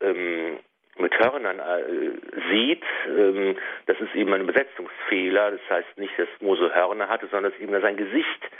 ähm, 0.00 0.58
mit 0.98 1.18
Hörnern 1.18 1.58
äh, 1.58 2.50
sieht. 2.50 2.84
Ähm, 3.06 3.56
das 3.86 3.98
ist 4.00 4.14
eben 4.14 4.32
ein 4.32 4.42
Übersetzungsfehler. 4.42 5.52
Das 5.52 5.60
heißt 5.70 5.98
nicht, 5.98 6.18
dass 6.18 6.28
Mose 6.40 6.74
Hörner 6.74 7.08
hatte, 7.08 7.26
sondern 7.28 7.52
dass 7.52 7.60
eben 7.60 7.78
sein 7.80 7.96
Gesicht 7.96 8.50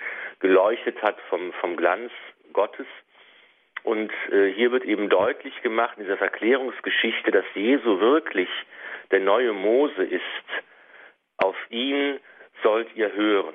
geleuchtet 0.40 1.02
hat 1.02 1.20
vom, 1.28 1.52
vom 1.54 1.76
Glanz 1.76 2.12
Gottes. 2.52 2.86
Und 3.82 4.12
äh, 4.30 4.52
hier 4.52 4.72
wird 4.72 4.84
eben 4.84 5.08
deutlich 5.08 5.60
gemacht 5.62 5.96
in 5.96 6.04
dieser 6.04 6.18
Verklärungsgeschichte, 6.18 7.30
dass 7.30 7.44
Jesu 7.54 8.00
wirklich 8.00 8.48
der 9.10 9.20
neue 9.20 9.52
Mose 9.52 10.04
ist. 10.04 10.22
Auf 11.38 11.56
ihn 11.70 12.20
sollt 12.62 12.94
ihr 12.94 13.12
hören. 13.12 13.54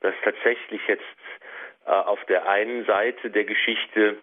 Dass 0.00 0.14
tatsächlich 0.24 0.80
jetzt 0.88 1.02
äh, 1.86 1.90
auf 1.90 2.24
der 2.24 2.48
einen 2.48 2.84
Seite 2.86 3.30
der 3.30 3.44
Geschichte 3.44 4.16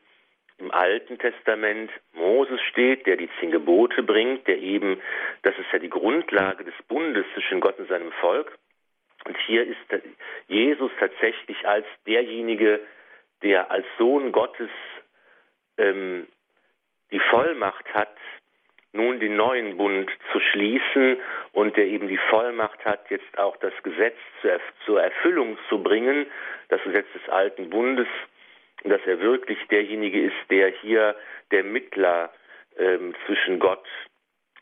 im 0.57 0.71
Alten 0.71 1.17
Testament 1.17 1.89
Moses 2.13 2.59
steht, 2.69 3.05
der 3.05 3.15
die 3.15 3.29
zehn 3.39 3.51
Gebote 3.51 4.03
bringt, 4.03 4.47
der 4.47 4.57
eben, 4.57 5.01
das 5.43 5.57
ist 5.57 5.71
ja 5.71 5.79
die 5.79 5.89
Grundlage 5.89 6.65
des 6.65 6.73
Bundes 6.87 7.25
zwischen 7.33 7.61
Gott 7.61 7.79
und 7.79 7.87
seinem 7.87 8.11
Volk. 8.13 8.57
Und 9.25 9.37
hier 9.45 9.65
ist 9.65 9.77
Jesus 10.47 10.91
tatsächlich 10.99 11.65
als 11.67 11.85
derjenige, 12.05 12.81
der 13.41 13.71
als 13.71 13.85
Sohn 13.97 14.31
Gottes 14.31 14.69
ähm, 15.79 16.27
die 17.11 17.19
Vollmacht 17.19 17.91
hat, 17.93 18.15
nun 18.91 19.19
den 19.19 19.35
neuen 19.35 19.77
Bund 19.77 20.09
zu 20.31 20.39
schließen 20.39 21.17
und 21.53 21.77
der 21.77 21.85
eben 21.85 22.07
die 22.07 22.19
Vollmacht 22.29 22.83
hat, 22.85 23.09
jetzt 23.09 23.37
auch 23.37 23.57
das 23.57 23.73
Gesetz 23.83 24.17
zur 24.85 25.01
Erfüllung 25.01 25.57
zu 25.69 25.81
bringen, 25.81 26.25
das 26.69 26.81
Gesetz 26.83 27.05
des 27.13 27.27
alten 27.29 27.69
Bundes, 27.69 28.07
und 28.83 28.91
dass 28.91 29.01
er 29.05 29.19
wirklich 29.19 29.59
derjenige 29.67 30.21
ist, 30.21 30.37
der 30.49 30.69
hier 30.69 31.15
der 31.51 31.63
Mittler 31.63 32.31
ähm, 32.77 33.13
zwischen 33.25 33.59
Gott 33.59 33.85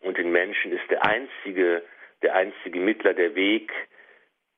und 0.02 0.18
den 0.18 0.32
Menschen 0.32 0.72
ist, 0.72 0.90
der 0.90 1.06
einzige, 1.06 1.84
der 2.22 2.36
einzige 2.36 2.80
Mittler, 2.80 3.14
der 3.14 3.36
Weg, 3.36 3.72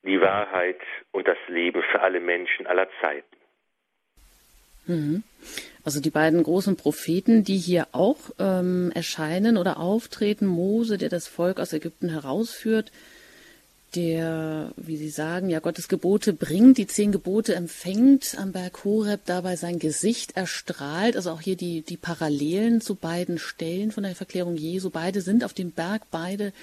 die 0.03 0.21
Wahrheit 0.21 0.79
und 1.11 1.27
das 1.27 1.37
Leben 1.47 1.83
für 1.83 2.01
alle 2.01 2.21
Menschen 2.21 2.67
aller 2.67 2.87
Zeiten. 3.01 3.38
Mhm. 4.89 5.23
Also 5.85 6.01
die 6.01 6.09
beiden 6.09 6.43
großen 6.43 6.75
Propheten, 6.75 7.43
die 7.43 7.57
hier 7.57 7.87
auch 7.93 8.17
ähm, 8.37 8.91
erscheinen 8.93 9.55
oder 9.55 9.79
auftreten, 9.79 10.45
Mose, 10.45 10.97
der 10.97 11.09
das 11.09 11.27
Volk 11.27 11.59
aus 11.59 11.73
Ägypten 11.73 12.09
herausführt, 12.09 12.91
der, 13.95 14.71
wie 14.77 14.97
Sie 14.97 15.09
sagen, 15.09 15.49
ja 15.49 15.59
Gottes 15.59 15.87
Gebote 15.87 16.33
bringt, 16.33 16.77
die 16.77 16.85
zehn 16.85 17.11
Gebote 17.11 17.55
empfängt 17.55 18.35
am 18.37 18.51
Berg 18.51 18.83
Horeb, 18.83 19.21
dabei 19.25 19.55
sein 19.55 19.79
Gesicht 19.79 20.37
erstrahlt. 20.37 21.15
Also 21.15 21.31
auch 21.31 21.41
hier 21.41 21.55
die, 21.55 21.81
die 21.81 21.97
Parallelen 21.97 22.81
zu 22.81 22.95
beiden 22.95 23.39
Stellen 23.39 23.91
von 23.91 24.03
der 24.03 24.15
Verklärung 24.15 24.57
Jesu. 24.57 24.91
Beide 24.91 25.21
sind 25.21 25.43
auf 25.43 25.53
dem 25.53 25.71
Berg, 25.71 26.03
beide 26.11 26.53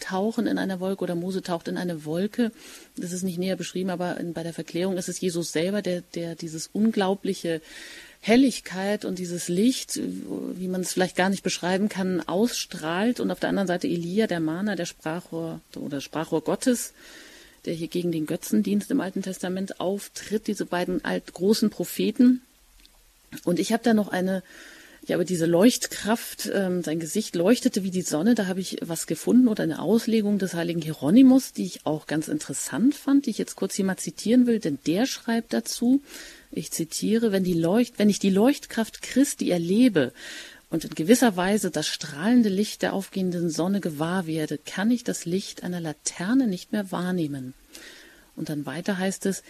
tauchen 0.00 0.46
in 0.46 0.58
einer 0.58 0.80
Wolke 0.80 1.04
oder 1.04 1.14
Mose 1.14 1.42
taucht 1.42 1.68
in 1.68 1.76
eine 1.76 2.04
Wolke. 2.04 2.52
Das 2.96 3.12
ist 3.12 3.22
nicht 3.22 3.38
näher 3.38 3.56
beschrieben, 3.56 3.90
aber 3.90 4.18
in, 4.18 4.32
bei 4.32 4.42
der 4.42 4.52
Verklärung 4.52 4.96
ist 4.96 5.08
es 5.08 5.20
Jesus 5.20 5.52
selber, 5.52 5.82
der, 5.82 6.02
der 6.14 6.34
dieses 6.34 6.68
unglaubliche 6.72 7.60
Helligkeit 8.20 9.04
und 9.04 9.18
dieses 9.18 9.48
Licht, 9.48 10.00
wie 10.00 10.68
man 10.68 10.80
es 10.80 10.92
vielleicht 10.92 11.16
gar 11.16 11.28
nicht 11.28 11.42
beschreiben 11.42 11.88
kann, 11.88 12.20
ausstrahlt 12.26 13.20
und 13.20 13.30
auf 13.30 13.40
der 13.40 13.50
anderen 13.50 13.68
Seite 13.68 13.86
Elia, 13.86 14.26
der 14.26 14.40
Mahner, 14.40 14.74
der 14.74 14.86
Sprachrohr 14.86 15.60
oder 15.76 16.00
Sprachrohr 16.00 16.42
Gottes, 16.42 16.92
der 17.66 17.74
hier 17.74 17.88
gegen 17.88 18.12
den 18.12 18.26
Götzendienst 18.26 18.90
im 18.90 19.00
Alten 19.00 19.22
Testament 19.22 19.80
auftritt, 19.80 20.46
diese 20.46 20.66
beiden 20.66 21.04
alt 21.04 21.32
großen 21.32 21.70
Propheten. 21.70 22.42
Und 23.44 23.58
ich 23.58 23.72
habe 23.72 23.82
da 23.84 23.94
noch 23.94 24.08
eine 24.08 24.42
ja, 25.06 25.16
aber 25.16 25.24
diese 25.24 25.46
Leuchtkraft, 25.46 26.50
ähm, 26.52 26.82
sein 26.82 26.98
Gesicht 26.98 27.36
leuchtete 27.36 27.84
wie 27.84 27.92
die 27.92 28.02
Sonne, 28.02 28.34
da 28.34 28.46
habe 28.46 28.60
ich 28.60 28.78
was 28.82 29.06
gefunden 29.06 29.46
oder 29.46 29.62
eine 29.62 29.80
Auslegung 29.80 30.38
des 30.38 30.54
heiligen 30.54 30.82
Hieronymus, 30.82 31.52
die 31.52 31.64
ich 31.64 31.86
auch 31.86 32.06
ganz 32.06 32.26
interessant 32.26 32.94
fand, 32.96 33.26
die 33.26 33.30
ich 33.30 33.38
jetzt 33.38 33.54
kurz 33.54 33.74
hier 33.74 33.84
mal 33.84 33.96
zitieren 33.96 34.46
will, 34.46 34.58
denn 34.58 34.78
der 34.86 35.06
schreibt 35.06 35.52
dazu, 35.52 36.02
ich 36.50 36.72
zitiere, 36.72 37.30
wenn 37.30 37.44
die 37.44 37.54
Leucht, 37.54 37.98
wenn 37.98 38.10
ich 38.10 38.18
die 38.18 38.30
Leuchtkraft 38.30 39.00
Christi 39.00 39.50
erlebe 39.50 40.12
und 40.70 40.84
in 40.84 40.94
gewisser 40.96 41.36
Weise 41.36 41.70
das 41.70 41.86
strahlende 41.86 42.48
Licht 42.48 42.82
der 42.82 42.92
aufgehenden 42.92 43.48
Sonne 43.48 43.80
gewahr 43.80 44.26
werde, 44.26 44.58
kann 44.58 44.90
ich 44.90 45.04
das 45.04 45.24
Licht 45.24 45.62
einer 45.62 45.80
Laterne 45.80 46.48
nicht 46.48 46.72
mehr 46.72 46.90
wahrnehmen. 46.90 47.54
Und 48.34 48.48
dann 48.48 48.66
weiter 48.66 48.98
heißt 48.98 49.26
es, 49.26 49.44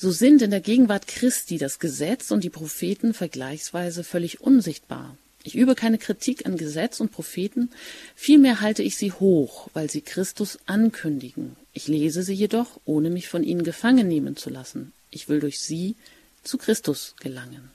so 0.00 0.12
sind 0.12 0.42
in 0.42 0.52
der 0.52 0.60
Gegenwart 0.60 1.08
Christi 1.08 1.58
das 1.58 1.80
Gesetz 1.80 2.30
und 2.30 2.44
die 2.44 2.50
Propheten 2.50 3.14
vergleichsweise 3.14 4.04
völlig 4.04 4.40
unsichtbar. 4.40 5.16
Ich 5.42 5.56
übe 5.56 5.74
keine 5.74 5.98
Kritik 5.98 6.46
an 6.46 6.56
Gesetz 6.56 7.00
und 7.00 7.10
Propheten, 7.10 7.70
vielmehr 8.14 8.60
halte 8.60 8.84
ich 8.84 8.96
sie 8.96 9.10
hoch, 9.10 9.68
weil 9.74 9.90
sie 9.90 10.00
Christus 10.00 10.60
ankündigen. 10.66 11.56
Ich 11.72 11.88
lese 11.88 12.22
sie 12.22 12.34
jedoch, 12.34 12.80
ohne 12.84 13.10
mich 13.10 13.28
von 13.28 13.42
ihnen 13.42 13.64
gefangen 13.64 14.06
nehmen 14.06 14.36
zu 14.36 14.50
lassen. 14.50 14.92
Ich 15.10 15.28
will 15.28 15.40
durch 15.40 15.58
sie 15.58 15.96
zu 16.44 16.58
Christus 16.58 17.16
gelangen. 17.18 17.70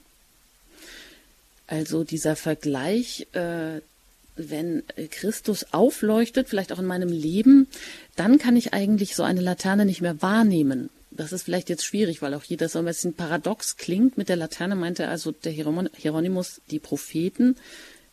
Also 1.66 2.04
dieser 2.04 2.36
Vergleich, 2.36 3.26
äh, 3.32 3.80
wenn 4.36 4.82
Christus 5.10 5.66
aufleuchtet, 5.72 6.48
vielleicht 6.48 6.72
auch 6.72 6.78
in 6.78 6.86
meinem 6.86 7.10
Leben, 7.10 7.68
dann 8.16 8.38
kann 8.38 8.56
ich 8.56 8.72
eigentlich 8.72 9.14
so 9.14 9.22
eine 9.24 9.42
Laterne 9.42 9.84
nicht 9.84 10.00
mehr 10.00 10.22
wahrnehmen 10.22 10.88
das 11.16 11.32
ist 11.32 11.42
vielleicht 11.42 11.68
jetzt 11.68 11.84
schwierig, 11.84 12.22
weil 12.22 12.34
auch 12.34 12.42
hier 12.42 12.56
das 12.56 12.72
so 12.72 12.80
ein 12.80 12.84
bisschen 12.84 13.14
paradox 13.14 13.76
klingt. 13.76 14.18
Mit 14.18 14.28
der 14.28 14.36
Laterne 14.36 14.76
meinte 14.76 15.08
also 15.08 15.32
der 15.32 15.52
Hieronymus 15.52 16.60
die 16.70 16.78
Propheten. 16.78 17.56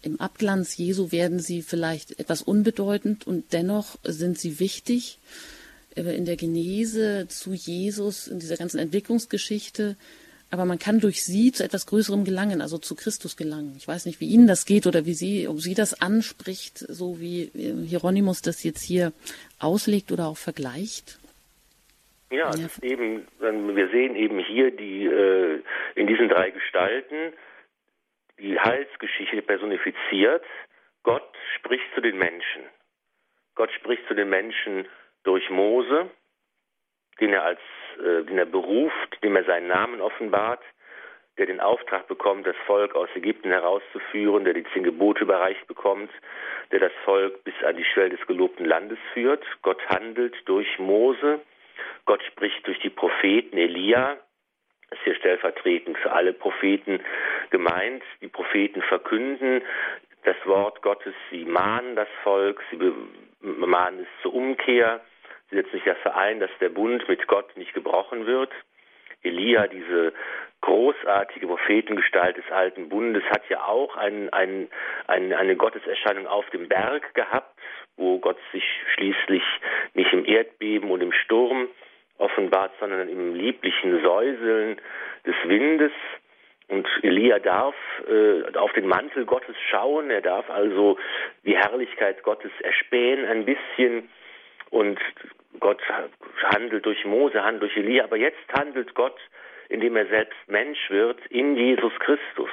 Im 0.01 0.19
Abglanz 0.19 0.77
Jesu 0.77 1.11
werden 1.11 1.39
sie 1.39 1.61
vielleicht 1.61 2.19
etwas 2.19 2.41
unbedeutend 2.41 3.27
und 3.27 3.53
dennoch 3.53 3.97
sind 4.03 4.39
sie 4.39 4.59
wichtig. 4.59 5.19
Äh, 5.95 6.15
in 6.15 6.25
der 6.25 6.37
Genese 6.37 7.27
zu 7.27 7.53
Jesus, 7.53 8.27
in 8.27 8.39
dieser 8.39 8.57
ganzen 8.57 8.79
Entwicklungsgeschichte. 8.79 9.95
Aber 10.49 10.65
man 10.65 10.79
kann 10.79 10.99
durch 10.99 11.23
sie 11.23 11.53
zu 11.53 11.63
etwas 11.63 11.85
Größerem 11.85 12.25
gelangen, 12.25 12.61
also 12.61 12.77
zu 12.77 12.95
Christus 12.95 13.37
gelangen. 13.37 13.75
Ich 13.77 13.87
weiß 13.87 14.05
nicht, 14.05 14.19
wie 14.19 14.27
Ihnen 14.27 14.47
das 14.47 14.65
geht 14.65 14.85
oder 14.85 15.05
wie 15.05 15.13
Sie, 15.13 15.47
ob 15.47 15.61
Sie 15.61 15.73
das 15.73 16.01
anspricht, 16.01 16.85
so 16.89 17.19
wie 17.21 17.43
äh, 17.43 17.87
Hieronymus 17.87 18.41
das 18.41 18.63
jetzt 18.63 18.83
hier 18.83 19.13
auslegt 19.59 20.11
oder 20.11 20.27
auch 20.27 20.37
vergleicht. 20.37 21.19
Ja, 22.31 22.49
ja. 22.49 22.67
eben, 22.81 23.27
wir 23.39 23.89
sehen 23.89 24.15
eben 24.15 24.39
hier 24.39 24.71
die 24.71 25.05
äh, 25.05 25.61
in 25.95 26.07
diesen 26.07 26.29
drei 26.29 26.49
Gestalten 26.51 27.33
die 28.39 28.59
Heilsgeschichte 28.59 29.41
personifiziert. 29.41 30.43
Gott 31.03 31.29
spricht 31.57 31.83
zu 31.93 32.01
den 32.01 32.17
Menschen. 32.17 32.63
Gott 33.55 33.71
spricht 33.73 34.07
zu 34.07 34.15
den 34.15 34.29
Menschen 34.29 34.87
durch 35.23 35.49
Mose, 35.49 36.09
den 37.19 37.33
er 37.33 37.43
als 37.43 37.59
äh, 37.99 38.23
den 38.23 38.37
er 38.37 38.45
beruft, 38.45 39.21
dem 39.23 39.35
er 39.35 39.43
seinen 39.43 39.67
Namen 39.67 39.99
offenbart, 39.99 40.63
der 41.37 41.47
den 41.47 41.59
Auftrag 41.59 42.07
bekommt, 42.07 42.47
das 42.47 42.55
Volk 42.65 42.95
aus 42.95 43.09
Ägypten 43.13 43.49
herauszuführen, 43.49 44.45
der 44.45 44.53
die 44.53 44.65
zehn 44.73 44.83
Gebote 44.83 45.23
überreicht 45.23 45.67
bekommt, 45.67 46.11
der 46.71 46.79
das 46.79 46.93
Volk 47.03 47.43
bis 47.43 47.53
an 47.65 47.75
die 47.75 47.83
Schwelle 47.83 48.15
des 48.15 48.25
gelobten 48.25 48.65
Landes 48.65 48.99
führt. 49.13 49.43
Gott 49.63 49.85
handelt 49.89 50.35
durch 50.45 50.79
Mose 50.79 51.41
Gott 52.05 52.21
spricht 52.23 52.65
durch 52.67 52.79
die 52.79 52.89
Propheten 52.89 53.57
Elia, 53.57 54.17
ist 54.91 55.01
hier 55.03 55.15
stellvertretend 55.15 55.97
für 55.97 56.11
alle 56.11 56.33
Propheten 56.33 56.99
gemeint. 57.49 58.03
Die 58.21 58.27
Propheten 58.27 58.81
verkünden 58.81 59.61
das 60.23 60.35
Wort 60.45 60.81
Gottes, 60.81 61.13
sie 61.29 61.45
mahnen 61.45 61.95
das 61.95 62.09
Volk, 62.23 62.61
sie 62.69 62.77
mahnen 63.41 64.01
es 64.01 64.21
zur 64.21 64.33
Umkehr, 64.33 65.01
sie 65.49 65.55
setzen 65.55 65.71
sich 65.71 65.83
dafür 65.83 66.15
ein, 66.15 66.39
dass 66.39 66.51
der 66.59 66.69
Bund 66.69 67.07
mit 67.07 67.27
Gott 67.27 67.55
nicht 67.57 67.73
gebrochen 67.73 68.25
wird. 68.25 68.51
Elia, 69.23 69.67
diese 69.67 70.13
großartige 70.61 71.47
Prophetengestalt 71.47 72.37
des 72.37 72.51
alten 72.51 72.89
Bundes, 72.89 73.23
hat 73.29 73.47
ja 73.49 73.63
auch 73.65 73.95
ein, 73.97 74.31
ein, 74.31 74.69
ein, 75.07 75.33
eine 75.33 75.55
Gotteserscheinung 75.55 76.27
auf 76.27 76.49
dem 76.51 76.67
Berg 76.67 77.13
gehabt, 77.13 77.59
wo 77.97 78.19
Gott 78.19 78.37
sich 78.51 78.63
schließlich 78.95 79.43
nicht 79.93 80.13
im 80.13 80.25
Erdbeben 80.25 80.91
und 80.91 81.01
im 81.01 81.11
Sturm 81.11 81.67
offenbart, 82.17 82.71
sondern 82.79 83.09
im 83.09 83.35
lieblichen 83.35 84.01
Säuseln 84.03 84.79
des 85.25 85.35
Windes. 85.45 85.91
Und 86.67 86.87
Elia 87.01 87.39
darf 87.39 87.75
äh, 88.07 88.57
auf 88.57 88.71
den 88.73 88.87
Mantel 88.87 89.25
Gottes 89.25 89.55
schauen, 89.69 90.09
er 90.09 90.21
darf 90.21 90.49
also 90.49 90.97
die 91.43 91.57
Herrlichkeit 91.57 92.23
Gottes 92.23 92.51
erspähen 92.61 93.25
ein 93.25 93.43
bisschen. 93.45 94.09
Und 94.69 94.99
Gott 95.59 95.81
handelt 96.43 96.85
durch 96.85 97.03
Mose, 97.03 97.43
handelt 97.43 97.63
durch 97.63 97.75
Elia, 97.75 98.05
aber 98.05 98.15
jetzt 98.15 98.39
handelt 98.53 98.95
Gott, 98.95 99.19
indem 99.67 99.97
er 99.97 100.05
selbst 100.05 100.37
Mensch 100.47 100.89
wird, 100.89 101.19
in 101.27 101.57
Jesus 101.57 101.93
Christus. 101.99 102.49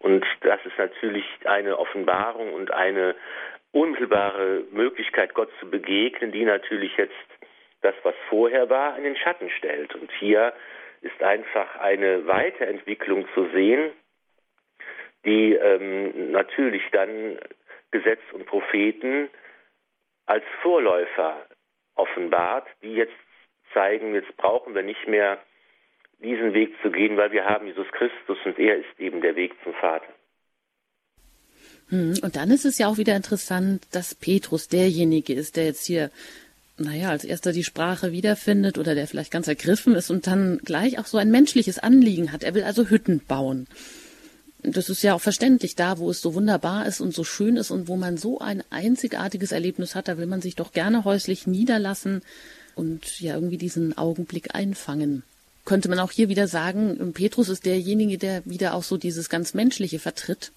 Und 0.00 0.24
das 0.40 0.58
ist 0.64 0.78
natürlich 0.78 1.24
eine 1.44 1.78
Offenbarung 1.78 2.52
und 2.52 2.72
eine 2.72 3.14
unmittelbare 3.76 4.64
Möglichkeit, 4.72 5.34
Gott 5.34 5.50
zu 5.60 5.68
begegnen, 5.68 6.32
die 6.32 6.44
natürlich 6.44 6.96
jetzt 6.96 7.12
das, 7.82 7.94
was 8.02 8.14
vorher 8.28 8.70
war, 8.70 8.96
in 8.96 9.04
den 9.04 9.16
Schatten 9.16 9.50
stellt. 9.50 9.94
Und 9.94 10.10
hier 10.12 10.52
ist 11.02 11.22
einfach 11.22 11.76
eine 11.78 12.26
Weiterentwicklung 12.26 13.28
zu 13.34 13.48
sehen, 13.50 13.92
die 15.24 15.54
ähm, 15.54 16.32
natürlich 16.32 16.82
dann 16.92 17.38
Gesetz 17.90 18.20
und 18.32 18.46
Propheten 18.46 19.28
als 20.24 20.44
Vorläufer 20.62 21.46
offenbart, 21.94 22.66
die 22.82 22.94
jetzt 22.94 23.14
zeigen, 23.72 24.14
jetzt 24.14 24.36
brauchen 24.36 24.74
wir 24.74 24.82
nicht 24.82 25.06
mehr 25.06 25.38
diesen 26.18 26.54
Weg 26.54 26.74
zu 26.82 26.90
gehen, 26.90 27.16
weil 27.16 27.30
wir 27.32 27.44
haben 27.44 27.66
Jesus 27.66 27.90
Christus 27.92 28.38
und 28.44 28.58
er 28.58 28.76
ist 28.76 28.98
eben 28.98 29.20
der 29.20 29.36
Weg 29.36 29.52
zum 29.62 29.74
Vater. 29.74 30.12
Hm, 31.88 32.14
und 32.22 32.36
dann 32.36 32.50
ist 32.50 32.64
es 32.64 32.78
ja 32.78 32.88
auch 32.88 32.98
wieder 32.98 33.16
interessant, 33.16 33.82
dass 33.92 34.14
Petrus 34.14 34.68
derjenige 34.68 35.34
ist, 35.34 35.56
der 35.56 35.66
jetzt 35.66 35.84
hier 35.84 36.10
naja, 36.78 37.10
als 37.10 37.24
erster 37.24 37.52
die 37.52 37.64
Sprache 37.64 38.12
wiederfindet 38.12 38.76
oder 38.76 38.94
der 38.94 39.06
vielleicht 39.06 39.30
ganz 39.30 39.48
ergriffen 39.48 39.94
ist 39.94 40.10
und 40.10 40.26
dann 40.26 40.58
gleich 40.58 40.98
auch 40.98 41.06
so 41.06 41.16
ein 41.16 41.30
menschliches 41.30 41.78
Anliegen 41.78 42.32
hat. 42.32 42.44
Er 42.44 42.54
will 42.54 42.64
also 42.64 42.88
Hütten 42.88 43.20
bauen. 43.26 43.66
Das 44.62 44.90
ist 44.90 45.02
ja 45.02 45.14
auch 45.14 45.20
verständlich, 45.20 45.76
da 45.76 45.98
wo 45.98 46.10
es 46.10 46.20
so 46.20 46.34
wunderbar 46.34 46.86
ist 46.86 47.00
und 47.00 47.14
so 47.14 47.24
schön 47.24 47.56
ist 47.56 47.70
und 47.70 47.88
wo 47.88 47.96
man 47.96 48.18
so 48.18 48.40
ein 48.40 48.62
einzigartiges 48.70 49.52
Erlebnis 49.52 49.94
hat, 49.94 50.08
da 50.08 50.18
will 50.18 50.26
man 50.26 50.42
sich 50.42 50.56
doch 50.56 50.72
gerne 50.72 51.04
häuslich 51.04 51.46
niederlassen 51.46 52.22
und 52.74 53.20
ja 53.20 53.34
irgendwie 53.34 53.58
diesen 53.58 53.96
Augenblick 53.96 54.54
einfangen. 54.54 55.22
Könnte 55.64 55.88
man 55.88 55.98
auch 55.98 56.12
hier 56.12 56.28
wieder 56.28 56.46
sagen, 56.46 57.12
Petrus 57.12 57.48
ist 57.48 57.64
derjenige, 57.64 58.18
der 58.18 58.42
wieder 58.44 58.74
auch 58.74 58.82
so 58.82 58.96
dieses 58.96 59.28
ganz 59.28 59.54
Menschliche 59.54 59.98
vertritt? 59.98 60.52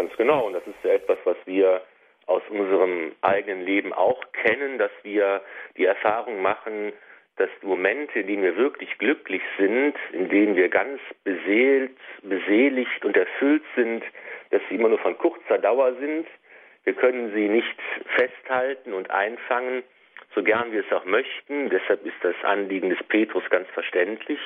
Ganz 0.00 0.16
genau, 0.16 0.46
und 0.46 0.54
das 0.54 0.66
ist 0.66 0.82
ja 0.82 0.92
etwas, 0.94 1.18
was 1.24 1.36
wir 1.44 1.82
aus 2.24 2.40
unserem 2.48 3.12
eigenen 3.20 3.66
Leben 3.66 3.92
auch 3.92 4.18
kennen, 4.32 4.78
dass 4.78 4.90
wir 5.02 5.42
die 5.76 5.84
Erfahrung 5.84 6.40
machen, 6.40 6.94
dass 7.36 7.50
die 7.60 7.66
Momente, 7.66 8.20
in 8.20 8.26
denen 8.26 8.42
wir 8.42 8.56
wirklich 8.56 8.96
glücklich 8.96 9.42
sind, 9.58 9.94
in 10.12 10.30
denen 10.30 10.56
wir 10.56 10.70
ganz 10.70 11.02
beseelt, 11.22 11.98
beseligt 12.22 13.04
und 13.04 13.14
erfüllt 13.14 13.62
sind, 13.76 14.02
dass 14.48 14.62
sie 14.70 14.76
immer 14.76 14.88
nur 14.88 15.00
von 15.00 15.18
kurzer 15.18 15.58
Dauer 15.58 15.92
sind. 15.96 16.26
Wir 16.84 16.94
können 16.94 17.34
sie 17.34 17.50
nicht 17.50 17.78
festhalten 18.16 18.94
und 18.94 19.10
einfangen, 19.10 19.82
so 20.34 20.42
gern 20.42 20.72
wir 20.72 20.80
es 20.80 20.90
auch 20.94 21.04
möchten. 21.04 21.68
Deshalb 21.68 22.06
ist 22.06 22.16
das 22.22 22.36
Anliegen 22.42 22.88
des 22.88 23.02
Petrus 23.08 23.44
ganz 23.50 23.68
verständlich. 23.74 24.40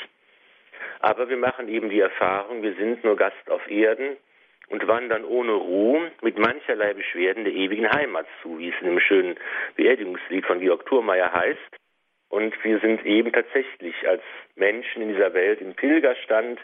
Aber 0.98 1.28
wir 1.28 1.36
machen 1.36 1.68
eben 1.68 1.90
die 1.90 2.00
Erfahrung, 2.00 2.64
wir 2.64 2.74
sind 2.74 3.04
nur 3.04 3.14
Gast 3.14 3.48
auf 3.48 3.70
Erden 3.70 4.16
und 4.68 4.86
wandern 4.86 5.24
ohne 5.24 5.52
Ruhe 5.52 6.10
mit 6.22 6.38
mancherlei 6.38 6.94
Beschwerden 6.94 7.44
der 7.44 7.52
ewigen 7.52 7.90
Heimat 7.90 8.26
zu, 8.42 8.58
wie 8.58 8.68
es 8.68 8.74
in 8.80 8.86
dem 8.86 9.00
schönen 9.00 9.36
Beerdigungslied 9.76 10.46
von 10.46 10.60
Georg 10.60 10.86
Thurmeier 10.86 11.32
heißt. 11.32 11.60
Und 12.28 12.52
wir 12.64 12.80
sind 12.80 13.04
eben 13.06 13.32
tatsächlich 13.32 13.94
als 14.08 14.22
Menschen 14.56 15.02
in 15.02 15.08
dieser 15.08 15.34
Welt 15.34 15.60
im 15.60 15.74
Pilgerstand. 15.74 16.58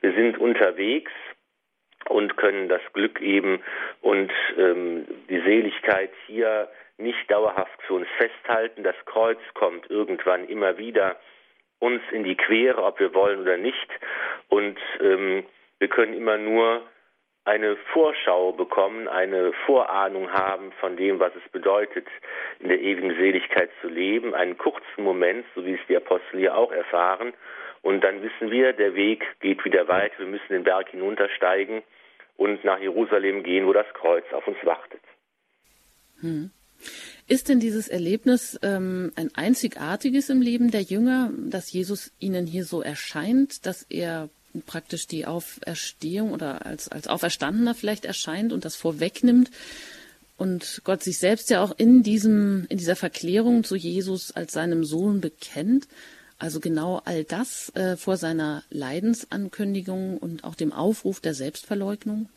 Wir 0.00 0.12
sind 0.12 0.38
unterwegs 0.38 1.12
und 2.08 2.36
können 2.36 2.68
das 2.68 2.82
Glück 2.92 3.20
eben 3.20 3.62
und 4.02 4.30
ähm, 4.58 5.06
die 5.28 5.40
Seligkeit 5.40 6.10
hier 6.26 6.68
nicht 6.98 7.30
dauerhaft 7.30 7.80
für 7.82 7.94
uns 7.94 8.08
festhalten. 8.18 8.82
Das 8.82 8.96
Kreuz 9.06 9.38
kommt 9.54 9.90
irgendwann 9.90 10.48
immer 10.48 10.78
wieder 10.78 11.16
uns 11.78 12.02
in 12.10 12.24
die 12.24 12.36
Quere, 12.36 12.82
ob 12.82 13.00
wir 13.00 13.14
wollen 13.14 13.40
oder 13.40 13.56
nicht. 13.56 13.88
Und 14.48 14.78
ähm, 15.00 15.44
wir 15.78 15.88
können 15.88 16.14
immer 16.14 16.38
nur 16.38 16.82
eine 17.46 17.76
Vorschau 17.92 18.52
bekommen, 18.52 19.06
eine 19.06 19.52
Vorahnung 19.64 20.32
haben 20.32 20.72
von 20.80 20.96
dem, 20.96 21.20
was 21.20 21.32
es 21.36 21.52
bedeutet, 21.52 22.06
in 22.58 22.68
der 22.68 22.80
ewigen 22.80 23.14
Seligkeit 23.14 23.70
zu 23.80 23.88
leben, 23.88 24.34
einen 24.34 24.58
kurzen 24.58 25.04
Moment, 25.04 25.46
so 25.54 25.64
wie 25.64 25.74
es 25.74 25.80
die 25.88 25.96
Apostel 25.96 26.40
hier 26.40 26.56
auch 26.56 26.72
erfahren. 26.72 27.32
Und 27.82 28.02
dann 28.02 28.20
wissen 28.20 28.50
wir, 28.50 28.72
der 28.72 28.96
Weg 28.96 29.24
geht 29.40 29.64
wieder 29.64 29.86
weit, 29.86 30.18
wir 30.18 30.26
müssen 30.26 30.48
den 30.50 30.64
Berg 30.64 30.88
hinuntersteigen 30.90 31.84
und 32.36 32.64
nach 32.64 32.80
Jerusalem 32.80 33.44
gehen, 33.44 33.66
wo 33.66 33.72
das 33.72 33.86
Kreuz 33.94 34.24
auf 34.32 34.46
uns 34.48 34.58
wartet. 34.64 35.00
Hm. 36.20 36.50
Ist 37.28 37.48
denn 37.48 37.60
dieses 37.60 37.86
Erlebnis 37.86 38.58
ähm, 38.62 39.12
ein 39.14 39.30
einzigartiges 39.34 40.30
im 40.30 40.42
Leben 40.42 40.72
der 40.72 40.82
Jünger, 40.82 41.30
dass 41.48 41.72
Jesus 41.72 42.12
ihnen 42.18 42.44
hier 42.46 42.64
so 42.64 42.82
erscheint, 42.82 43.66
dass 43.66 43.84
er 43.84 44.30
praktisch 44.62 45.06
die 45.06 45.26
Auferstehung 45.26 46.32
oder 46.32 46.64
als, 46.66 46.88
als 46.88 47.08
Auferstandener 47.08 47.74
vielleicht 47.74 48.04
erscheint 48.04 48.52
und 48.52 48.64
das 48.64 48.76
vorwegnimmt 48.76 49.50
und 50.38 50.82
Gott 50.84 51.02
sich 51.02 51.18
selbst 51.18 51.50
ja 51.50 51.62
auch 51.62 51.72
in 51.78 52.02
diesem, 52.02 52.66
in 52.68 52.76
dieser 52.76 52.96
Verklärung 52.96 53.64
zu 53.64 53.74
Jesus 53.74 54.34
als 54.36 54.52
seinem 54.52 54.84
Sohn 54.84 55.20
bekennt? 55.20 55.88
Also 56.38 56.60
genau 56.60 57.00
all 57.06 57.24
das 57.24 57.74
äh, 57.74 57.96
vor 57.96 58.16
seiner 58.16 58.62
Leidensankündigung 58.70 60.18
und 60.18 60.44
auch 60.44 60.54
dem 60.54 60.72
Aufruf 60.72 61.20
der 61.20 61.32
Selbstverleugnung? 61.32 62.28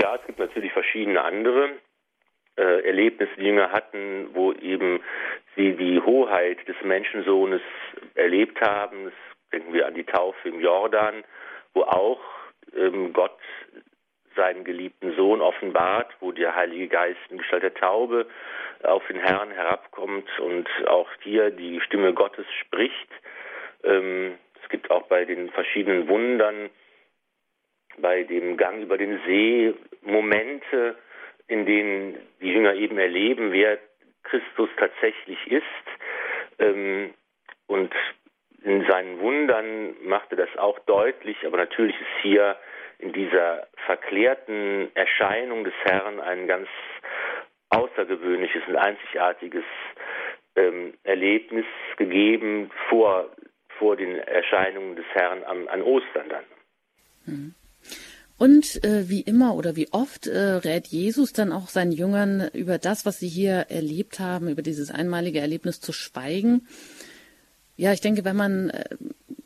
Ja, 0.00 0.16
es 0.16 0.26
gibt 0.26 0.40
natürlich 0.40 0.72
verschiedene 0.72 1.22
andere 1.22 1.70
äh, 2.56 2.84
Erlebnisse, 2.84 3.30
die 3.38 3.44
Jünger 3.44 3.70
hatten, 3.70 4.30
wo 4.34 4.52
eben 4.52 4.98
sie 5.54 5.76
die 5.76 6.00
Hoheit 6.00 6.66
des 6.66 6.74
Menschensohnes 6.82 7.62
erlebt 8.16 8.60
haben. 8.60 9.04
Das 9.04 9.14
denken 9.54 9.72
wir 9.72 9.86
an 9.86 9.94
die 9.94 10.04
Taufe 10.04 10.48
im 10.48 10.60
Jordan, 10.60 11.22
wo 11.74 11.82
auch 11.82 12.20
ähm, 12.76 13.12
Gott 13.12 13.38
seinen 14.34 14.64
geliebten 14.64 15.14
Sohn 15.14 15.40
offenbart, 15.40 16.12
wo 16.18 16.32
der 16.32 16.56
Heilige 16.56 16.88
Geist 16.88 17.20
in 17.30 17.38
Gestalt 17.38 17.62
der 17.62 17.74
Taube 17.74 18.26
auf 18.82 19.06
den 19.06 19.20
Herrn 19.20 19.52
herabkommt 19.52 20.28
und 20.40 20.68
auch 20.88 21.08
hier 21.22 21.50
die 21.50 21.80
Stimme 21.82 22.12
Gottes 22.14 22.46
spricht. 22.60 23.08
Ähm, 23.84 24.36
es 24.60 24.68
gibt 24.70 24.90
auch 24.90 25.06
bei 25.06 25.24
den 25.24 25.50
verschiedenen 25.50 26.08
Wundern, 26.08 26.68
bei 27.98 28.24
dem 28.24 28.56
Gang 28.56 28.82
über 28.82 28.98
den 28.98 29.20
See 29.24 29.72
Momente, 30.02 30.96
in 31.46 31.64
denen 31.64 32.18
die 32.40 32.52
Jünger 32.52 32.74
eben 32.74 32.98
erleben, 32.98 33.52
wer 33.52 33.78
Christus 34.24 34.68
tatsächlich 34.78 35.38
ist. 35.46 35.64
Ähm, 36.58 37.14
und 37.68 37.94
in 38.64 38.84
seinen 38.88 39.20
Wundern 39.20 39.94
machte 40.02 40.36
das 40.36 40.48
auch 40.56 40.78
deutlich, 40.80 41.36
aber 41.46 41.58
natürlich 41.58 41.94
ist 41.96 42.22
hier 42.22 42.56
in 42.98 43.12
dieser 43.12 43.66
verklärten 43.86 44.88
Erscheinung 44.94 45.64
des 45.64 45.74
Herrn 45.84 46.20
ein 46.20 46.46
ganz 46.46 46.68
außergewöhnliches 47.68 48.62
und 48.66 48.76
einzigartiges 48.76 49.64
ähm, 50.56 50.94
Erlebnis 51.02 51.66
gegeben 51.96 52.70
vor, 52.88 53.28
vor 53.78 53.96
den 53.96 54.18
Erscheinungen 54.18 54.96
des 54.96 55.06
Herrn 55.12 55.42
an, 55.42 55.68
an 55.68 55.82
Ostern 55.82 56.28
dann. 56.28 56.44
Mhm. 57.26 57.54
Und 58.36 58.82
äh, 58.82 59.08
wie 59.08 59.20
immer 59.20 59.54
oder 59.54 59.76
wie 59.76 59.88
oft 59.92 60.26
äh, 60.26 60.38
rät 60.38 60.88
Jesus 60.88 61.32
dann 61.32 61.52
auch 61.52 61.68
seinen 61.68 61.92
Jüngern 61.92 62.50
über 62.52 62.78
das, 62.78 63.06
was 63.06 63.20
sie 63.20 63.28
hier 63.28 63.66
erlebt 63.68 64.18
haben, 64.18 64.48
über 64.48 64.62
dieses 64.62 64.90
einmalige 64.90 65.40
Erlebnis 65.40 65.80
zu 65.80 65.92
schweigen. 65.92 66.66
Ja, 67.76 67.92
ich 67.92 68.00
denke, 68.00 68.24
wenn 68.24 68.36
man 68.36 68.70
äh, 68.70 68.84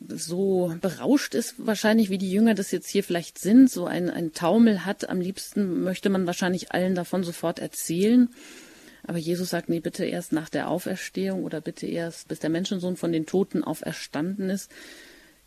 so 0.07 0.73
berauscht 0.81 1.35
ist, 1.35 1.55
wahrscheinlich 1.57 2.09
wie 2.09 2.17
die 2.17 2.31
Jünger 2.31 2.55
das 2.55 2.71
jetzt 2.71 2.89
hier 2.89 3.03
vielleicht 3.03 3.39
sind, 3.39 3.69
so 3.69 3.85
ein, 3.85 4.09
ein 4.09 4.33
Taumel 4.33 4.85
hat, 4.85 5.09
am 5.09 5.21
liebsten 5.21 5.83
möchte 5.83 6.09
man 6.09 6.25
wahrscheinlich 6.25 6.71
allen 6.71 6.95
davon 6.95 7.23
sofort 7.23 7.59
erzählen. 7.59 8.29
Aber 9.03 9.17
Jesus 9.17 9.49
sagt, 9.49 9.69
nee, 9.69 9.79
bitte 9.79 10.05
erst 10.05 10.33
nach 10.33 10.49
der 10.49 10.69
Auferstehung 10.69 11.43
oder 11.43 11.61
bitte 11.61 11.87
erst, 11.87 12.27
bis 12.27 12.39
der 12.39 12.49
Menschensohn 12.49 12.95
von 12.95 13.11
den 13.11 13.25
Toten 13.25 13.63
auferstanden 13.63 14.49
ist. 14.49 14.69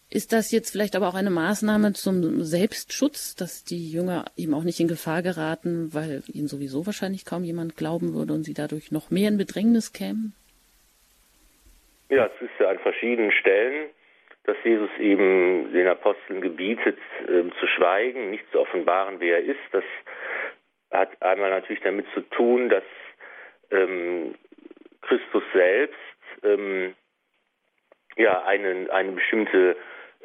Ist 0.08 0.32
das 0.32 0.50
jetzt 0.50 0.70
vielleicht 0.70 0.94
aber 0.94 1.08
auch 1.08 1.14
eine 1.14 1.30
Maßnahme 1.30 1.94
zum 1.94 2.44
Selbstschutz, 2.44 3.34
dass 3.34 3.64
die 3.64 3.90
Jünger 3.90 4.26
eben 4.36 4.52
auch 4.52 4.64
nicht 4.64 4.78
in 4.80 4.88
Gefahr 4.88 5.22
geraten, 5.22 5.94
weil 5.94 6.22
ihnen 6.26 6.48
sowieso 6.48 6.84
wahrscheinlich 6.84 7.24
kaum 7.24 7.44
jemand 7.44 7.76
glauben 7.76 8.12
würde 8.12 8.34
und 8.34 8.44
sie 8.44 8.52
dadurch 8.52 8.90
noch 8.90 9.10
mehr 9.10 9.28
in 9.28 9.38
Bedrängnis 9.38 9.92
kämen? 9.92 10.34
Ja, 12.12 12.26
es 12.26 12.42
ist 12.42 12.60
ja 12.60 12.68
an 12.68 12.78
verschiedenen 12.80 13.32
Stellen, 13.32 13.88
dass 14.44 14.58
Jesus 14.64 14.90
eben 14.98 15.72
den 15.72 15.88
Aposteln 15.88 16.42
gebietet, 16.42 16.98
äh, 17.22 17.48
zu 17.58 17.66
schweigen, 17.68 18.30
nicht 18.30 18.44
zu 18.52 18.60
offenbaren, 18.60 19.18
wer 19.18 19.38
er 19.38 19.44
ist. 19.44 19.60
Das 19.70 19.84
hat 20.90 21.22
einmal 21.22 21.48
natürlich 21.48 21.82
damit 21.82 22.04
zu 22.12 22.20
tun, 22.20 22.68
dass 22.68 22.84
ähm, 23.70 24.34
Christus 25.00 25.42
selbst 25.54 25.96
ähm, 26.42 26.94
ja 28.16 28.44
eine, 28.44 28.92
eine 28.92 29.12
bestimmte 29.12 29.74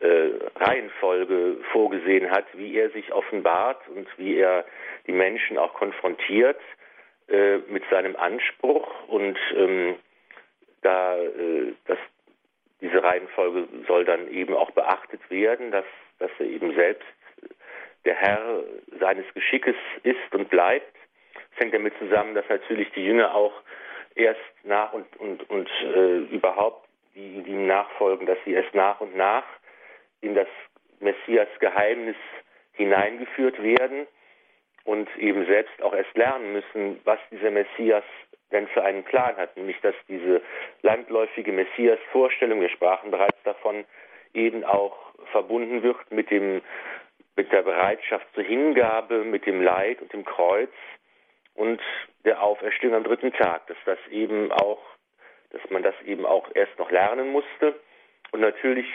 äh, 0.02 0.30
Reihenfolge 0.58 1.56
vorgesehen 1.72 2.32
hat, 2.32 2.48
wie 2.52 2.76
er 2.76 2.90
sich 2.90 3.14
offenbart 3.14 3.88
und 3.88 4.10
wie 4.18 4.36
er 4.36 4.66
die 5.08 5.14
Menschen 5.14 5.58
auch 5.58 5.74
konfrontiert 5.76 6.60
äh, 7.30 7.60
mit 7.70 7.84
seinem 7.90 8.18
Anspruch 8.18 9.08
und 9.08 9.40
ähm, 9.56 9.96
da 10.82 11.18
äh, 11.18 11.74
das, 11.86 11.98
diese 12.82 13.04
Reihenfolge 13.04 13.68
soll 13.88 14.06
dann 14.06 14.30
eben 14.32 14.54
auch 14.54 14.72
beachtet 14.72 15.22
werden, 15.30 15.72
dass, 15.72 15.86
dass 16.20 16.32
er 16.40 16.46
eben 16.46 16.74
selbst 16.76 17.08
der 18.06 18.16
Herr 18.16 18.64
seines 19.00 19.26
Geschickes 19.34 19.76
ist 20.04 20.34
und 20.34 20.50
bleibt. 20.50 20.96
Es 21.54 21.60
hängt 21.60 21.74
damit 21.74 21.94
zusammen, 22.00 22.36
dass 22.36 22.48
natürlich 22.48 22.90
die 22.92 23.04
Jünger 23.04 23.34
auch 23.34 23.54
erst 24.16 24.40
nach 24.64 24.94
und, 24.94 25.06
und, 25.18 25.50
und 25.50 25.70
äh, 25.84 26.20
überhaupt 26.34 26.88
die, 27.16 27.44
die 27.44 27.54
nachfolgen, 27.54 28.28
dass 28.28 28.38
sie 28.46 28.54
erst 28.54 28.74
nach 28.74 29.02
und 29.02 29.16
nach 29.16 29.44
in 30.22 30.36
das 30.36 30.48
Messias-Geheimnis 31.00 32.16
hineingeführt 32.74 33.62
werden 33.62 34.08
und 34.84 35.10
eben 35.18 35.46
selbst 35.46 35.82
auch 35.82 35.94
erst 35.94 36.16
lernen 36.16 36.54
müssen, 36.54 37.00
was 37.04 37.20
dieser 37.32 37.52
Messias 37.52 38.04
denn 38.52 38.68
für 38.68 38.84
einen 38.84 39.04
Plan 39.04 39.36
hat, 39.38 39.56
nämlich 39.58 39.80
dass 39.82 39.96
diese 40.08 40.42
landläufige 40.82 41.52
Messias-Vorstellung, 41.52 42.62
wir 42.62 42.70
sprachen 42.70 43.12
bereits 43.12 43.42
davon, 43.44 43.86
eben 44.34 44.64
auch 44.64 44.96
verbunden 45.32 45.84
wird 45.84 46.12
mit 46.12 46.32
dem 46.32 46.62
mit 47.38 47.52
der 47.52 47.62
Bereitschaft 47.62 48.26
zur 48.34 48.44
Hingabe, 48.44 49.24
mit 49.24 49.46
dem 49.46 49.62
Leid 49.62 50.02
und 50.02 50.12
dem 50.12 50.26
Kreuz 50.26 50.72
und 51.54 51.80
der 52.26 52.42
Auferstehung 52.42 52.96
am 52.96 53.04
dritten 53.04 53.32
Tag, 53.32 53.68
dass 53.68 53.78
das 53.86 54.00
eben 54.10 54.52
auch, 54.52 54.80
dass 55.52 55.62
man 55.70 55.84
das 55.84 55.94
eben 56.04 56.26
auch 56.26 56.50
erst 56.56 56.78
noch 56.80 56.92
lernen 56.92 57.32
musste. 57.32 57.76
Und 58.32 58.42
natürlich 58.42 58.88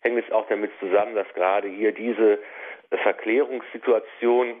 hängt 0.00 0.22
es 0.22 0.30
auch 0.30 0.46
damit 0.48 0.70
zusammen, 0.78 1.14
dass 1.14 1.26
gerade 1.34 1.68
hier 1.68 1.92
diese 1.92 2.38
Verklärungssituation 3.02 4.60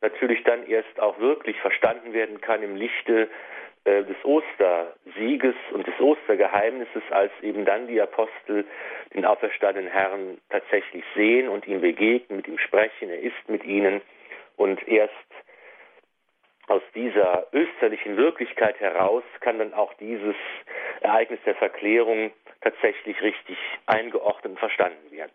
natürlich 0.00 0.42
dann 0.44 0.66
erst 0.66 1.00
auch 1.00 1.18
wirklich 1.18 1.58
verstanden 1.60 2.12
werden 2.12 2.40
kann 2.40 2.62
im 2.62 2.76
Lichte 2.76 3.28
äh, 3.86 4.02
des 4.02 4.16
Ostersieges 4.24 5.54
und 5.72 5.86
des 5.86 5.98
Ostergeheimnisses, 6.00 7.02
als 7.10 7.30
eben 7.42 7.64
dann 7.64 7.86
die 7.86 8.00
Apostel 8.00 8.64
den 9.14 9.24
auferstandenen 9.24 9.90
Herrn 9.90 10.38
tatsächlich 10.50 11.04
sehen 11.14 11.48
und 11.48 11.68
ihm 11.68 11.80
begegnen, 11.80 12.38
mit 12.38 12.48
ihm 12.48 12.58
sprechen, 12.58 13.10
er 13.10 13.20
ist 13.20 13.48
mit 13.48 13.64
ihnen 13.64 14.00
und 14.56 14.86
erst 14.88 15.12
aus 16.66 16.82
dieser 16.96 17.46
österlichen 17.52 18.16
Wirklichkeit 18.16 18.80
heraus 18.80 19.22
kann 19.38 19.60
dann 19.60 19.72
auch 19.72 19.94
dieses 19.94 20.34
Ereignis 21.00 21.38
der 21.46 21.54
Verklärung 21.54 22.32
tatsächlich 22.62 23.22
richtig 23.22 23.56
eingeordnet 23.86 24.54
und 24.54 24.58
verstanden 24.58 25.12
werden. 25.12 25.30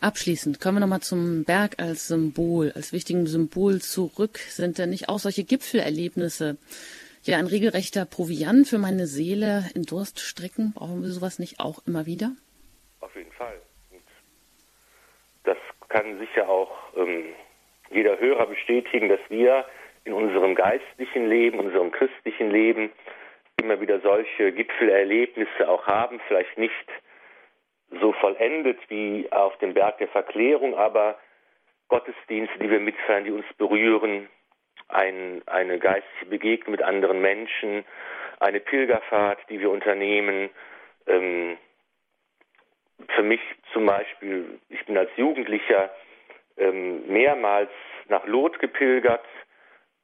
Abschließend 0.00 0.60
kommen 0.60 0.78
wir 0.78 0.80
nochmal 0.80 1.02
zum 1.02 1.44
Berg 1.44 1.76
als 1.78 2.08
Symbol, 2.08 2.72
als 2.74 2.92
wichtigen 2.92 3.26
Symbol 3.26 3.80
zurück. 3.80 4.38
Sind 4.38 4.78
denn 4.78 4.90
nicht 4.90 5.08
auch 5.08 5.20
solche 5.20 5.44
Gipfelerlebnisse, 5.44 6.56
Ja, 7.24 7.38
ein 7.38 7.46
regelrechter 7.46 8.04
Proviant 8.04 8.66
für 8.66 8.78
meine 8.78 9.06
Seele 9.06 9.70
in 9.76 9.84
Durststrecken. 9.84 10.72
Brauchen 10.74 11.02
wir 11.02 11.10
sowas 11.10 11.38
nicht 11.38 11.60
auch 11.60 11.78
immer 11.86 12.04
wieder? 12.04 12.32
Auf 13.00 13.14
jeden 13.14 13.30
Fall. 13.30 13.62
Das 15.44 15.56
kann 15.88 16.18
sicher 16.18 16.48
auch 16.48 16.72
ähm, 16.96 17.26
jeder 17.92 18.18
Hörer 18.18 18.46
bestätigen, 18.46 19.08
dass 19.08 19.20
wir 19.28 19.64
in 20.04 20.14
unserem 20.14 20.56
geistlichen 20.56 21.28
Leben, 21.28 21.60
unserem 21.60 21.92
christlichen 21.92 22.50
Leben 22.50 22.90
immer 23.56 23.80
wieder 23.80 24.00
solche 24.00 24.50
Gipfelerlebnisse 24.50 25.68
auch 25.68 25.86
haben, 25.86 26.20
vielleicht 26.26 26.58
nicht 26.58 26.74
so 28.00 28.12
vollendet 28.14 28.80
wie 28.88 29.30
auf 29.30 29.56
dem 29.58 29.74
Berg 29.74 29.98
der 29.98 30.08
Verklärung, 30.08 30.74
aber 30.74 31.20
Gottesdienste, 31.86 32.58
die 32.58 32.68
wir 32.68 32.80
mitfeiern, 32.80 33.22
die 33.22 33.30
uns 33.30 33.46
berühren, 33.58 34.28
ein, 34.92 35.42
eine 35.46 35.78
geistliche 35.78 36.26
Begegnung 36.26 36.72
mit 36.72 36.82
anderen 36.82 37.20
Menschen, 37.20 37.84
eine 38.40 38.60
Pilgerfahrt, 38.60 39.38
die 39.48 39.60
wir 39.60 39.70
unternehmen. 39.70 40.50
Ähm, 41.06 41.56
für 43.08 43.22
mich 43.22 43.40
zum 43.72 43.86
Beispiel, 43.86 44.60
ich 44.68 44.84
bin 44.86 44.96
als 44.96 45.10
Jugendlicher 45.16 45.90
ähm, 46.56 47.06
mehrmals 47.08 47.70
nach 48.08 48.26
Lot 48.26 48.58
gepilgert 48.58 49.24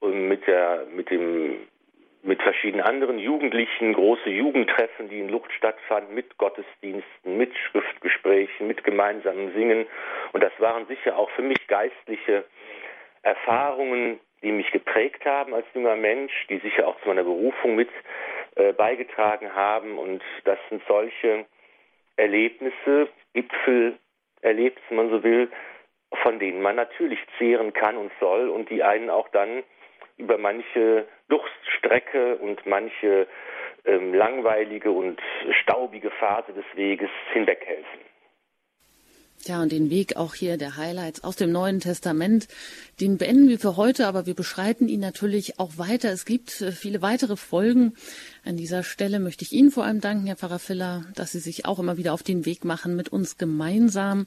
und 0.01 0.29
mit 0.29 0.47
der 0.47 0.87
mit 0.95 1.11
dem 1.11 1.69
mit 2.23 2.43
verschiedenen 2.43 2.85
anderen 2.85 3.19
Jugendlichen, 3.19 3.93
große 3.93 4.29
Jugendtreffen, 4.29 5.09
die 5.09 5.21
in 5.21 5.29
Lucht 5.29 5.53
stattfanden, 5.53 6.15
mit 6.15 6.37
Gottesdiensten, 6.37 7.37
mit 7.37 7.57
Schriftgesprächen, 7.57 8.67
mit 8.67 8.83
gemeinsamen 8.83 9.53
Singen. 9.55 9.87
Und 10.33 10.43
das 10.43 10.53
waren 10.59 10.87
sicher 10.89 11.17
auch 11.17 11.31
für 11.31 11.43
mich 11.43 11.65
geistliche 11.69 12.45
Erfahrungen, 13.23 14.19
die 14.43 14.53
mich 14.53 14.71
geprägt 14.71 15.25
haben 15.25 15.55
als 15.55 15.67
junger 15.75 15.97
Mensch, 15.97 16.33
die 16.49 16.59
sicher 16.59 16.87
auch 16.87 17.01
zu 17.01 17.09
meiner 17.09 17.25
Berufung 17.25 17.75
mit 17.75 17.89
äh, 18.57 18.73
beigetragen 18.73 19.55
haben. 19.55 19.99
Und 19.99 20.23
das 20.45 20.59
sind 20.69 20.83
solche 20.87 21.47
Erlebnisse, 22.17 23.09
Gipfelerlebnisse, 23.35 24.85
wenn 24.91 24.97
man 24.97 25.11
so 25.11 25.23
will, 25.23 25.51
von 26.23 26.39
denen 26.39 26.63
man 26.63 26.77
natürlich 26.77 27.21
zehren 27.39 27.73
kann 27.73 27.97
und 27.97 28.13
soll 28.21 28.49
und 28.49 28.71
die 28.71 28.83
einen 28.83 29.11
auch 29.11 29.29
dann 29.29 29.63
über 30.17 30.39
manche 30.39 31.07
Durststrecke 31.29 32.37
und 32.37 32.67
manche 32.67 33.27
ähm, 33.85 34.15
langweilige 34.15 34.91
und 34.91 35.21
staubige 35.63 36.11
Phase 36.11 36.53
des 36.53 36.65
Weges 36.75 37.11
hinweghelfen. 37.33 38.01
Ja, 39.47 39.63
und 39.63 39.73
den 39.73 39.89
Weg 39.89 40.17
auch 40.17 40.35
hier 40.35 40.57
der 40.57 40.77
Highlights 40.77 41.23
aus 41.23 41.37
dem 41.37 41.53
Neuen 41.53 41.81
Testament, 41.81 42.49
den 43.01 43.19
beenden 43.19 43.49
wir 43.49 43.59
für 43.59 43.77
heute, 43.77 44.07
aber 44.07 44.27
wir 44.27 44.35
beschreiten 44.35 44.89
ihn 44.89 45.01
natürlich 45.01 45.59
auch 45.59 45.79
weiter. 45.79 46.11
Es 46.11 46.25
gibt 46.25 46.61
äh, 46.61 46.73
viele 46.73 47.03
weitere 47.03 47.37
Folgen. 47.37 47.95
An 48.45 48.57
dieser 48.57 48.83
Stelle 48.83 49.21
möchte 49.21 49.45
ich 49.45 49.53
Ihnen 49.53 49.71
vor 49.71 49.85
allem 49.85 50.01
danken, 50.01 50.27
Herr 50.27 50.37
Pfarrer 50.37 50.59
Filler, 50.59 51.07
dass 51.15 51.33
Sie 51.33 51.39
sich 51.39 51.67
auch 51.67 51.79
immer 51.79 51.97
wieder 51.97 52.13
auf 52.13 52.23
den 52.23 52.47
Weg 52.47 52.65
machen 52.65 52.97
mit 52.97 53.11
uns 53.11 53.39
gemeinsam. 53.39 54.27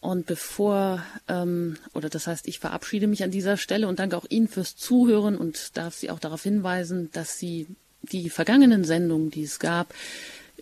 Und 0.00 0.26
bevor, 0.26 1.02
ähm, 1.26 1.76
oder 1.92 2.08
das 2.08 2.28
heißt, 2.28 2.46
ich 2.46 2.60
verabschiede 2.60 3.08
mich 3.08 3.24
an 3.24 3.32
dieser 3.32 3.56
Stelle 3.56 3.88
und 3.88 3.98
danke 3.98 4.16
auch 4.16 4.26
Ihnen 4.28 4.46
fürs 4.46 4.76
Zuhören 4.76 5.36
und 5.36 5.76
darf 5.76 5.94
Sie 5.94 6.10
auch 6.10 6.20
darauf 6.20 6.44
hinweisen, 6.44 7.10
dass 7.12 7.38
Sie 7.38 7.66
die 8.02 8.30
vergangenen 8.30 8.84
Sendungen, 8.84 9.30
die 9.30 9.42
es 9.42 9.58
gab, 9.58 9.92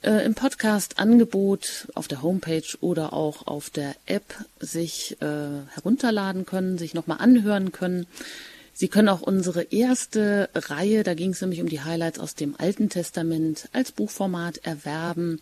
äh, 0.03 0.25
im 0.25 0.35
Podcast-Angebot 0.35 1.89
auf 1.95 2.09
der 2.09 2.23
Homepage 2.23 2.77
oder 2.81 3.13
auch 3.13 3.47
auf 3.47 3.71
der 3.71 3.95
App 4.07 4.35
sich 4.61 5.17
äh, 5.21 5.27
herunterladen 5.75 6.47
können, 6.47 6.79
sich 6.79 6.95
nochmal 6.95 7.19
anhören 7.21 7.73
können. 7.73 8.07
Sie 8.77 8.89
können 8.89 9.09
auch 9.09 9.21
unsere 9.23 9.63
erste 9.63 10.51
Reihe, 10.53 11.05
da 11.05 11.15
ging 11.15 11.31
es 11.31 11.41
nämlich 11.41 11.61
um 11.61 11.69
die 11.69 11.83
Highlights 11.83 12.19
aus 12.19 12.35
dem 12.35 12.57
Alten 12.59 12.89
Testament, 12.89 13.69
als 13.73 13.93
Buchformat 13.93 14.59
erwerben. 14.65 15.41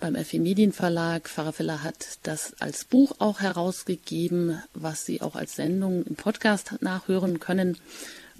Beim 0.00 0.14
FE 0.22 0.38
Medienverlag, 0.38 1.30
Pfarrer 1.30 1.54
Filler 1.54 1.82
hat 1.82 2.18
das 2.24 2.52
als 2.60 2.84
Buch 2.84 3.14
auch 3.20 3.40
herausgegeben, 3.40 4.62
was 4.74 5.06
Sie 5.06 5.22
auch 5.22 5.34
als 5.34 5.56
Sendung 5.56 6.04
im 6.04 6.14
Podcast 6.14 6.74
nachhören 6.82 7.40
können. 7.40 7.78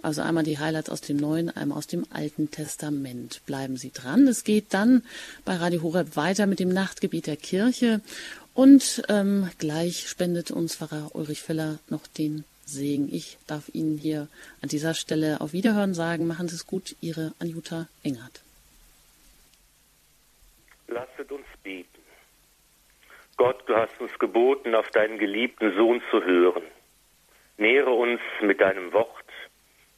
Also 0.05 0.21
einmal 0.21 0.45
die 0.45 0.59
Highlights 0.59 0.91
aus 0.91 1.01
dem 1.01 1.17
Neuen, 1.17 1.49
einmal 1.49 1.79
aus 1.79 1.87
dem 1.87 2.05
Alten 2.13 2.51
Testament. 2.51 3.41
Bleiben 3.47 3.79
Sie 3.79 3.91
dran. 3.91 4.29
Es 4.29 4.45
geht 4.45 4.75
dann 4.75 5.03
bei 5.47 5.57
Radio 5.57 5.83
Horeb 5.83 6.15
weiter 6.15 6.47
mit 6.47 6.61
dem 6.61 6.69
Nachtgebiet 6.69 7.27
der 7.27 7.39
Kirche. 7.39 8.03
Und 8.53 9.03
ähm, 9.09 9.49
gleich 9.59 10.07
spendet 10.07 10.51
uns 10.51 10.77
Pfarrer 10.77 11.15
Ulrich 11.15 11.41
Filler 11.41 11.79
noch 11.89 12.07
den 12.07 12.45
Segen. 12.67 13.09
Ich 13.11 13.39
darf 13.47 13.71
Ihnen 13.73 13.97
hier 13.97 14.29
an 14.61 14.69
dieser 14.69 14.93
Stelle 14.93 15.41
auf 15.41 15.55
Wiederhören 15.55 15.95
sagen. 15.95 16.27
Machen 16.27 16.49
Sie 16.49 16.57
es 16.57 16.67
gut, 16.67 16.97
Ihre 17.01 17.33
Anjuta 17.39 17.89
Engert. 18.03 18.43
Lasset 20.87 21.33
uns 21.33 21.47
beten. 21.63 21.89
Gott, 23.39 23.67
du 23.67 23.75
hast 23.75 23.99
uns 24.03 24.13
geboten, 24.19 24.75
auf 24.75 24.91
deinen 24.91 25.19
geliebten 25.19 25.75
Sohn 25.75 26.03
zu 26.11 26.23
hören. 26.23 26.65
Nähre 27.57 27.91
uns 27.91 28.21
mit 28.43 28.61
deinem 28.61 28.93
Wort 28.93 29.24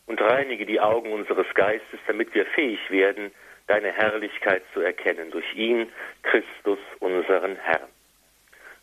und 0.07 0.21
reinige 0.21 0.67
die 0.67 0.81
Augen 0.81 1.13
unseres 1.13 1.47
Geistes, 1.55 2.01
damit 2.07 2.35
wir 2.35 2.47
fähig 2.47 2.91
werden, 2.91 3.31
deine 3.67 3.93
Herrlichkeit 3.93 4.63
zu 4.73 4.81
erkennen 4.81 5.31
durch 5.31 5.55
ihn, 5.55 5.91
Christus, 6.23 6.79
unseren 7.01 7.57
Herrn. 7.57 7.89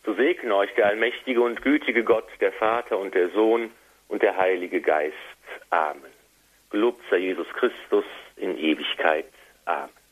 So 0.04 0.14
segne 0.14 0.54
euch 0.54 0.72
der 0.74 0.86
allmächtige 0.86 1.40
und 1.40 1.62
gütige 1.62 2.04
Gott, 2.04 2.28
der 2.40 2.52
Vater 2.52 2.98
und 2.98 3.14
der 3.14 3.30
Sohn 3.30 3.70
und 4.08 4.22
der 4.22 4.36
Heilige 4.36 4.80
Geist. 4.80 5.16
Amen. 5.70 6.12
Gelobt 6.70 7.02
sei 7.10 7.18
Jesus 7.18 7.48
Christus 7.54 8.04
in 8.36 8.58
Ewigkeit. 8.58 9.26
Amen. 9.64 10.03